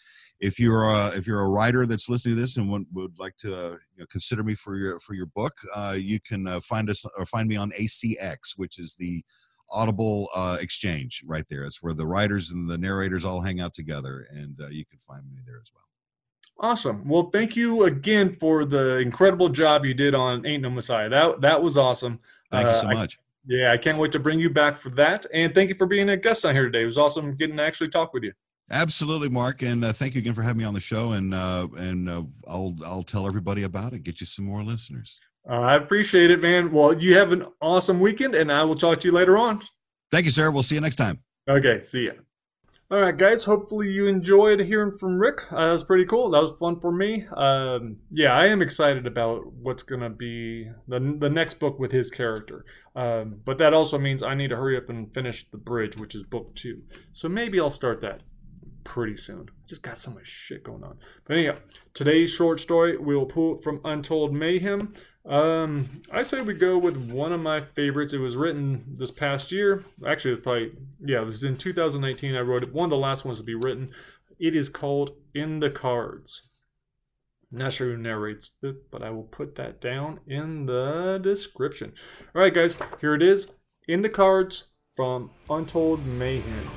if 0.41 0.59
you're 0.59 0.85
a, 0.85 1.09
if 1.09 1.27
you're 1.27 1.41
a 1.41 1.49
writer 1.49 1.85
that's 1.85 2.09
listening 2.09 2.37
to 2.37 2.41
this 2.41 2.57
and 2.57 2.71
would, 2.71 2.87
would 2.93 3.19
like 3.19 3.37
to 3.39 3.55
uh, 3.55 3.77
you 3.95 4.01
know, 4.01 4.07
consider 4.11 4.43
me 4.43 4.55
for 4.55 4.77
your 4.77 4.99
for 4.99 5.13
your 5.15 5.27
book, 5.27 5.53
uh, 5.77 5.95
you 5.99 6.19
can 6.21 6.49
uh, 6.49 6.61
find 6.61 6.89
us 6.89 7.05
or 7.19 7.27
find 7.27 7.49
me 7.49 7.57
on 7.57 7.71
ACX, 7.73 8.55
which 8.57 8.79
is 8.79 8.97
the 8.97 9.23
Audible 9.73 10.29
uh, 10.35 10.59
exchange 10.61 11.23
right 11.27 11.45
there. 11.49 11.65
It's 11.65 11.83
where 11.83 11.93
the 11.95 12.07
writers 12.07 12.51
and 12.51 12.69
the 12.69 12.79
narrators 12.79 13.25
all 13.25 13.41
hang 13.41 13.61
out 13.61 13.73
together, 13.75 14.27
and 14.31 14.61
uh, 14.61 14.69
you 14.69 14.85
can 14.85 14.99
find 14.99 15.25
me 15.31 15.39
there 15.47 15.61
as 15.61 15.71
well. 15.75 15.85
Awesome. 16.61 17.09
Well, 17.09 17.31
thank 17.33 17.57
you 17.57 17.85
again 17.85 18.33
for 18.35 18.65
the 18.65 18.99
incredible 18.99 19.49
job 19.49 19.85
you 19.85 19.95
did 19.95 20.15
on 20.15 20.47
Ain't 20.47 20.63
No 20.63 20.71
Messiah. 20.71 21.09
That 21.09 21.41
that 21.41 21.63
was 21.63 21.77
awesome. 21.79 22.21
Thank 22.51 22.69
you 22.69 22.75
so 22.75 22.87
Uh, 22.87 22.91
I- 22.91 22.95
much. 22.95 23.19
yeah, 23.47 23.73
I 23.73 23.77
can't 23.79 23.99
wait 23.99 24.13
to 24.13 24.19
bring 24.21 24.39
you 24.39 24.51
back 24.51 24.77
for 24.77 24.91
that. 24.91 25.27
And 25.33 25.55
thank 25.55 25.71
you 25.71 25.75
for 25.77 25.87
being 25.87 26.11
a 26.11 26.17
guest 26.17 26.45
on 26.45 26.55
here 26.55 26.65
today. 26.65 26.83
It 26.83 26.87
was 26.87 26.99
awesome 26.99 27.35
getting 27.37 27.57
to 27.57 27.63
actually 27.63 27.89
talk 27.89 28.13
with 28.15 28.23
you. 28.23 28.33
Absolutely, 28.71 29.29
Mark, 29.29 29.63
and 29.63 29.85
uh, 29.85 29.93
thank 29.93 30.15
you 30.15 30.21
again 30.21 30.35
for 30.35 30.43
having 30.43 30.59
me 30.59 30.65
on 30.65 30.73
the 30.75 30.81
show. 30.81 31.13
And 31.13 31.35
uh, 31.35 31.67
and 31.77 32.09
uh, 32.09 32.23
I'll 32.47 32.77
I'll 32.85 33.03
tell 33.03 33.27
everybody 33.27 33.65
about 33.65 33.93
it. 33.93 34.03
Get 34.05 34.21
you 34.21 34.27
some 34.27 34.45
more 34.45 34.63
listeners. 34.63 35.21
Uh, 35.49 35.55
I 35.55 35.77
appreciate 35.77 36.31
it, 36.31 36.41
man. 36.41 36.71
Well, 36.71 37.01
you 37.01 37.17
have 37.17 37.33
an 37.33 37.47
awesome 37.61 38.01
weekend, 38.01 38.35
and 38.35 38.51
I 38.53 38.65
will 38.65 38.77
talk 38.77 39.01
to 39.01 39.09
you 39.09 39.13
later 39.13 39.37
on. 39.37 39.61
Thank 40.11 40.25
you, 40.25 40.31
sir. 40.31 40.51
We'll 40.51 40.63
see 40.63 40.77
you 40.77 40.81
next 40.81 40.97
time. 40.97 41.21
Okay, 41.49 41.83
see 41.83 42.07
ya. 42.07 42.13
All 42.93 43.01
right, 43.01 43.17
guys. 43.17 43.47
Hopefully 43.47 43.89
you 43.91 44.07
enjoyed 44.07 44.61
hearing 44.61 44.93
from 44.93 45.19
Ric. 45.19 45.51
Uh, 45.51 45.65
that 45.65 45.73
was 45.73 45.83
pretty 45.83 46.05
cool. 46.05 46.29
That 46.29 46.43
was 46.43 46.53
fun 46.61 46.79
for 46.79 46.93
me. 46.93 47.25
Um, 47.35 47.97
yeah, 48.11 48.35
I 48.35 48.49
am 48.49 48.61
excited 48.61 49.07
about 49.07 49.51
what's 49.51 49.83
gonna 49.83 50.11
be 50.11 50.71
the 50.87 51.17
the 51.19 51.31
next 51.31 51.59
book 51.59 51.79
with 51.79 51.91
his 51.91 52.11
character. 52.11 52.67
Um, 52.95 53.41
but 53.47 53.57
that 53.59 53.73
also 53.73 53.99
means 53.99 54.23
I 54.23 54.35
need 54.35 54.49
to 54.49 54.57
hurry 54.57 54.77
up 54.77 54.91
and 54.91 55.13
finish 55.15 55.49
the 55.51 55.57
bridge, 55.57 55.97
which 55.97 56.15
is 56.15 56.23
book 56.23 56.55
two. 56.55 56.83
So 57.13 57.31
maybe 57.31 57.59
I'll 57.59 57.71
start 57.71 58.03
that 58.03 58.25
pretty 58.85 59.17
soon. 59.17 59.49
Just 59.67 59.83
got 59.83 59.97
so 59.97 60.11
much 60.11 60.27
shit 60.27 60.63
going 60.63 60.85
on. 60.85 60.99
But 61.25 61.37
anyhow, 61.39 61.57
today's 61.95 62.31
short 62.31 62.61
story 62.61 62.99
we'll 62.99 63.25
pull 63.25 63.57
from 63.57 63.81
Untold 63.87 64.35
Mayhem. 64.35 64.93
Um, 65.25 65.89
I 66.11 66.25
say 66.25 66.41
we 66.43 66.55
go 66.55 66.77
with 66.79 66.97
one 67.11 67.33
of 67.33 67.41
my 67.41 67.61
favorites. 67.61 68.13
It 68.13 68.19
was 68.19 68.37
written 68.37 68.95
this 68.95 69.11
past 69.11 69.53
year. 69.53 69.85
Actually, 70.07 70.35
it's 70.35 70.43
probably 70.43 70.73
yeah, 71.01 71.23
it 71.23 71.27
was 71.27 71.45
in 71.45 71.57
2019. 71.57 72.35
I 72.35 72.41
wrote 72.41 72.65
it. 72.65 72.73
One 72.73 72.85
of 72.85 72.91
the 72.91 72.97
last 72.97 73.25
ones 73.25 73.39
to 73.39 73.45
be 73.45 73.55
written. 73.55 73.93
It 74.41 74.57
is 74.57 74.69
called 74.69 75.13
In 75.35 75.61
the 75.61 75.71
Cards. 75.71 76.49
Not 77.53 77.75
sure 77.75 77.89
who 77.89 77.97
narrates 77.99 78.53
it, 78.63 78.91
but 78.91 79.03
I 79.03 79.11
will 79.11 79.25
put 79.25 79.55
that 79.57 79.81
down 79.81 80.21
in 80.27 80.67
the 80.67 81.21
description. 81.23 81.93
All 82.35 82.41
right, 82.41 82.53
guys, 82.53 82.77
here 83.01 83.15
it 83.15 83.23
is. 83.23 83.53
In 83.87 84.03
the 84.03 84.09
Cards 84.09 84.65
from 84.97 85.31
Untold 85.49 86.05
Mayhem. 86.05 86.71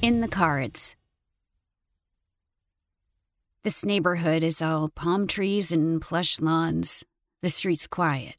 In 0.00 0.20
the 0.20 0.28
cards. 0.28 0.96
This 3.68 3.84
neighborhood 3.84 4.42
is 4.42 4.62
all 4.62 4.88
palm 4.88 5.26
trees 5.26 5.72
and 5.72 6.00
plush 6.00 6.40
lawns. 6.40 7.04
The 7.42 7.50
street's 7.50 7.86
quiet. 7.86 8.38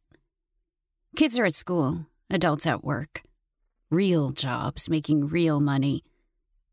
Kids 1.15 1.37
are 1.37 1.45
at 1.45 1.53
school, 1.53 2.07
adults 2.31 2.65
at 2.65 2.83
work. 2.83 3.21
Real 3.91 4.31
jobs 4.31 4.89
making 4.89 5.27
real 5.27 5.59
money. 5.59 6.03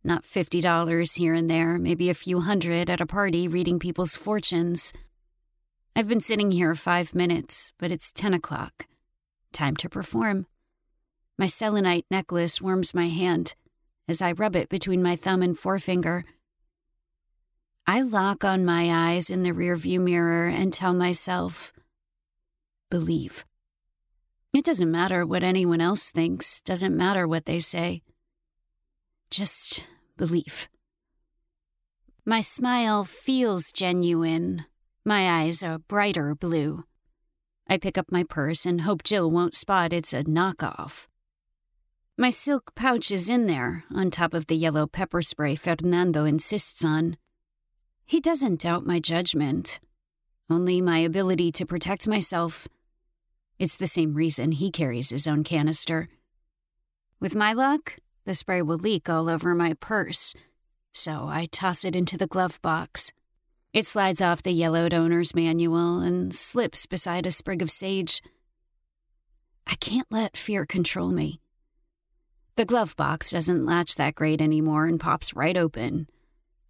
Not 0.03 0.23
$50 0.23 1.19
here 1.19 1.35
and 1.35 1.51
there, 1.51 1.77
maybe 1.77 2.09
a 2.09 2.15
few 2.15 2.41
hundred 2.41 2.89
at 2.89 3.03
a 3.03 3.05
party 3.05 3.47
reading 3.47 3.79
people's 3.79 4.17
fortunes. 4.17 4.95
I've 5.95 6.09
been 6.09 6.23
sitting 6.23 6.51
here 6.51 6.75
five 6.75 7.15
minutes, 7.15 7.75
but 7.79 7.93
it's 7.93 8.11
10 8.11 8.33
o'clock. 8.33 8.87
Time 9.53 9.77
to 9.77 9.91
perform. 9.91 10.47
My 11.37 11.45
selenite 11.47 12.07
necklace 12.11 12.63
warms 12.63 12.95
my 12.95 13.09
hand 13.09 13.55
as 14.09 14.23
I 14.23 14.33
rub 14.33 14.57
it 14.57 14.71
between 14.71 15.03
my 15.03 15.15
thumb 15.15 15.43
and 15.43 15.59
forefinger. 15.59 16.25
I 17.89 18.03
lock 18.03 18.45
on 18.45 18.65
my 18.65 19.13
eyes 19.13 19.31
in 19.31 19.45
the 19.45 19.53
rearview 19.53 20.01
mirror 20.01 20.49
and 20.49 20.73
tell 20.73 20.93
myself, 20.93 21.73
believe. 22.91 23.45
It 24.53 24.65
doesn't 24.65 24.91
matter 24.91 25.25
what 25.25 25.45
anyone 25.45 25.81
else 25.81 26.11
thinks, 26.11 26.61
doesn't 26.63 26.97
matter 26.97 27.29
what 27.29 27.45
they 27.45 27.61
say. 27.61 28.03
Just 29.31 29.87
believe. 30.17 30.69
My 32.25 32.41
smile 32.41 33.05
feels 33.05 33.71
genuine. 33.71 34.65
My 35.05 35.43
eyes 35.43 35.63
are 35.63 35.79
brighter 35.79 36.35
blue. 36.35 36.83
I 37.69 37.79
pick 37.79 37.97
up 37.97 38.11
my 38.11 38.25
purse 38.25 38.67
and 38.67 38.81
hope 38.81 39.05
Jill 39.05 39.31
won't 39.31 39.55
spot 39.55 39.93
it's 39.93 40.13
a 40.13 40.25
knockoff. 40.25 41.07
My 42.19 42.31
silk 42.31 42.75
pouch 42.75 43.13
is 43.13 43.31
in 43.31 43.47
there, 43.47 43.85
on 43.95 44.11
top 44.11 44.35
of 44.35 44.47
the 44.47 44.57
yellow 44.57 44.89
pepper 44.89 45.23
spray 45.23 45.55
Fernando 45.55 46.25
insists 46.25 46.85
on. 46.85 47.17
He 48.09 48.21
doesn't 48.21 48.61
doubt 48.61 48.87
my 48.87 49.01
judgment, 49.01 49.81
only 50.49 50.81
my 50.81 50.99
ability 50.99 51.51
to 51.51 51.67
protect 51.67 52.07
myself. 52.07 52.69
It's 53.59 53.77
the 53.77 53.89
same 53.89 54.15
reason 54.15 54.53
he 54.53 54.71
carries 54.71 55.11
his 55.11 55.27
own 55.27 55.43
canister. 55.43 56.09
With 57.19 57.35
my 57.35 57.53
luck, 57.53 57.97
the 58.25 58.37
spray 58.37 58.63
will 58.63 58.77
leak 58.77 59.09
all 59.09 59.29
over 59.29 59.57
my 59.57 59.75
purse, 59.75 60.35
so 60.93 61.27
I 61.27 61.47
toss 61.47 61.85
it 61.85 61.97
into 61.97 62.17
the 62.17 62.29
glove 62.29 62.63
box. 62.63 63.13
It 63.73 63.87
slides 63.87 64.23
off 64.23 64.41
the 64.41 64.53
yellowed 64.53 64.95
owner's 64.95 65.35
manual 65.35 65.99
and 65.99 66.33
slips 66.33 66.87
beside 66.87 67.27
a 67.27 67.33
sprig 67.33 67.61
of 67.61 67.73
sage. 67.73 68.23
I 69.67 69.75
can't 69.75 70.07
let 70.13 70.37
fear 70.37 70.65
control 70.65 71.11
me. 71.11 71.41
The 72.55 72.65
glove 72.65 72.95
box 72.95 73.33
doesn't 73.33 73.67
latch 73.67 73.97
that 73.97 74.15
great 74.15 74.41
anymore 74.41 74.87
and 74.87 75.01
pops 75.01 75.35
right 75.35 75.57
open. 75.57 76.07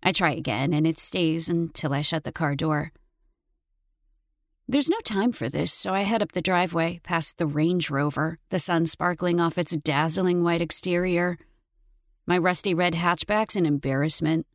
I 0.02 0.12
try 0.12 0.32
again, 0.32 0.72
and 0.72 0.86
it 0.86 1.00
stays 1.00 1.48
until 1.48 1.92
I 1.92 2.02
shut 2.02 2.24
the 2.24 2.32
car 2.32 2.54
door. 2.54 2.92
There's 4.68 4.88
no 4.88 4.98
time 5.04 5.30
for 5.30 5.48
this, 5.48 5.72
so 5.72 5.94
I 5.94 6.02
head 6.02 6.22
up 6.22 6.32
the 6.32 6.42
driveway, 6.42 7.00
past 7.04 7.38
the 7.38 7.46
Range 7.46 7.88
Rover, 7.88 8.38
the 8.50 8.58
sun 8.58 8.86
sparkling 8.86 9.40
off 9.40 9.58
its 9.58 9.76
dazzling 9.76 10.42
white 10.42 10.60
exterior. 10.60 11.38
My 12.26 12.36
rusty 12.36 12.74
red 12.74 12.94
hatchback's 12.94 13.54
an 13.54 13.64
embarrassment. 13.64 14.46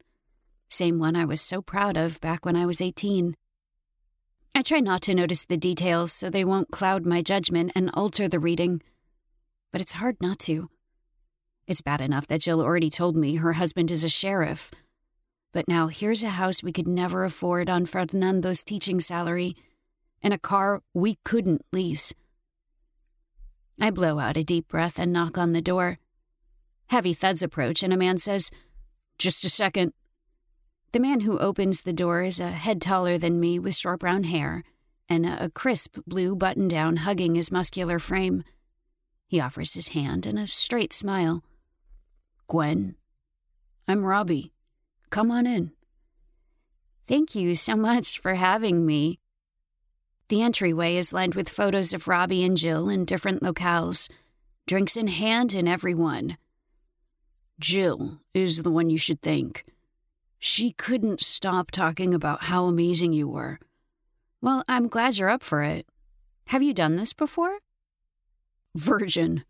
Same 0.69 0.99
one 0.99 1.15
I 1.15 1.23
was 1.23 1.39
so 1.39 1.62
proud 1.62 1.95
of 1.95 2.19
back 2.19 2.45
when 2.45 2.58
I 2.58 2.65
was 2.65 2.82
18. 2.82 3.36
I 4.54 4.62
try 4.62 4.82
not 4.82 5.01
to 5.04 5.15
notice 5.15 5.45
the 5.45 5.56
details 5.56 6.12
so 6.12 6.30
they 6.30 6.43
won't 6.43 6.71
cloud 6.71 7.06
my 7.06 7.21
judgment 7.21 7.71
and 7.73 7.89
alter 7.93 8.27
the 8.27 8.39
reading. 8.39 8.82
But 9.71 9.80
it's 9.80 9.93
hard 9.93 10.17
not 10.21 10.39
to. 10.39 10.69
It's 11.67 11.82
bad 11.82 12.01
enough 12.01 12.27
that 12.27 12.41
Jill 12.41 12.60
already 12.60 12.89
told 12.89 13.15
me 13.15 13.36
her 13.36 13.54
husband 13.54 13.91
is 13.91 14.04
a 14.04 14.10
sheriff. 14.10 14.71
But 15.54 15.68
now 15.68 15.88
here's 15.88 16.24
a 16.24 16.30
house 16.30 16.64
we 16.64 16.72
could 16.72 16.88
never 16.88 17.24
afford 17.24 17.70
on 17.70 17.86
Fernando's 17.86 18.64
teaching 18.64 19.00
salary, 19.00 19.56
and 20.22 20.34
a 20.34 20.39
car 20.39 20.82
we 20.93 21.16
couldn't 21.26 21.66
lease. 21.72 22.14
I 23.80 23.89
blow 23.89 24.20
out 24.20 24.38
a 24.38 24.43
deep 24.43 24.68
breath 24.68 24.99
and 24.99 25.12
knock 25.12 25.38
on 25.38 25.52
the 25.52 25.62
door. 25.62 25.99
Heavy 26.88 27.14
thuds 27.14 27.41
approach, 27.41 27.84
and 27.84 27.91
a 27.91 27.97
man 27.97 28.18
says, 28.18 28.52
Just 29.18 29.43
a 29.43 29.49
second. 29.49 29.93
The 30.91 30.99
man 30.99 31.22
who 31.22 31.39
opens 31.39 31.82
the 31.82 31.93
door 31.93 32.22
is 32.22 32.39
a 32.39 32.49
head 32.49 32.82
taller 32.82 33.18
than 33.18 33.39
me 33.39 33.60
with 33.60 33.76
short 33.76 34.02
brown 34.02 34.26
hair 34.26 34.64
and 35.12 35.26
a 35.26 35.49
crisp 35.49 35.97
blue 36.08 36.36
button 36.36 36.70
down 36.70 36.97
hugging 36.97 37.36
his 37.36 37.52
muscular 37.52 37.99
frame. 37.99 38.45
He 39.28 39.41
offers 39.41 39.74
his 39.74 39.89
hand 39.89 40.26
and 40.26 40.39
a 40.39 40.47
straight 40.47 40.93
smile. 40.93 41.43
Gwen, 42.47 42.95
I'm 43.89 44.06
Robbie. 44.06 44.51
Come 45.12 45.30
on 45.30 45.45
in. 45.45 45.74
Thank 47.05 47.36
you 47.36 47.53
so 47.55 47.76
much 47.76 48.20
for 48.20 48.36
having 48.36 48.86
me. 48.86 49.20
The 50.30 50.41
entryway 50.41 50.95
is 50.95 51.12
lined 51.12 51.36
with 51.36 51.49
photos 51.49 51.93
of 51.93 52.07
Robbie 52.07 52.45
and 52.45 52.55
Jill 52.55 52.88
in 52.88 53.03
different 53.03 53.43
locales, 53.43 54.09
drinks 54.66 54.95
in 54.95 55.07
hand 55.07 55.53
in 55.53 55.68
every 55.68 55.93
one. 55.93 56.38
Jill 57.59 58.22
is 58.34 58.62
the 58.62 58.72
one 58.72 58.89
you 58.89 58.97
should 58.97 59.22
thank. 59.22 59.66
She 60.39 60.72
couldn't 60.72 61.22
stop 61.22 61.72
talking 61.72 62.14
about 62.14 62.45
how 62.45 62.66
amazing 62.66 63.12
you 63.12 63.28
were. 63.28 63.59
Well, 64.41 64.64
I'm 64.70 64.88
glad 64.88 65.18
you're 65.18 65.28
up 65.28 65.43
for 65.43 65.62
it. 65.62 65.86
Have 66.45 66.64
you 66.64 66.74
done 66.74 66.95
this 66.95 67.12
before? 67.12 67.59
Virgin. 68.74 69.43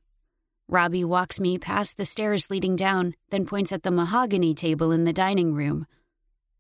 Robbie 0.71 1.03
walks 1.03 1.37
me 1.37 1.57
past 1.57 1.97
the 1.97 2.05
stairs 2.05 2.49
leading 2.49 2.77
down, 2.77 3.13
then 3.29 3.45
points 3.45 3.73
at 3.73 3.83
the 3.83 3.91
mahogany 3.91 4.53
table 4.53 4.93
in 4.93 5.03
the 5.03 5.11
dining 5.11 5.53
room. 5.53 5.85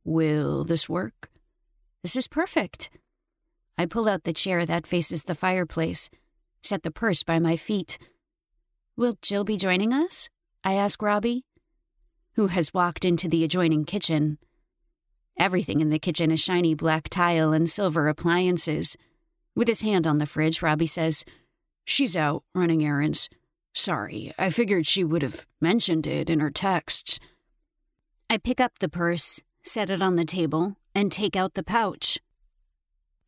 Will 0.03 0.65
this 0.65 0.89
work? 0.89 1.29
This 2.03 2.17
is 2.17 2.27
perfect. 2.27 2.89
I 3.77 3.85
pull 3.85 4.09
out 4.09 4.25
the 4.25 4.33
chair 4.33 4.65
that 4.65 4.85
faces 4.85 5.23
the 5.23 5.33
fireplace, 5.33 6.09
set 6.61 6.83
the 6.83 6.91
purse 6.91 7.23
by 7.23 7.39
my 7.39 7.55
feet. 7.55 7.97
Will 8.97 9.13
Jill 9.21 9.45
be 9.45 9.55
joining 9.55 9.93
us? 9.93 10.27
I 10.61 10.73
ask 10.73 11.01
Robbie, 11.01 11.45
who 12.33 12.47
has 12.47 12.73
walked 12.73 13.05
into 13.05 13.29
the 13.29 13.45
adjoining 13.45 13.85
kitchen. 13.85 14.39
Everything 15.39 15.79
in 15.79 15.89
the 15.89 15.99
kitchen 15.99 16.31
is 16.31 16.41
shiny 16.41 16.75
black 16.75 17.07
tile 17.07 17.53
and 17.53 17.69
silver 17.69 18.09
appliances. 18.09 18.97
With 19.55 19.69
his 19.69 19.83
hand 19.83 20.05
on 20.05 20.17
the 20.17 20.25
fridge, 20.25 20.61
Robbie 20.61 20.85
says, 20.85 21.23
She's 21.85 22.17
out 22.17 22.43
running 22.53 22.83
errands. 22.83 23.29
Sorry, 23.73 24.33
I 24.37 24.49
figured 24.49 24.85
she 24.85 25.03
would 25.03 25.21
have 25.21 25.45
mentioned 25.59 26.05
it 26.05 26.29
in 26.29 26.39
her 26.39 26.51
texts. 26.51 27.19
I 28.29 28.37
pick 28.37 28.59
up 28.59 28.79
the 28.79 28.89
purse, 28.89 29.41
set 29.63 29.89
it 29.89 30.01
on 30.01 30.15
the 30.15 30.25
table, 30.25 30.75
and 30.93 31.11
take 31.11 31.35
out 31.35 31.53
the 31.53 31.63
pouch. 31.63 32.19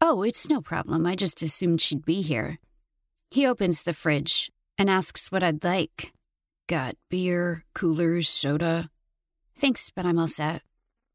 Oh, 0.01 0.21
it's 0.21 0.49
no 0.49 0.61
problem. 0.61 1.05
I 1.05 1.15
just 1.15 1.41
assumed 1.41 1.81
she'd 1.81 2.05
be 2.05 2.21
here. 2.21 2.59
He 3.31 3.47
opens 3.47 3.83
the 3.83 3.93
fridge 3.93 4.51
and 4.77 4.89
asks 4.89 5.31
what 5.31 5.43
I'd 5.43 5.63
like. 5.63 6.13
Got 6.67 6.95
beer, 7.09 7.63
coolers, 7.73 8.27
soda. 8.27 8.89
Thanks, 9.55 9.91
but 9.95 10.05
I'm 10.05 10.19
all 10.19 10.27
set. 10.27 10.61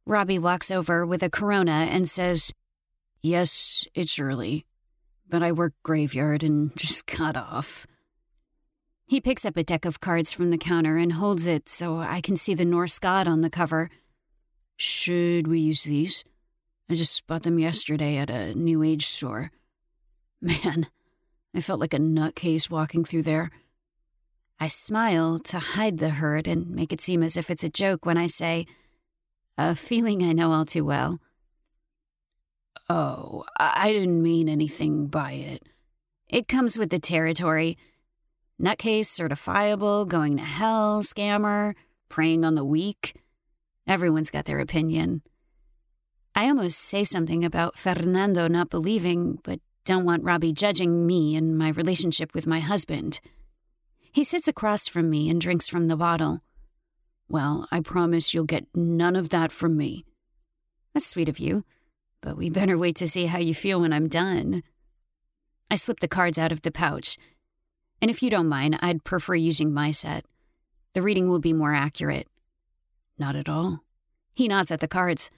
Robbie 0.06 0.38
walks 0.38 0.70
over 0.70 1.04
with 1.04 1.22
a 1.22 1.30
corona 1.30 1.86
and 1.90 2.08
says, 2.08 2.52
Yes, 3.20 3.86
it's 3.94 4.18
early, 4.18 4.64
but 5.28 5.42
I 5.42 5.52
work 5.52 5.74
graveyard 5.82 6.42
and 6.42 6.74
just 6.76 7.06
got 7.06 7.36
off. 7.36 7.86
He 9.08 9.22
picks 9.22 9.46
up 9.46 9.56
a 9.56 9.64
deck 9.64 9.86
of 9.86 10.00
cards 10.00 10.32
from 10.32 10.50
the 10.50 10.58
counter 10.58 10.98
and 10.98 11.14
holds 11.14 11.46
it 11.46 11.66
so 11.66 11.96
I 11.98 12.20
can 12.20 12.36
see 12.36 12.52
the 12.52 12.66
Norse 12.66 12.98
god 12.98 13.26
on 13.26 13.40
the 13.40 13.48
cover. 13.48 13.88
Should 14.76 15.46
we 15.46 15.60
use 15.60 15.84
these? 15.84 16.24
I 16.90 16.94
just 16.94 17.26
bought 17.26 17.42
them 17.42 17.58
yesterday 17.58 18.18
at 18.18 18.28
a 18.28 18.54
New 18.54 18.82
Age 18.82 19.06
store. 19.06 19.50
Man, 20.42 20.88
I 21.54 21.62
felt 21.62 21.80
like 21.80 21.94
a 21.94 21.98
nutcase 21.98 22.68
walking 22.68 23.02
through 23.02 23.22
there. 23.22 23.50
I 24.60 24.68
smile 24.68 25.38
to 25.38 25.58
hide 25.58 25.96
the 25.96 26.10
hurt 26.10 26.46
and 26.46 26.68
make 26.68 26.92
it 26.92 27.00
seem 27.00 27.22
as 27.22 27.38
if 27.38 27.50
it's 27.50 27.64
a 27.64 27.70
joke 27.70 28.04
when 28.04 28.18
I 28.18 28.26
say, 28.26 28.66
a 29.56 29.74
feeling 29.74 30.22
I 30.22 30.34
know 30.34 30.52
all 30.52 30.66
too 30.66 30.84
well. 30.84 31.18
Oh, 32.90 33.46
I 33.58 33.90
didn't 33.90 34.22
mean 34.22 34.50
anything 34.50 35.06
by 35.06 35.32
it. 35.32 35.62
It 36.28 36.46
comes 36.46 36.78
with 36.78 36.90
the 36.90 36.98
territory 36.98 37.78
nutcase 38.60 39.06
certifiable, 39.06 40.06
going 40.06 40.36
to 40.36 40.42
hell, 40.42 41.02
scammer, 41.02 41.74
preying 42.08 42.44
on 42.44 42.54
the 42.54 42.64
weak. 42.64 43.20
Everyone's 43.86 44.30
got 44.30 44.44
their 44.44 44.60
opinion. 44.60 45.22
I 46.34 46.48
almost 46.48 46.78
say 46.78 47.04
something 47.04 47.44
about 47.44 47.78
Fernando 47.78 48.48
not 48.48 48.70
believing, 48.70 49.38
but 49.42 49.60
don't 49.84 50.04
want 50.04 50.24
Robbie 50.24 50.52
judging 50.52 51.06
me 51.06 51.34
and 51.34 51.56
my 51.56 51.70
relationship 51.70 52.34
with 52.34 52.46
my 52.46 52.60
husband. 52.60 53.20
He 54.12 54.22
sits 54.24 54.48
across 54.48 54.86
from 54.86 55.08
me 55.08 55.30
and 55.30 55.40
drinks 55.40 55.68
from 55.68 55.88
the 55.88 55.96
bottle. 55.96 56.40
Well, 57.28 57.66
I 57.70 57.80
promise 57.80 58.34
you'll 58.34 58.44
get 58.44 58.66
none 58.74 59.16
of 59.16 59.30
that 59.30 59.52
from 59.52 59.76
me. 59.76 60.04
That's 60.94 61.06
sweet 61.06 61.28
of 61.28 61.38
you, 61.38 61.64
but 62.20 62.36
we 62.36 62.50
better 62.50 62.76
wait 62.76 62.96
to 62.96 63.08
see 63.08 63.26
how 63.26 63.38
you 63.38 63.54
feel 63.54 63.80
when 63.80 63.92
I'm 63.92 64.08
done. 64.08 64.62
I 65.70 65.76
slip 65.76 66.00
the 66.00 66.08
cards 66.08 66.38
out 66.38 66.52
of 66.52 66.62
the 66.62 66.70
pouch 66.70 67.16
and 68.00 68.10
if 68.10 68.22
you 68.22 68.30
don't 68.30 68.48
mind, 68.48 68.78
I'd 68.80 69.04
prefer 69.04 69.34
using 69.34 69.72
my 69.72 69.90
set. 69.90 70.24
The 70.94 71.02
reading 71.02 71.28
will 71.28 71.40
be 71.40 71.52
more 71.52 71.74
accurate. 71.74 72.28
Not 73.18 73.36
at 73.36 73.48
all. 73.48 73.80
He 74.34 74.48
nods 74.48 74.70
at 74.70 74.80
the 74.80 74.88
cards. 74.88 75.30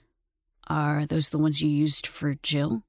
Are 0.67 1.05
those 1.05 1.29
the 1.29 1.39
ones 1.39 1.61
you 1.61 1.69
used 1.69 2.05
for 2.05 2.35
Jill? 2.43 2.83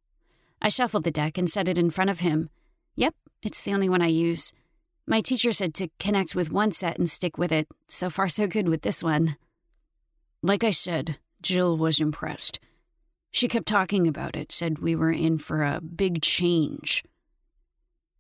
I 0.61 0.69
shuffled 0.69 1.05
the 1.05 1.11
deck 1.11 1.39
and 1.39 1.49
set 1.51 1.69
it 1.69 1.79
in 1.79 1.91
front 1.91 2.11
of 2.11 2.21
him. 2.21 2.51
Yep, 2.97 3.15
it's 3.43 3.63
the 3.63 3.73
only 3.73 3.89
one 3.89 4.03
I 4.03 4.09
use. 4.09 4.53
My 5.07 5.21
teacher 5.21 5.53
said 5.53 5.75
to 5.75 5.89
connect 5.99 6.35
with 6.35 6.53
one 6.53 6.71
set 6.71 6.99
and 6.99 7.11
stick 7.11 7.39
with 7.39 7.51
it. 7.51 7.67
So 7.89 8.11
far, 8.11 8.29
so 8.29 8.47
good 8.47 8.69
with 8.69 8.83
this 8.83 9.03
one. 9.03 9.37
Like 10.43 10.63
I 10.63 10.71
said, 10.71 11.19
Jill 11.41 11.77
was 11.77 11.99
impressed. 11.99 12.61
She 13.33 13.49
kept 13.49 13.67
talking 13.67 14.07
about 14.07 14.37
it, 14.37 14.53
said 14.53 14.79
we 14.79 14.95
were 14.95 15.11
in 15.11 15.39
for 15.39 15.65
a 15.65 15.81
big 15.81 16.23
change. 16.23 17.03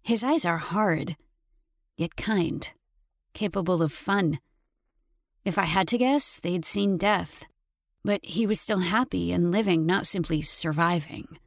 His 0.02 0.24
eyes 0.24 0.44
are 0.44 0.58
hard 0.58 1.16
yet 1.96 2.16
kind, 2.16 2.72
capable 3.34 3.82
of 3.82 3.92
fun. 3.92 4.38
If 5.44 5.58
I 5.58 5.64
had 5.64 5.88
to 5.88 5.98
guess, 5.98 6.40
they'd 6.40 6.64
seen 6.64 6.96
death. 6.96 7.44
But 8.04 8.24
he 8.24 8.46
was 8.46 8.60
still 8.60 8.80
happy 8.80 9.32
and 9.32 9.52
living, 9.52 9.86
not 9.86 10.06
simply 10.06 10.42
surviving. 10.42 11.38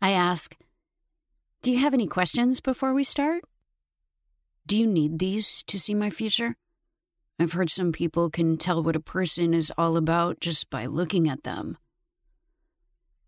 I 0.00 0.12
ask, 0.12 0.56
Do 1.62 1.72
you 1.72 1.78
have 1.78 1.94
any 1.94 2.06
questions 2.06 2.60
before 2.60 2.94
we 2.94 3.04
start? 3.04 3.44
Do 4.66 4.76
you 4.76 4.86
need 4.86 5.18
these 5.18 5.62
to 5.64 5.78
see 5.78 5.94
my 5.94 6.10
future? 6.10 6.54
I've 7.40 7.52
heard 7.52 7.70
some 7.70 7.92
people 7.92 8.30
can 8.30 8.56
tell 8.56 8.82
what 8.82 8.96
a 8.96 9.00
person 9.00 9.54
is 9.54 9.72
all 9.78 9.96
about 9.96 10.40
just 10.40 10.70
by 10.70 10.86
looking 10.86 11.28
at 11.28 11.44
them. 11.44 11.78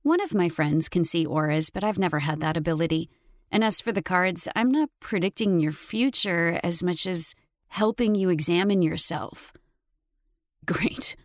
One 0.03 0.21
of 0.21 0.35
my 0.35 0.49
friends 0.49 0.89
can 0.89 1.05
see 1.05 1.25
auras, 1.25 1.71
but 1.71 1.85
I've 1.85 1.99
never 1.99 2.21
had 2.21 2.41
that 2.41 2.57
ability. 2.57 3.11
And 3.51 3.65
as 3.65 3.81
for 3.81 3.93
the 3.93 4.03
cards, 4.03 4.49
I'm 4.55 4.71
not 4.71 4.91
predicting 5.01 5.59
your 5.59 5.73
future 5.73 6.61
as 6.63 6.83
much 6.83 7.07
as 7.07 7.35
helping 7.69 8.15
you 8.15 8.29
examine 8.29 8.83
yourself. 8.83 9.53
Great. 10.67 11.17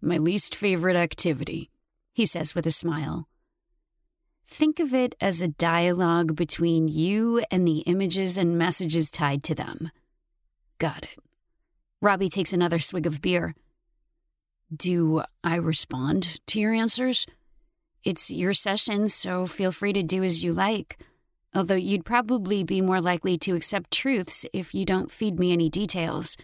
My 0.00 0.16
least 0.16 0.54
favorite 0.54 0.96
activity, 0.96 1.70
he 2.14 2.24
says 2.24 2.54
with 2.54 2.66
a 2.66 2.70
smile. 2.70 3.28
Think 4.46 4.80
of 4.80 4.94
it 4.94 5.14
as 5.20 5.42
a 5.42 5.48
dialogue 5.48 6.34
between 6.34 6.88
you 6.88 7.44
and 7.50 7.68
the 7.68 7.80
images 7.80 8.38
and 8.38 8.56
messages 8.56 9.10
tied 9.10 9.42
to 9.44 9.54
them. 9.54 9.90
Got 10.78 11.02
it. 11.02 11.18
Robbie 12.00 12.30
takes 12.30 12.52
another 12.52 12.78
swig 12.78 13.06
of 13.06 13.20
beer. 13.20 13.54
Do 14.74 15.22
I 15.44 15.56
respond 15.56 16.40
to 16.46 16.60
your 16.60 16.72
answers? 16.72 17.26
It's 18.04 18.30
your 18.30 18.54
session, 18.54 19.08
so 19.08 19.46
feel 19.46 19.72
free 19.72 19.92
to 19.92 20.02
do 20.02 20.22
as 20.22 20.42
you 20.42 20.52
like 20.52 20.96
although 21.58 21.74
you'd 21.74 22.04
probably 22.04 22.62
be 22.62 22.80
more 22.80 23.00
likely 23.00 23.36
to 23.36 23.56
accept 23.56 23.90
truths 23.90 24.46
if 24.52 24.72
you 24.72 24.84
don't 24.84 25.10
feed 25.10 25.40
me 25.40 25.52
any 25.52 25.68
details. 25.68 26.36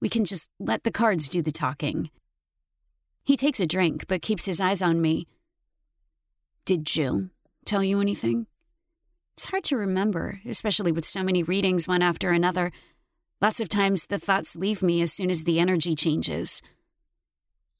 We 0.00 0.08
can 0.08 0.24
just 0.24 0.48
let 0.60 0.84
the 0.84 0.92
cards 0.92 1.28
do 1.28 1.42
the 1.42 1.50
talking. 1.50 2.10
He 3.24 3.36
takes 3.36 3.58
a 3.58 3.66
drink, 3.66 4.06
but 4.06 4.22
keeps 4.22 4.46
his 4.46 4.60
eyes 4.60 4.82
on 4.82 5.00
me. 5.00 5.26
Did 6.64 6.86
Jill 6.86 7.30
tell 7.64 7.82
you 7.82 8.00
anything? 8.00 8.46
It's 9.36 9.48
hard 9.48 9.64
to 9.64 9.76
remember, 9.76 10.40
especially 10.46 10.92
with 10.92 11.06
so 11.06 11.24
many 11.24 11.42
readings 11.42 11.88
one 11.88 12.00
after 12.00 12.30
another. 12.30 12.70
Lots 13.40 13.60
of 13.60 13.68
times 13.68 14.06
the 14.06 14.16
thoughts 14.16 14.54
leave 14.54 14.80
me 14.80 15.02
as 15.02 15.12
soon 15.12 15.28
as 15.28 15.42
the 15.42 15.58
energy 15.58 15.96
changes. 15.96 16.62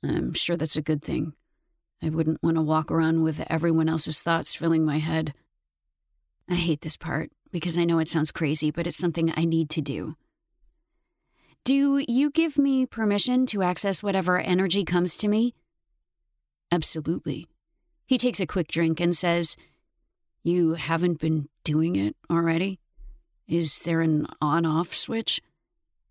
I'm 0.02 0.34
sure 0.34 0.56
that's 0.56 0.76
a 0.76 0.82
good 0.82 1.02
thing. 1.02 1.34
I 2.02 2.08
wouldn't 2.08 2.42
want 2.42 2.56
to 2.56 2.62
walk 2.62 2.90
around 2.90 3.22
with 3.22 3.46
everyone 3.48 3.88
else's 3.88 4.20
thoughts 4.20 4.52
filling 4.52 4.84
my 4.84 4.98
head. 4.98 5.32
I 6.48 6.54
hate 6.54 6.82
this 6.82 6.96
part 6.96 7.30
because 7.50 7.76
I 7.76 7.84
know 7.84 7.98
it 7.98 8.08
sounds 8.08 8.30
crazy, 8.30 8.70
but 8.70 8.86
it's 8.86 8.96
something 8.96 9.32
I 9.36 9.44
need 9.44 9.68
to 9.70 9.80
do. 9.80 10.14
Do 11.64 12.04
you 12.06 12.30
give 12.30 12.58
me 12.58 12.86
permission 12.86 13.46
to 13.46 13.62
access 13.62 14.02
whatever 14.02 14.38
energy 14.38 14.84
comes 14.84 15.16
to 15.16 15.28
me? 15.28 15.54
Absolutely. 16.70 17.48
He 18.06 18.18
takes 18.18 18.40
a 18.40 18.46
quick 18.46 18.68
drink 18.68 19.00
and 19.00 19.16
says, 19.16 19.56
You 20.44 20.74
haven't 20.74 21.18
been 21.18 21.48
doing 21.64 21.96
it 21.96 22.14
already? 22.30 22.78
Is 23.48 23.82
there 23.82 24.00
an 24.00 24.26
on 24.40 24.64
off 24.64 24.94
switch? 24.94 25.40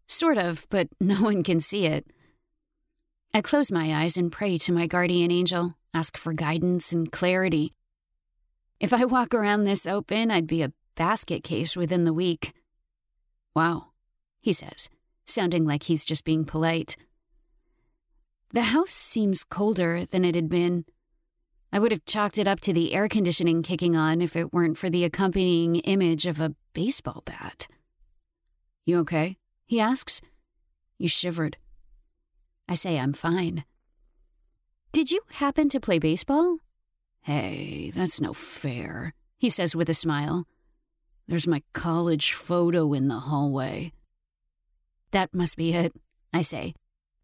Sort 0.08 0.38
of, 0.38 0.68
but 0.70 0.90
no 1.00 1.22
one 1.22 1.44
can 1.44 1.62
see 1.62 1.86
it. 1.86 2.06
I 3.34 3.42
close 3.42 3.72
my 3.72 3.94
eyes 4.04 4.18
and 4.18 4.32
pray 4.32 4.58
to 4.58 4.74
my 4.74 4.88
guardian 4.88 5.32
angel, 5.32 5.76
ask 5.94 6.18
for 6.18 6.34
guidance 6.34 6.92
and 6.92 7.12
clarity. 7.12 7.74
If 8.80 8.94
I 8.94 9.06
walk 9.06 9.34
around 9.34 9.64
this 9.64 9.88
open, 9.88 10.32
I'd 10.32 10.48
be 10.48 10.62
a 10.62 10.74
basket 10.96 11.44
case 11.44 11.76
within 11.76 12.04
the 12.04 12.14
week. 12.14 12.54
Wow, 13.56 13.92
he 14.42 14.54
says, 14.54 14.90
sounding 15.26 15.66
like 15.66 15.84
he's 15.84 16.06
just 16.06 16.26
being 16.26 16.46
polite. 16.46 16.98
The 18.52 18.64
house 18.64 18.92
seems 18.92 19.44
colder 19.44 20.06
than 20.06 20.26
it 20.26 20.36
had 20.36 20.50
been. 20.50 20.86
I 21.72 21.80
would 21.80 21.92
have 21.92 22.06
chalked 22.06 22.38
it 22.38 22.48
up 22.48 22.60
to 22.62 22.74
the 22.74 22.94
air 22.94 23.08
conditioning 23.10 23.64
kicking 23.64 23.96
on 23.96 24.22
if 24.22 24.36
it 24.36 24.54
weren't 24.54 24.78
for 24.78 24.90
the 24.90 25.04
accompanying 25.04 25.78
image 25.78 26.26
of 26.26 26.40
a 26.40 26.56
baseball 26.74 27.22
bat. 27.26 27.68
You 28.86 29.00
okay? 29.00 29.38
he 29.66 29.80
asks. 29.80 30.22
You 30.98 31.08
shivered. 31.08 31.58
I 32.70 32.76
say 32.76 33.00
I'm 33.00 33.14
fine. 33.14 33.66
Did 34.92 35.12
you 35.12 35.22
happen 35.32 35.68
to 35.70 35.80
play 35.80 36.00
baseball? 36.00 36.60
Hey, 37.26 37.90
that's 37.90 38.22
no 38.22 38.34
fair, 38.34 39.12
he 39.40 39.50
says 39.50 39.76
with 39.76 39.90
a 39.90 39.96
smile. 39.96 40.46
There's 41.28 41.48
my 41.48 41.64
college 41.74 42.34
photo 42.34 42.94
in 42.94 43.08
the 43.08 43.18
hallway. 43.18 43.94
That 45.10 45.34
must 45.34 45.58
be 45.58 45.74
it, 45.74 45.92
I 46.32 46.44
say, 46.44 46.76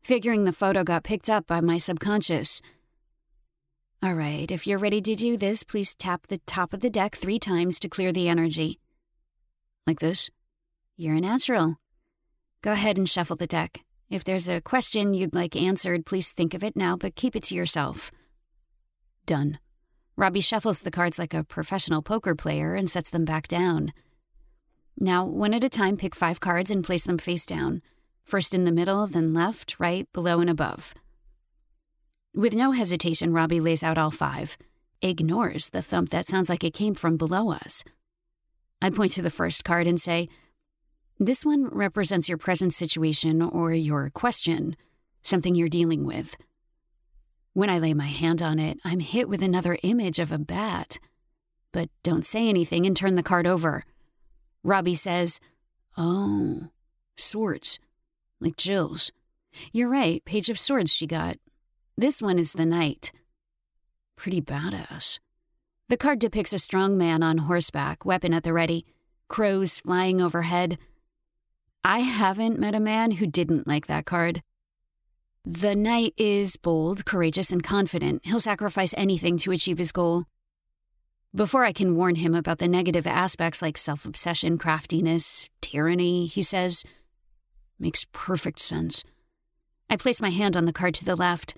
figuring 0.02 0.46
the 0.46 0.54
photo 0.54 0.84
got 0.84 1.04
picked 1.04 1.30
up 1.30 1.46
by 1.46 1.62
my 1.62 1.78
subconscious. 1.78 2.64
All 4.02 4.16
right, 4.16 4.50
if 4.50 4.66
you're 4.66 4.80
ready 4.80 5.02
to 5.04 5.14
do 5.14 5.38
this, 5.38 5.62
please 5.62 5.94
tap 5.94 6.26
the 6.26 6.40
top 6.48 6.74
of 6.74 6.80
the 6.80 6.90
deck 6.90 7.16
three 7.16 7.38
times 7.38 7.80
to 7.82 7.88
clear 7.88 8.12
the 8.12 8.28
energy. 8.28 8.80
Like 9.86 10.00
this? 10.00 10.32
You're 10.98 11.18
a 11.18 11.22
natural. 11.22 11.76
Go 12.64 12.72
ahead 12.72 12.98
and 12.98 13.08
shuffle 13.08 13.36
the 13.36 13.46
deck. 13.46 13.86
If 14.10 14.24
there's 14.24 14.50
a 14.50 14.62
question 14.62 15.14
you'd 15.14 15.36
like 15.36 15.56
answered, 15.56 16.08
please 16.08 16.32
think 16.32 16.56
of 16.56 16.64
it 16.64 16.76
now, 16.76 16.98
but 16.98 17.16
keep 17.16 17.36
it 17.36 17.44
to 17.44 17.56
yourself. 17.56 18.12
Done. 19.28 19.60
Robbie 20.16 20.42
shuffles 20.42 20.82
the 20.82 20.92
cards 20.92 21.18
like 21.18 21.34
a 21.34 21.44
professional 21.44 22.02
poker 22.02 22.36
player 22.36 22.76
and 22.76 22.90
sets 22.90 23.10
them 23.10 23.26
back 23.26 23.48
down. 23.48 23.94
Now, 25.00 25.26
one 25.26 25.54
at 25.54 25.64
a 25.64 25.70
time, 25.70 25.98
pick 25.98 26.16
five 26.16 26.40
cards 26.40 26.70
and 26.70 26.84
place 26.84 27.06
them 27.06 27.18
face 27.18 27.46
down. 27.46 27.82
First 28.24 28.54
in 28.54 28.66
the 28.66 28.72
middle, 28.72 29.08
then 29.08 29.34
left, 29.34 29.76
right, 29.80 30.12
below, 30.14 30.40
and 30.40 30.50
above. 30.50 30.94
With 32.34 32.54
no 32.54 32.72
hesitation, 32.72 33.34
Robbie 33.34 33.60
lays 33.60 33.84
out 33.84 33.98
all 33.98 34.12
five, 34.12 34.58
ignores 35.02 35.70
the 35.70 35.82
thump 35.82 36.10
that 36.12 36.28
sounds 36.28 36.50
like 36.50 36.64
it 36.64 36.74
came 36.74 36.94
from 36.94 37.18
below 37.18 37.52
us. 37.52 37.84
I 38.82 38.90
point 38.90 39.12
to 39.14 39.22
the 39.22 39.30
first 39.30 39.64
card 39.64 39.88
and 39.88 40.00
say, 40.00 40.30
This 41.20 41.46
one 41.46 41.68
represents 41.68 42.30
your 42.30 42.38
present 42.38 42.74
situation 42.74 43.42
or 43.42 43.74
your 43.74 44.10
question, 44.10 44.76
something 45.24 45.56
you're 45.56 45.70
dealing 45.70 46.06
with. 46.06 46.36
When 47.54 47.70
I 47.70 47.80
lay 47.80 47.94
my 47.94 48.08
hand 48.08 48.42
on 48.42 48.60
it, 48.60 48.80
I'm 48.86 49.02
hit 49.02 49.28
with 49.28 49.42
another 49.42 49.78
image 49.84 50.20
of 50.20 50.32
a 50.32 50.38
bat. 50.38 51.00
But 51.74 51.90
don't 52.02 52.26
say 52.26 52.48
anything 52.48 52.86
and 52.86 52.96
turn 52.96 53.16
the 53.16 53.24
card 53.24 53.46
over. 53.46 53.84
Robbie 54.64 54.96
says, 54.96 55.40
Oh, 55.98 56.70
swords. 57.18 57.80
Like 58.40 58.56
Jill's. 58.56 59.12
You're 59.74 59.90
right, 59.90 60.24
Page 60.24 60.50
of 60.50 60.58
Swords 60.58 60.94
she 60.94 61.06
got. 61.06 61.38
This 61.98 62.22
one 62.22 62.40
is 62.40 62.54
the 62.54 62.66
Knight. 62.66 63.12
Pretty 64.16 64.42
badass. 64.42 65.20
The 65.90 65.98
card 65.98 66.20
depicts 66.20 66.54
a 66.54 66.58
strong 66.58 66.98
man 66.98 67.22
on 67.22 67.38
horseback, 67.40 68.06
weapon 68.06 68.34
at 68.34 68.44
the 68.44 68.54
ready, 68.54 68.86
crows 69.28 69.82
flying 69.82 70.22
overhead. 70.22 70.78
I 71.84 72.00
haven't 72.00 72.60
met 72.60 72.76
a 72.76 72.80
man 72.80 73.12
who 73.12 73.28
didn't 73.28 73.68
like 73.68 73.88
that 73.88 74.06
card. 74.06 74.42
The 75.44 75.76
knight 75.76 76.14
is 76.18 76.56
bold, 76.56 77.04
courageous, 77.04 77.52
and 77.52 77.64
confident. 77.64 78.22
He'll 78.26 78.40
sacrifice 78.40 78.94
anything 78.96 79.38
to 79.40 79.52
achieve 79.52 79.80
his 79.80 79.92
goal. 79.92 80.26
Before 81.34 81.66
I 81.66 81.74
can 81.74 81.96
warn 81.96 82.16
him 82.16 82.36
about 82.36 82.60
the 82.60 82.68
negative 82.68 83.08
aspects 83.08 83.60
like 83.60 83.78
self 83.78 84.06
obsession, 84.06 84.60
craftiness, 84.60 85.50
tyranny, 85.60 86.28
he 86.28 86.44
says, 86.44 86.84
Makes 87.80 88.06
perfect 88.12 88.60
sense. 88.60 89.04
I 89.90 89.96
place 89.96 90.22
my 90.22 90.30
hand 90.30 90.56
on 90.56 90.66
the 90.66 90.74
card 90.74 90.94
to 90.96 91.06
the 91.06 91.16
left. 91.16 91.56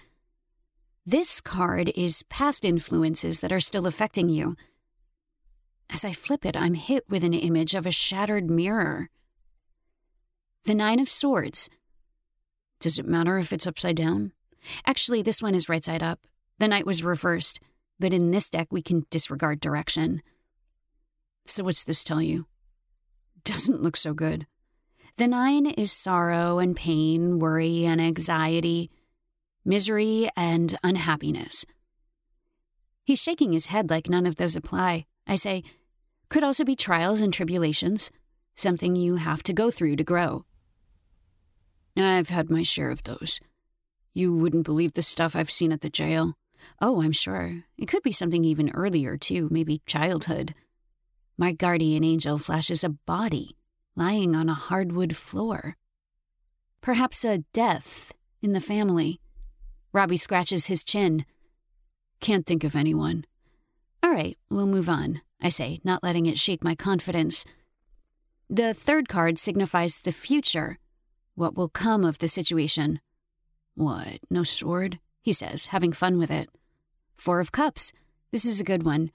This 1.06 1.42
card 1.42 1.92
is 1.94 2.24
past 2.24 2.64
influences 2.64 3.42
that 3.42 3.52
are 3.52 3.60
still 3.60 3.86
affecting 3.86 4.30
you. 4.30 4.56
As 5.90 6.06
I 6.06 6.14
flip 6.14 6.46
it, 6.46 6.56
I'm 6.56 6.76
hit 6.76 7.04
with 7.10 7.26
an 7.26 7.34
image 7.34 7.76
of 7.76 7.86
a 7.86 7.92
shattered 7.92 8.50
mirror. 8.50 9.10
The 10.64 10.74
Nine 10.74 11.02
of 11.02 11.10
Swords 11.10 11.70
does 12.84 13.00
it 13.00 13.08
matter 13.08 13.38
if 13.38 13.54
it's 13.54 13.66
upside 13.66 13.96
down? 13.96 14.34
Actually, 14.86 15.22
this 15.22 15.42
one 15.42 15.56
is 15.56 15.70
right 15.70 15.84
side 15.84 16.04
up. 16.04 16.20
The 16.60 16.68
knight 16.68 16.86
was 16.86 17.04
reversed, 17.04 17.60
but 18.00 18.14
in 18.14 18.32
this 18.32 18.50
deck 18.50 18.68
we 18.72 18.82
can 18.82 19.06
disregard 19.10 19.60
direction. 19.60 20.22
So 21.46 21.64
what's 21.64 21.84
this 21.84 22.04
tell 22.04 22.22
you? 22.22 22.46
Doesn't 23.44 23.82
look 23.82 23.98
so 23.98 24.14
good. 24.14 24.48
The 25.18 25.28
nine 25.28 25.66
is 25.66 25.92
sorrow 25.92 26.60
and 26.60 26.76
pain, 26.76 27.40
worry 27.40 27.86
and 27.86 28.02
anxiety, 28.02 28.90
misery 29.64 30.30
and 30.36 30.78
unhappiness. 30.84 31.66
He's 33.04 33.22
shaking 33.22 33.54
his 33.54 33.68
head 33.68 33.90
like 33.90 34.10
none 34.10 34.26
of 34.26 34.36
those 34.36 34.56
apply. 34.56 35.06
I 35.28 35.36
say, 35.36 35.64
could 36.30 36.44
also 36.44 36.64
be 36.64 36.76
trials 36.76 37.22
and 37.22 37.34
tribulations, 37.34 38.12
something 38.56 38.96
you 38.96 39.16
have 39.16 39.44
to 39.44 39.54
go 39.54 39.72
through 39.72 39.98
to 39.98 40.04
grow. 40.04 40.46
I've 41.96 42.30
had 42.30 42.50
my 42.50 42.64
share 42.64 42.90
of 42.90 43.04
those. 43.04 43.40
You 44.14 44.36
wouldn't 44.36 44.66
believe 44.66 44.94
the 44.94 45.02
stuff 45.02 45.36
I've 45.36 45.52
seen 45.52 45.72
at 45.72 45.82
the 45.82 45.90
jail. 45.90 46.34
Oh, 46.82 47.02
I'm 47.02 47.12
sure. 47.12 47.64
It 47.78 47.88
could 47.88 48.04
be 48.04 48.12
something 48.12 48.44
even 48.44 48.72
earlier, 48.72 49.18
too, 49.18 49.48
maybe 49.52 49.82
childhood. 49.86 50.54
My 51.38 51.52
guardian 51.52 52.04
angel 52.04 52.38
flashes 52.38 52.84
a 52.84 52.90
body 52.90 53.58
lying 53.96 54.36
on 54.36 54.50
a 54.50 54.54
hardwood 54.54 55.16
floor. 55.16 55.76
Perhaps 56.82 57.24
a 57.26 57.40
death 57.54 58.14
in 58.42 58.54
the 58.54 58.60
family. 58.60 59.20
Robbie 59.92 60.18
scratches 60.18 60.68
his 60.68 60.84
chin. 60.84 61.26
Can't 62.20 62.46
think 62.46 62.64
of 62.64 62.76
anyone. 62.76 63.26
All 64.02 64.12
right, 64.12 64.38
we'll 64.50 64.68
move 64.68 64.90
on, 64.90 65.22
I 65.42 65.50
say, 65.50 65.80
not 65.84 66.04
letting 66.04 66.26
it 66.26 66.40
shake 66.40 66.64
my 66.64 66.76
confidence. 66.76 67.46
The 68.50 68.74
third 68.74 69.08
card 69.08 69.38
signifies 69.38 70.00
the 70.00 70.12
future 70.12 70.78
what 71.36 71.56
will 71.56 71.70
come 71.70 72.04
of 72.04 72.20
the 72.20 72.28
situation? 72.28 73.00
What, 73.76 74.20
no 74.30 74.44
sword? 74.44 75.00
He 75.22 75.34
says, 75.34 75.68
having 75.68 75.94
fun 75.94 76.20
with 76.20 76.30
it. 76.30 76.50
Four 77.18 77.40
of 77.40 77.52
Cups. 77.52 77.92
This 78.32 78.46
is 78.46 78.60
a 78.60 78.66
good 78.66 78.84
one. 78.84 79.12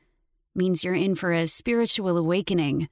Means 0.54 0.82
you're 0.82 0.94
in 0.94 1.14
for 1.14 1.32
a 1.32 1.46
spiritual 1.46 2.16
awakening. 2.16 2.88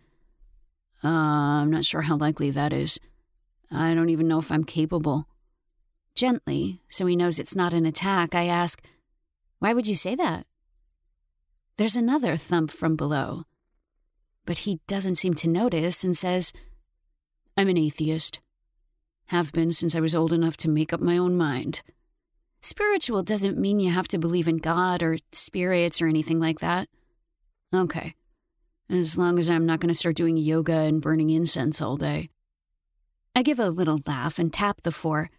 Uh, 1.03 1.09
I'm 1.09 1.71
not 1.71 1.85
sure 1.85 2.03
how 2.03 2.17
likely 2.17 2.51
that 2.51 2.73
is. 2.73 3.01
I 3.71 3.95
don't 3.95 4.11
even 4.11 4.29
know 4.29 4.39
if 4.39 4.53
I'm 4.53 4.65
capable. 4.65 5.27
Gently, 6.15 6.81
so 6.89 7.07
he 7.07 7.17
knows 7.17 7.39
it's 7.39 7.57
not 7.57 7.73
an 7.73 7.87
attack, 7.87 8.35
I 8.35 8.47
ask, 8.47 8.83
Why 9.59 9.75
would 9.75 9.87
you 9.87 9.95
say 9.95 10.15
that? 10.15 10.47
There's 11.77 11.97
another 11.97 12.37
thump 12.37 12.71
from 12.71 12.97
below. 12.97 13.45
But 14.47 14.59
he 14.59 14.81
doesn't 14.87 15.17
seem 15.17 15.35
to 15.35 15.49
notice 15.49 16.05
and 16.05 16.17
says, 16.17 16.53
I'm 17.57 17.69
an 17.69 17.77
atheist. 17.77 18.41
Have 19.31 19.53
been 19.53 19.73
since 19.73 19.97
I 19.97 20.01
was 20.01 20.15
old 20.15 20.33
enough 20.33 20.57
to 20.59 20.69
make 20.69 20.93
up 20.93 21.01
my 21.01 21.19
own 21.19 21.37
mind. 21.37 21.83
Spiritual 22.61 23.23
doesn't 23.23 23.59
mean 23.59 23.81
you 23.81 23.91
have 23.91 24.09
to 24.09 24.19
believe 24.19 24.49
in 24.49 24.59
God 24.59 25.03
or 25.03 25.19
spirits 25.33 26.01
or 26.01 26.07
anything 26.07 26.41
like 26.41 26.61
that. 26.61 26.89
Okay. 27.75 28.15
As 28.89 29.19
long 29.19 29.39
as 29.39 29.51
I'm 29.51 29.67
not 29.67 29.81
going 29.81 29.89
to 29.89 29.95
start 29.95 30.17
doing 30.17 30.37
yoga 30.37 30.79
and 30.79 31.03
burning 31.03 31.31
incense 31.31 31.83
all 31.83 31.97
day. 31.97 32.31
I 33.35 33.43
give 33.43 33.61
a 33.61 33.69
little 33.69 34.01
laugh 34.07 34.39
and 34.39 34.53
tap 34.53 34.83
the 34.83 34.93
four. 34.93 35.31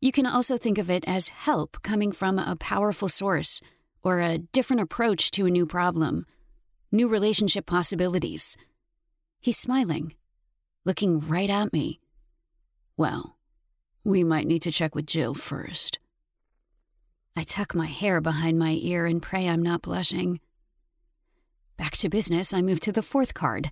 You 0.00 0.12
can 0.12 0.24
also 0.24 0.56
think 0.56 0.78
of 0.78 0.88
it 0.88 1.04
as 1.06 1.28
help 1.28 1.82
coming 1.82 2.12
from 2.12 2.38
a 2.38 2.56
powerful 2.56 3.08
source 3.08 3.60
or 4.02 4.20
a 4.20 4.38
different 4.38 4.82
approach 4.82 5.30
to 5.32 5.46
a 5.46 5.50
new 5.50 5.66
problem, 5.66 6.26
new 6.90 7.08
relationship 7.08 7.66
possibilities. 7.66 8.56
He's 9.40 9.58
smiling, 9.58 10.14
looking 10.84 11.20
right 11.20 11.50
at 11.50 11.72
me. 11.72 11.99
Well, 13.00 13.38
we 14.04 14.24
might 14.24 14.46
need 14.46 14.60
to 14.60 14.70
check 14.70 14.94
with 14.94 15.06
Jill 15.06 15.32
first. 15.32 15.98
I 17.34 17.44
tuck 17.44 17.74
my 17.74 17.86
hair 17.86 18.20
behind 18.20 18.58
my 18.58 18.72
ear 18.72 19.06
and 19.06 19.22
pray 19.22 19.48
I'm 19.48 19.62
not 19.62 19.80
blushing. 19.80 20.38
Back 21.78 21.92
to 21.92 22.10
business, 22.10 22.52
I 22.52 22.60
move 22.60 22.78
to 22.80 22.92
the 22.92 23.00
fourth 23.00 23.32
card. 23.32 23.70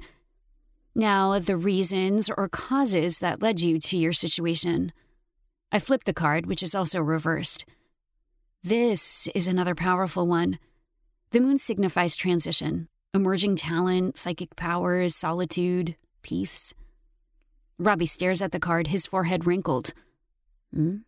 Now, 0.95 1.39
the 1.39 1.59
reasons 1.59 2.31
or 2.31 2.49
causes 2.49 3.19
that 3.19 3.43
led 3.43 3.61
you 3.61 3.79
to 3.79 3.99
your 3.99 4.15
situation. 4.15 4.93
I 5.71 5.79
flip 5.79 6.05
the 6.05 6.15
card, 6.15 6.47
which 6.47 6.63
is 6.63 6.75
also 6.75 6.99
reversed. 7.03 7.67
This 8.63 9.29
is 9.35 9.47
another 9.47 9.75
powerful 9.75 10.27
one. 10.27 10.59
The 11.33 11.41
moon 11.41 11.59
signifies 11.59 12.17
transition, 12.17 12.89
emerging 13.13 13.57
talent, 13.57 14.17
psychic 14.17 14.57
powers, 14.57 15.15
solitude, 15.15 15.97
peace. 16.23 16.73
Robbie 17.79 18.07
stares 18.07 18.43
at 18.43 18.53
the 18.53 18.61
card, 18.61 18.89
his 18.89 19.07
forehead 19.07 19.47
wrinkled. 19.47 19.95
Hmm? 20.73 20.99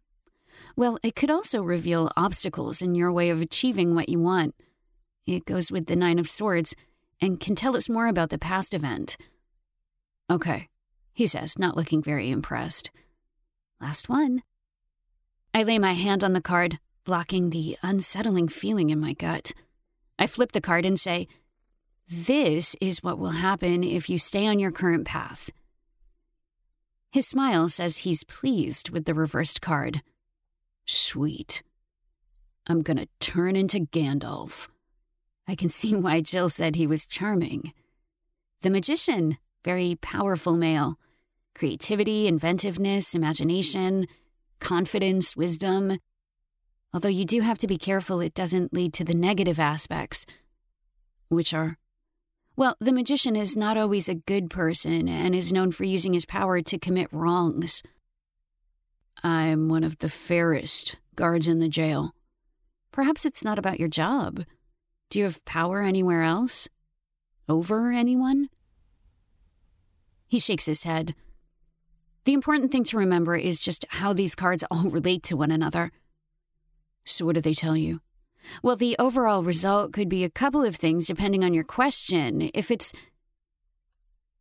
Well, 0.76 0.98
it 1.02 1.16
could 1.16 1.30
also 1.30 1.62
reveal 1.62 2.10
obstacles 2.16 2.80
in 2.80 2.94
your 2.94 3.12
way 3.12 3.30
of 3.30 3.40
achieving 3.40 3.94
what 3.94 4.08
you 4.08 4.20
want. 4.20 4.54
It 5.26 5.44
goes 5.44 5.70
with 5.70 5.86
the 5.86 5.96
Nine 5.96 6.18
of 6.18 6.28
Swords 6.28 6.74
and 7.20 7.40
can 7.40 7.54
tell 7.54 7.76
us 7.76 7.88
more 7.88 8.06
about 8.06 8.30
the 8.30 8.38
past 8.38 8.72
event. 8.72 9.16
Okay, 10.30 10.68
he 11.12 11.26
says, 11.26 11.58
not 11.58 11.76
looking 11.76 12.02
very 12.02 12.30
impressed. 12.30 12.90
Last 13.80 14.08
one. 14.08 14.42
I 15.52 15.64
lay 15.64 15.78
my 15.78 15.94
hand 15.94 16.22
on 16.22 16.32
the 16.32 16.40
card, 16.40 16.78
blocking 17.04 17.50
the 17.50 17.76
unsettling 17.82 18.48
feeling 18.48 18.90
in 18.90 19.00
my 19.00 19.12
gut. 19.14 19.52
I 20.18 20.26
flip 20.26 20.52
the 20.52 20.60
card 20.60 20.86
and 20.86 20.98
say, 20.98 21.26
This 22.08 22.76
is 22.80 23.02
what 23.02 23.18
will 23.18 23.30
happen 23.30 23.82
if 23.82 24.08
you 24.08 24.18
stay 24.18 24.46
on 24.46 24.58
your 24.60 24.70
current 24.70 25.06
path. 25.06 25.50
His 27.10 27.26
smile 27.26 27.68
says 27.68 27.98
he's 27.98 28.22
pleased 28.22 28.90
with 28.90 29.04
the 29.04 29.14
reversed 29.14 29.60
card. 29.60 30.02
Sweet. 30.86 31.62
I'm 32.66 32.82
gonna 32.82 33.08
turn 33.18 33.56
into 33.56 33.80
Gandalf. 33.80 34.68
I 35.48 35.56
can 35.56 35.68
see 35.68 35.94
why 35.94 36.20
Jill 36.20 36.48
said 36.48 36.76
he 36.76 36.86
was 36.86 37.08
charming. 37.08 37.72
The 38.62 38.70
magician, 38.70 39.38
very 39.64 39.96
powerful 40.00 40.56
male. 40.56 40.98
Creativity, 41.54 42.28
inventiveness, 42.28 43.14
imagination, 43.14 44.06
confidence, 44.60 45.36
wisdom. 45.36 45.98
Although 46.94 47.08
you 47.08 47.24
do 47.24 47.40
have 47.40 47.58
to 47.58 47.66
be 47.66 47.76
careful 47.76 48.20
it 48.20 48.34
doesn't 48.34 48.72
lead 48.72 48.92
to 48.94 49.04
the 49.04 49.14
negative 49.14 49.58
aspects. 49.58 50.26
Which 51.28 51.52
are? 51.52 51.76
Well, 52.60 52.76
the 52.78 52.92
magician 52.92 53.36
is 53.36 53.56
not 53.56 53.78
always 53.78 54.06
a 54.06 54.14
good 54.14 54.50
person 54.50 55.08
and 55.08 55.34
is 55.34 55.50
known 55.50 55.72
for 55.72 55.84
using 55.84 56.12
his 56.12 56.26
power 56.26 56.60
to 56.60 56.78
commit 56.78 57.08
wrongs. 57.10 57.82
I'm 59.24 59.70
one 59.70 59.82
of 59.82 59.96
the 60.00 60.10
fairest 60.10 60.98
guards 61.16 61.48
in 61.48 61.58
the 61.58 61.70
jail. 61.70 62.14
Perhaps 62.92 63.24
it's 63.24 63.42
not 63.42 63.58
about 63.58 63.80
your 63.80 63.88
job. 63.88 64.44
Do 65.08 65.18
you 65.18 65.24
have 65.24 65.42
power 65.46 65.80
anywhere 65.80 66.22
else? 66.22 66.68
Over 67.48 67.92
anyone? 67.92 68.50
He 70.28 70.38
shakes 70.38 70.66
his 70.66 70.82
head. 70.82 71.14
The 72.26 72.34
important 72.34 72.70
thing 72.72 72.84
to 72.84 72.98
remember 72.98 73.36
is 73.36 73.58
just 73.58 73.86
how 73.88 74.12
these 74.12 74.34
cards 74.34 74.64
all 74.70 74.82
relate 74.90 75.22
to 75.22 75.34
one 75.34 75.50
another. 75.50 75.92
So, 77.06 77.24
what 77.24 77.36
do 77.36 77.40
they 77.40 77.54
tell 77.54 77.78
you? 77.78 78.02
Well, 78.62 78.76
the 78.76 78.96
overall 78.98 79.42
result 79.42 79.92
could 79.92 80.08
be 80.08 80.24
a 80.24 80.30
couple 80.30 80.64
of 80.64 80.76
things 80.76 81.06
depending 81.06 81.44
on 81.44 81.54
your 81.54 81.64
question. 81.64 82.50
If 82.54 82.70
it's 82.70 82.92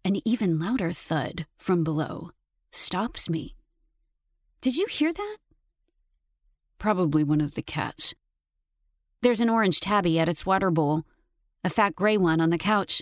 an 0.06 0.22
even 0.26 0.60
louder 0.60 0.91
thud 0.91 1.45
from 1.58 1.84
below 1.84 2.32
stops 2.72 3.30
me. 3.30 3.56
Did 4.62 4.78
you 4.78 4.88
hear 4.88 5.14
that? 5.14 5.38
Probably 6.78 7.24
one 7.24 7.41
of 7.41 7.56
the 7.56 7.62
cats. 7.62 8.16
There's 9.22 9.41
an 9.41 9.50
orange 9.50 9.82
tabby 9.82 10.18
at 10.18 10.30
its 10.30 10.45
water 10.45 10.72
bowl, 10.72 11.04
a 11.64 11.70
fat 11.70 11.95
gray 11.95 12.18
one 12.18 12.39
on 12.39 12.50
the 12.50 12.58
couch. 12.58 13.02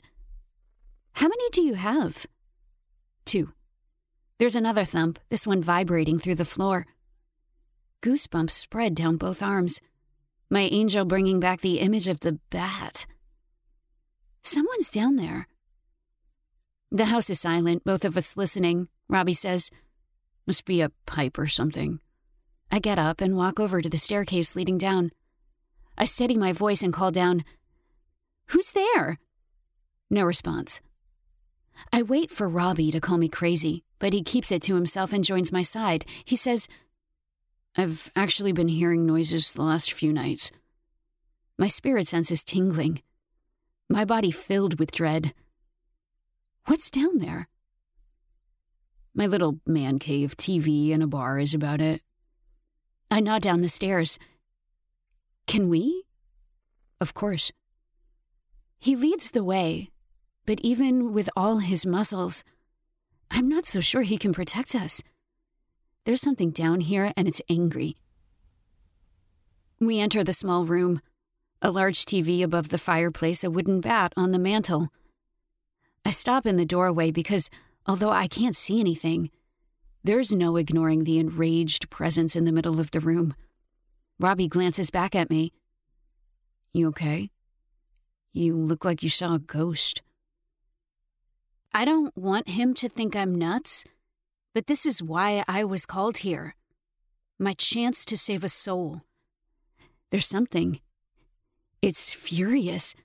How 1.14 1.28
many 1.28 1.50
do 1.52 1.62
you 1.62 1.76
have? 1.76 2.26
Two. 3.26 3.54
There's 4.40 4.56
another 4.56 4.86
thump, 4.86 5.20
this 5.30 5.48
one 5.48 5.62
vibrating 5.62 6.20
through 6.20 6.36
the 6.36 6.46
floor. 6.46 6.86
Goosebumps 8.02 8.52
spread 8.52 8.96
down 8.96 9.18
both 9.18 9.42
arms. 9.42 9.82
My 10.50 10.62
angel 10.62 11.04
bringing 11.06 11.40
back 11.40 11.62
the 11.62 11.80
image 11.80 12.08
of 12.08 12.22
the 12.22 12.40
bat. 12.50 13.06
Someone's 14.44 14.90
down 14.90 15.18
there. 15.18 15.48
The 16.90 17.06
house 17.06 17.30
is 17.30 17.40
silent, 17.40 17.84
both 17.84 18.06
of 18.06 18.16
us 18.16 18.38
listening. 18.38 18.88
Robbie 19.10 19.34
says, 19.34 19.70
Must 20.46 20.64
be 20.64 20.80
a 20.82 20.92
pipe 21.06 21.38
or 21.38 21.48
something. 21.48 22.00
I 22.72 22.80
get 22.80 22.98
up 22.98 23.20
and 23.20 23.36
walk 23.36 23.60
over 23.60 23.82
to 23.82 23.90
the 23.90 23.98
staircase 23.98 24.56
leading 24.56 24.78
down. 24.78 25.12
I 25.98 26.06
steady 26.06 26.38
my 26.38 26.54
voice 26.54 26.82
and 26.82 26.94
call 26.94 27.12
down, 27.12 27.44
Who's 28.48 28.72
there? 28.72 29.20
No 30.10 30.24
response. 30.24 30.80
I 31.92 32.02
wait 32.02 32.32
for 32.32 32.48
Robbie 32.48 32.92
to 32.92 33.02
call 33.02 33.18
me 33.18 33.28
crazy, 33.28 33.84
but 34.00 34.14
he 34.14 34.24
keeps 34.24 34.52
it 34.52 34.62
to 34.64 34.76
himself 34.76 35.12
and 35.12 35.24
joins 35.24 35.52
my 35.52 35.62
side. 35.62 36.06
He 36.24 36.38
says, 36.38 36.68
I've 37.80 38.12
actually 38.16 38.54
been 38.54 38.70
hearing 38.70 39.06
noises 39.06 39.54
the 39.54 39.62
last 39.62 39.94
few 39.94 40.12
nights. 40.12 40.52
My 41.60 41.68
spirit 41.68 42.08
sense 42.08 42.32
is 42.32 42.44
tingling, 42.44 43.04
my 43.88 44.04
body 44.04 44.32
filled 44.32 44.80
with 44.80 44.92
dread. 44.92 45.34
What's 46.66 46.90
down 46.90 47.20
there? 47.20 47.48
My 49.14 49.28
little 49.28 49.60
man 49.66 50.00
cave, 50.00 50.36
TV, 50.36 50.92
and 50.92 51.04
a 51.04 51.08
bar 51.08 51.40
is 51.40 51.54
about 51.54 51.80
it. 51.80 52.02
I 53.10 53.20
nod 53.20 53.44
down 53.44 53.62
the 53.62 53.70
stairs. 53.70 54.20
Can 55.46 55.70
we? 55.70 56.04
Of 57.00 57.14
course. 57.14 57.52
He 58.80 58.96
leads 58.96 59.32
the 59.32 59.44
way, 59.44 59.92
but 60.46 60.60
even 60.62 61.14
with 61.14 61.30
all 61.36 61.60
his 61.60 61.86
muscles, 61.86 62.44
I'm 63.32 63.48
not 63.48 63.66
so 63.66 63.82
sure 63.82 64.02
he 64.02 64.18
can 64.18 64.34
protect 64.34 64.76
us. 64.76 65.02
There's 66.08 66.22
something 66.22 66.52
down 66.52 66.80
here, 66.80 67.12
and 67.18 67.28
it's 67.28 67.42
angry. 67.50 67.98
We 69.82 70.00
enter 70.00 70.24
the 70.24 70.32
small 70.32 70.64
room 70.64 71.02
a 71.62 71.70
large 71.70 72.06
TV 72.06 72.42
above 72.42 72.70
the 72.70 72.78
fireplace, 72.78 73.44
a 73.44 73.50
wooden 73.50 73.82
bat 73.82 74.14
on 74.16 74.32
the 74.32 74.40
mantel. 74.40 74.88
I 76.06 76.12
stop 76.12 76.46
in 76.46 76.56
the 76.56 76.66
doorway 76.66 77.12
because, 77.12 77.50
although 77.86 78.12
I 78.12 78.28
can't 78.28 78.56
see 78.56 78.80
anything, 78.80 79.32
there's 80.02 80.34
no 80.34 80.56
ignoring 80.56 81.04
the 81.04 81.20
enraged 81.20 81.90
presence 81.90 82.38
in 82.38 82.46
the 82.46 82.54
middle 82.54 82.80
of 82.80 82.92
the 82.92 83.02
room. 83.02 83.36
Robbie 84.18 84.48
glances 84.48 84.90
back 84.90 85.14
at 85.14 85.30
me. 85.30 85.52
You 86.72 86.88
okay? 86.88 87.32
You 88.32 88.56
look 88.56 88.86
like 88.86 89.04
you 89.04 89.10
saw 89.10 89.36
a 89.36 89.40
ghost. 89.40 90.02
I 91.74 91.84
don't 91.84 92.16
want 92.16 92.48
him 92.48 92.74
to 92.76 92.88
think 92.88 93.14
I'm 93.14 93.36
nuts, 93.36 93.84
but 94.54 94.68
this 94.68 94.86
is 94.86 95.04
why 95.04 95.44
I 95.48 95.64
was 95.64 95.86
called 95.86 96.20
here. 96.20 96.56
My 97.40 97.54
chance 97.54 98.06
to 98.06 98.18
save 98.18 98.44
a 98.44 98.50
soul. 98.50 99.02
There's 100.10 100.26
something. 100.26 100.80
It's 101.82 102.10
furious. 102.10 102.96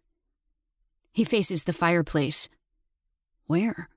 He 1.13 1.25
faces 1.25 1.65
the 1.65 1.73
fireplace. 1.73 2.49
Where? 3.47 3.89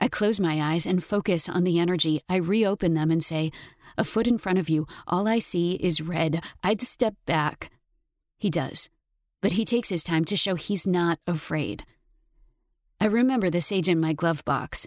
I 0.00 0.08
close 0.08 0.40
my 0.40 0.60
eyes 0.60 0.86
and 0.86 1.02
focus 1.02 1.48
on 1.48 1.64
the 1.64 1.78
energy. 1.78 2.20
I 2.28 2.36
reopen 2.36 2.94
them 2.94 3.10
and 3.10 3.22
say, 3.22 3.52
A 3.96 4.04
foot 4.04 4.26
in 4.26 4.38
front 4.38 4.58
of 4.58 4.68
you, 4.68 4.86
all 5.06 5.28
I 5.28 5.38
see 5.38 5.74
is 5.74 6.00
red. 6.00 6.42
I'd 6.62 6.82
step 6.82 7.14
back. 7.26 7.70
He 8.38 8.50
does, 8.50 8.90
but 9.40 9.52
he 9.52 9.64
takes 9.64 9.90
his 9.90 10.02
time 10.02 10.24
to 10.24 10.36
show 10.36 10.56
he's 10.56 10.86
not 10.86 11.18
afraid. 11.26 11.84
I 13.00 13.06
remember 13.06 13.50
the 13.50 13.60
sage 13.60 13.88
in 13.88 14.00
my 14.00 14.12
glove 14.12 14.44
box. 14.44 14.86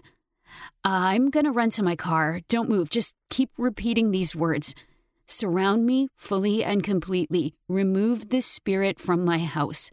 I'm 0.84 1.30
gonna 1.30 1.52
run 1.52 1.70
to 1.70 1.82
my 1.82 1.96
car. 1.96 2.40
Don't 2.48 2.68
move. 2.68 2.90
Just 2.90 3.14
keep 3.30 3.50
repeating 3.58 4.10
these 4.10 4.36
words. 4.36 4.74
Surround 5.26 5.84
me 5.84 6.08
fully 6.14 6.62
and 6.62 6.82
completely. 6.82 7.54
Remove 7.68 8.28
this 8.28 8.46
spirit 8.46 9.00
from 9.00 9.24
my 9.24 9.38
house. 9.38 9.90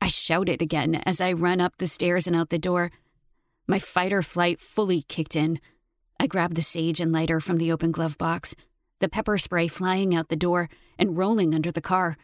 I 0.00 0.08
shout 0.08 0.48
it 0.48 0.62
again 0.62 1.02
as 1.04 1.20
I 1.20 1.32
run 1.32 1.60
up 1.60 1.74
the 1.78 1.88
stairs 1.88 2.26
and 2.26 2.36
out 2.36 2.50
the 2.50 2.58
door. 2.58 2.92
My 3.66 3.78
fight 3.78 4.12
or 4.12 4.22
flight 4.22 4.60
fully 4.60 5.02
kicked 5.02 5.34
in. 5.34 5.60
I 6.20 6.26
grabbed 6.26 6.54
the 6.54 6.62
sage 6.62 7.00
and 7.00 7.12
lighter 7.12 7.40
from 7.40 7.58
the 7.58 7.72
open 7.72 7.92
glove 7.92 8.16
box, 8.16 8.54
the 9.00 9.08
pepper 9.08 9.38
spray 9.38 9.68
flying 9.68 10.14
out 10.14 10.28
the 10.28 10.36
door 10.36 10.68
and 10.98 11.16
rolling 11.16 11.54
under 11.54 11.70
the 11.70 11.80
car. 11.80 12.16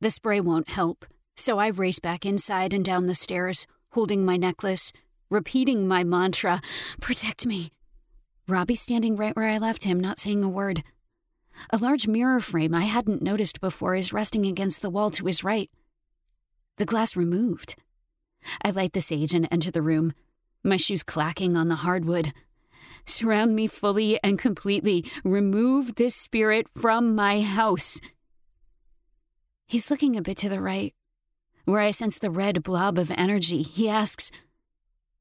The 0.00 0.10
spray 0.10 0.40
won't 0.40 0.70
help, 0.70 1.06
so 1.36 1.58
I 1.58 1.68
race 1.68 1.98
back 1.98 2.26
inside 2.26 2.72
and 2.72 2.84
down 2.84 3.06
the 3.06 3.14
stairs, 3.14 3.66
holding 3.90 4.24
my 4.24 4.36
necklace, 4.36 4.92
repeating 5.30 5.86
my 5.86 6.04
mantra 6.04 6.60
Protect 7.00 7.46
me. 7.46 7.72
Robbie 8.46 8.74
standing 8.74 9.16
right 9.16 9.36
where 9.36 9.48
I 9.48 9.58
left 9.58 9.84
him, 9.84 10.00
not 10.00 10.18
saying 10.18 10.42
a 10.42 10.48
word. 10.48 10.82
A 11.70 11.76
large 11.76 12.06
mirror 12.06 12.40
frame 12.40 12.74
I 12.74 12.84
hadn't 12.84 13.20
noticed 13.20 13.60
before 13.60 13.94
is 13.94 14.12
resting 14.12 14.46
against 14.46 14.80
the 14.80 14.90
wall 14.90 15.10
to 15.10 15.26
his 15.26 15.44
right. 15.44 15.70
The 16.76 16.86
glass 16.86 17.16
removed. 17.16 17.74
I 18.64 18.70
light 18.70 18.92
the 18.92 19.00
sage 19.00 19.34
and 19.34 19.48
enter 19.50 19.70
the 19.70 19.82
room, 19.82 20.14
my 20.62 20.76
shoes 20.76 21.02
clacking 21.02 21.56
on 21.56 21.68
the 21.68 21.76
hardwood. 21.76 22.32
Surround 23.04 23.54
me 23.54 23.66
fully 23.66 24.22
and 24.22 24.38
completely. 24.38 25.04
Remove 25.24 25.96
this 25.96 26.14
spirit 26.14 26.68
from 26.68 27.14
my 27.14 27.40
house. 27.40 28.00
He's 29.66 29.90
looking 29.90 30.16
a 30.16 30.22
bit 30.22 30.36
to 30.38 30.48
the 30.48 30.60
right, 30.60 30.94
where 31.64 31.80
I 31.80 31.90
sense 31.90 32.18
the 32.18 32.30
red 32.30 32.62
blob 32.62 32.96
of 32.98 33.10
energy. 33.10 33.62
He 33.62 33.88
asks, 33.88 34.30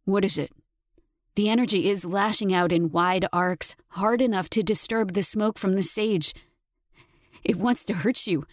What 0.08 0.24
is 0.24 0.38
it? 0.38 0.54
The 1.36 1.50
energy 1.50 1.90
is 1.90 2.06
lashing 2.06 2.54
out 2.54 2.72
in 2.72 2.92
wide 2.92 3.28
arcs, 3.34 3.76
hard 3.90 4.22
enough 4.22 4.50
to 4.52 4.64
disturb 4.64 5.12
the 5.12 5.22
smoke 5.22 5.60
from 5.60 5.76
the 5.76 5.84
sage. 5.84 6.34
It 7.44 7.58
wants 7.58 7.84
to 7.84 7.94
hurt 7.94 8.26
you. 8.26 8.46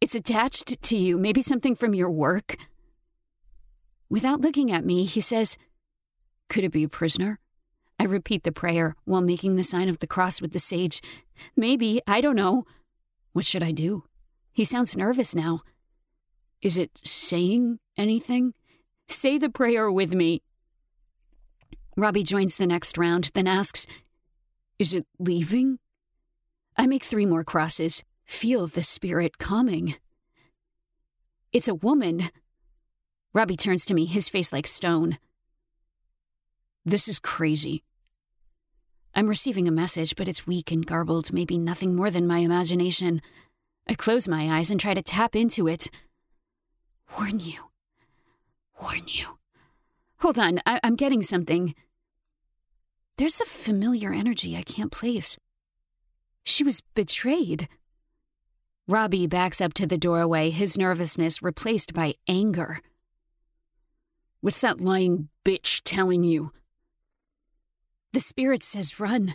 It's 0.00 0.14
attached 0.14 0.82
to 0.82 0.96
you, 0.96 1.18
maybe 1.18 1.42
something 1.42 1.76
from 1.76 1.92
your 1.92 2.10
work. 2.10 2.56
Without 4.08 4.40
looking 4.40 4.72
at 4.72 4.86
me, 4.86 5.04
he 5.04 5.20
says, 5.20 5.58
could 6.48 6.64
it 6.64 6.72
be 6.72 6.84
a 6.84 6.88
prisoner? 6.88 7.38
I 7.98 8.04
repeat 8.04 8.44
the 8.44 8.50
prayer 8.50 8.96
while 9.04 9.20
making 9.20 9.56
the 9.56 9.62
sign 9.62 9.90
of 9.90 9.98
the 9.98 10.06
cross 10.06 10.40
with 10.40 10.54
the 10.54 10.58
sage. 10.58 11.02
Maybe, 11.56 12.00
I 12.06 12.22
don't 12.22 12.36
know. 12.36 12.64
What 13.34 13.44
should 13.44 13.62
I 13.62 13.72
do? 13.72 14.04
He 14.50 14.64
sounds 14.64 14.96
nervous 14.96 15.34
now. 15.34 15.60
Is 16.62 16.78
it 16.78 17.02
saying 17.04 17.80
anything? 17.98 18.54
Say 19.10 19.36
the 19.36 19.50
prayer 19.50 19.92
with 19.92 20.14
me. 20.14 20.40
Robbie 22.00 22.22
joins 22.22 22.56
the 22.56 22.66
next 22.66 22.96
round, 22.96 23.30
then 23.34 23.46
asks, 23.46 23.86
Is 24.78 24.94
it 24.94 25.06
leaving? 25.18 25.78
I 26.74 26.86
make 26.86 27.04
three 27.04 27.26
more 27.26 27.44
crosses, 27.44 28.04
feel 28.24 28.66
the 28.66 28.82
spirit 28.82 29.36
coming. 29.36 29.96
It's 31.52 31.68
a 31.68 31.74
woman. 31.74 32.30
Robbie 33.34 33.56
turns 33.56 33.84
to 33.84 33.92
me, 33.92 34.06
his 34.06 34.30
face 34.30 34.50
like 34.50 34.66
stone. 34.66 35.18
This 36.86 37.06
is 37.06 37.18
crazy. 37.18 37.84
I'm 39.14 39.28
receiving 39.28 39.68
a 39.68 39.72
message, 39.72 40.16
but 40.16 40.26
it's 40.26 40.46
weak 40.46 40.72
and 40.72 40.86
garbled, 40.86 41.34
maybe 41.34 41.58
nothing 41.58 41.94
more 41.94 42.10
than 42.10 42.26
my 42.26 42.38
imagination. 42.38 43.20
I 43.86 43.92
close 43.92 44.26
my 44.26 44.56
eyes 44.56 44.70
and 44.70 44.80
try 44.80 44.94
to 44.94 45.02
tap 45.02 45.36
into 45.36 45.68
it. 45.68 45.90
Warn 47.18 47.40
you. 47.40 47.60
Warn 48.80 49.02
you. 49.06 49.38
Hold 50.20 50.38
on, 50.38 50.60
I- 50.64 50.80
I'm 50.82 50.96
getting 50.96 51.22
something. 51.22 51.74
There's 53.20 53.38
a 53.38 53.44
familiar 53.44 54.14
energy 54.14 54.56
I 54.56 54.62
can't 54.62 54.90
place. 54.90 55.36
She 56.42 56.64
was 56.64 56.80
betrayed. 56.94 57.68
Robbie 58.88 59.26
backs 59.26 59.60
up 59.60 59.74
to 59.74 59.86
the 59.86 59.98
doorway, 59.98 60.48
his 60.48 60.78
nervousness 60.78 61.42
replaced 61.42 61.92
by 61.92 62.14
anger. 62.26 62.80
What's 64.40 64.62
that 64.62 64.80
lying 64.80 65.28
bitch 65.44 65.82
telling 65.84 66.24
you? 66.24 66.52
The 68.14 68.20
spirit 68.20 68.62
says 68.62 68.98
run. 68.98 69.34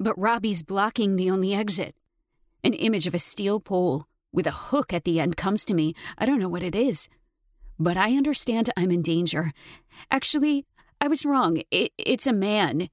But 0.00 0.18
Robbie's 0.18 0.64
blocking 0.64 1.14
the 1.14 1.30
only 1.30 1.54
exit. 1.54 1.94
An 2.64 2.72
image 2.72 3.06
of 3.06 3.14
a 3.14 3.20
steel 3.20 3.60
pole 3.60 4.06
with 4.32 4.48
a 4.48 4.62
hook 4.72 4.92
at 4.92 5.04
the 5.04 5.20
end 5.20 5.36
comes 5.36 5.64
to 5.66 5.74
me. 5.74 5.94
I 6.18 6.26
don't 6.26 6.40
know 6.40 6.48
what 6.48 6.64
it 6.64 6.74
is. 6.74 7.08
But 7.78 7.96
I 7.96 8.16
understand 8.16 8.68
I'm 8.76 8.90
in 8.90 9.02
danger. 9.02 9.52
Actually, 10.10 10.66
I 11.00 11.08
was 11.08 11.24
wrong. 11.24 11.62
It, 11.70 11.92
it's 11.98 12.26
a 12.26 12.32
man. 12.32 12.88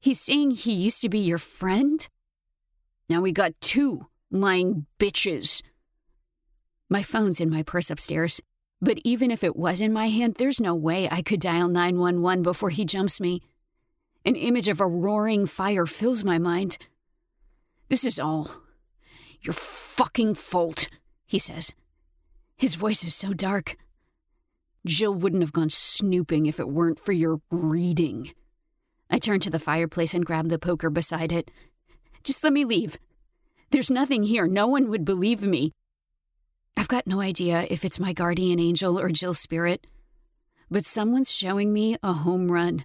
He's 0.00 0.20
saying 0.20 0.52
he 0.52 0.72
used 0.72 1.02
to 1.02 1.08
be 1.08 1.18
your 1.18 1.38
friend? 1.38 2.06
Now 3.08 3.20
we 3.20 3.32
got 3.32 3.60
two 3.60 4.06
lying 4.30 4.86
bitches. 4.98 5.62
My 6.88 7.02
phone's 7.02 7.40
in 7.40 7.50
my 7.50 7.62
purse 7.62 7.90
upstairs. 7.90 8.40
But 8.80 8.98
even 9.04 9.30
if 9.30 9.42
it 9.42 9.56
was 9.56 9.80
in 9.80 9.92
my 9.92 10.08
hand, 10.08 10.34
there's 10.34 10.60
no 10.60 10.74
way 10.74 11.08
I 11.10 11.22
could 11.22 11.40
dial 11.40 11.68
911 11.68 12.42
before 12.42 12.70
he 12.70 12.84
jumps 12.84 13.20
me. 13.20 13.42
An 14.24 14.36
image 14.36 14.68
of 14.68 14.80
a 14.80 14.86
roaring 14.86 15.46
fire 15.46 15.86
fills 15.86 16.24
my 16.24 16.38
mind. 16.38 16.78
This 17.88 18.04
is 18.04 18.18
all 18.18 18.50
your 19.40 19.54
fucking 19.54 20.34
fault, 20.34 20.88
he 21.26 21.38
says. 21.38 21.72
His 22.56 22.74
voice 22.74 23.02
is 23.04 23.14
so 23.14 23.32
dark. 23.32 23.76
Jill 24.86 25.14
wouldn't 25.14 25.42
have 25.42 25.52
gone 25.52 25.68
snooping 25.68 26.46
if 26.46 26.60
it 26.60 26.68
weren't 26.68 27.00
for 27.00 27.12
your 27.12 27.40
reading. 27.50 28.32
I 29.10 29.18
turn 29.18 29.40
to 29.40 29.50
the 29.50 29.58
fireplace 29.58 30.14
and 30.14 30.24
grab 30.24 30.48
the 30.48 30.58
poker 30.58 30.90
beside 30.90 31.32
it. 31.32 31.50
Just 32.22 32.42
let 32.44 32.52
me 32.52 32.64
leave. 32.64 32.96
There's 33.70 33.90
nothing 33.90 34.22
here. 34.22 34.46
No 34.46 34.68
one 34.68 34.88
would 34.88 35.04
believe 35.04 35.42
me. 35.42 35.72
I've 36.76 36.88
got 36.88 37.06
no 37.06 37.20
idea 37.20 37.66
if 37.68 37.84
it's 37.84 37.98
my 37.98 38.12
guardian 38.12 38.60
angel 38.60 38.98
or 38.98 39.08
Jill's 39.08 39.40
spirit, 39.40 39.86
but 40.70 40.84
someone's 40.84 41.32
showing 41.32 41.72
me 41.72 41.96
a 42.02 42.12
home 42.12 42.50
run. 42.50 42.84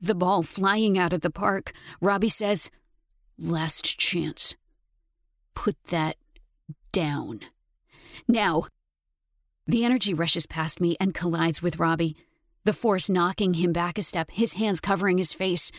The 0.00 0.14
ball 0.14 0.42
flying 0.42 0.98
out 0.98 1.12
of 1.12 1.20
the 1.20 1.30
park. 1.30 1.72
Robbie 2.00 2.28
says, 2.28 2.70
Last 3.38 3.98
chance. 3.98 4.56
Put 5.54 5.76
that 5.86 6.16
down. 6.92 7.40
Now. 8.26 8.64
The 9.66 9.84
energy 9.84 10.12
rushes 10.12 10.46
past 10.46 10.80
me 10.80 10.96
and 11.00 11.14
collides 11.14 11.62
with 11.62 11.78
Robbie, 11.78 12.16
the 12.64 12.74
force 12.74 13.08
knocking 13.08 13.54
him 13.54 13.72
back 13.72 13.96
a 13.96 14.02
step, 14.02 14.30
his 14.30 14.54
hands 14.54 14.80
covering 14.80 15.16
his 15.16 15.32
face. 15.32 15.72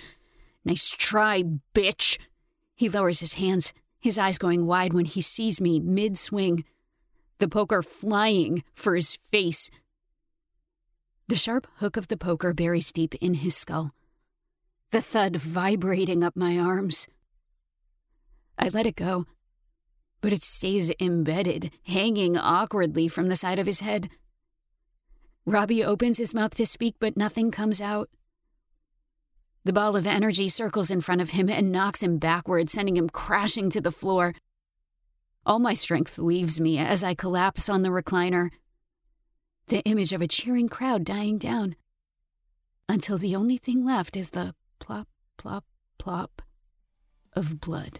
Nice 0.63 0.89
try, 0.89 1.43
bitch. 1.73 2.17
He 2.75 2.89
lowers 2.89 3.19
his 3.19 3.35
hands, 3.35 3.73
his 3.99 4.17
eyes 4.17 4.39
going 4.39 4.65
wide 4.65 4.93
when 4.93 5.05
he 5.05 5.21
sees 5.21 5.61
me 5.61 5.79
mid 5.79 6.17
swing, 6.17 6.65
the 7.37 7.47
poker 7.47 7.83
flying 7.83 8.63
for 8.73 8.95
his 8.95 9.15
face. 9.15 9.69
The 11.27 11.35
sharp 11.35 11.67
hook 11.77 11.95
of 11.95 12.07
the 12.07 12.17
poker 12.17 12.53
buries 12.53 12.91
deep 12.91 13.15
in 13.15 13.35
his 13.35 13.55
skull, 13.55 13.91
the 14.91 15.01
thud 15.01 15.35
vibrating 15.35 16.23
up 16.23 16.35
my 16.35 16.57
arms. 16.57 17.07
I 18.57 18.69
let 18.69 18.85
it 18.87 18.95
go, 18.95 19.25
but 20.25 20.33
it 20.33 20.41
stays 20.41 20.91
embedded, 20.99 21.69
hanging 21.85 22.35
awkwardly 22.35 23.07
from 23.07 23.27
the 23.27 23.35
side 23.35 23.59
of 23.59 23.67
his 23.67 23.81
head. 23.81 24.09
Robbie 25.45 25.83
opens 25.83 26.17
his 26.17 26.33
mouth 26.33 26.55
to 26.55 26.65
speak, 26.65 26.95
but 26.99 27.15
nothing 27.15 27.51
comes 27.51 27.79
out. 27.79 28.09
The 29.65 29.71
ball 29.71 29.95
of 29.95 30.07
energy 30.07 30.49
circles 30.49 30.89
in 30.89 31.01
front 31.01 31.21
of 31.21 31.29
him 31.29 31.47
and 31.47 31.71
knocks 31.71 32.01
him 32.01 32.17
backward, 32.17 32.71
sending 32.71 32.97
him 32.97 33.07
crashing 33.07 33.69
to 33.69 33.79
the 33.79 33.91
floor. 33.91 34.33
All 35.45 35.59
my 35.59 35.75
strength 35.75 36.17
leaves 36.17 36.59
me 36.59 36.79
as 36.79 37.03
I 37.03 37.13
collapse 37.13 37.69
on 37.69 37.83
the 37.83 37.89
recliner. 37.89 38.49
The 39.67 39.83
image 39.83 40.11
of 40.11 40.23
a 40.23 40.27
cheering 40.27 40.69
crowd 40.69 41.03
dying 41.03 41.37
down. 41.37 41.75
Until 42.89 43.19
the 43.19 43.35
only 43.35 43.57
thing 43.57 43.85
left 43.85 44.17
is 44.17 44.31
the 44.31 44.55
plop, 44.79 45.07
plop, 45.37 45.65
plop 45.99 46.41
of 47.35 47.61
blood. 47.61 47.99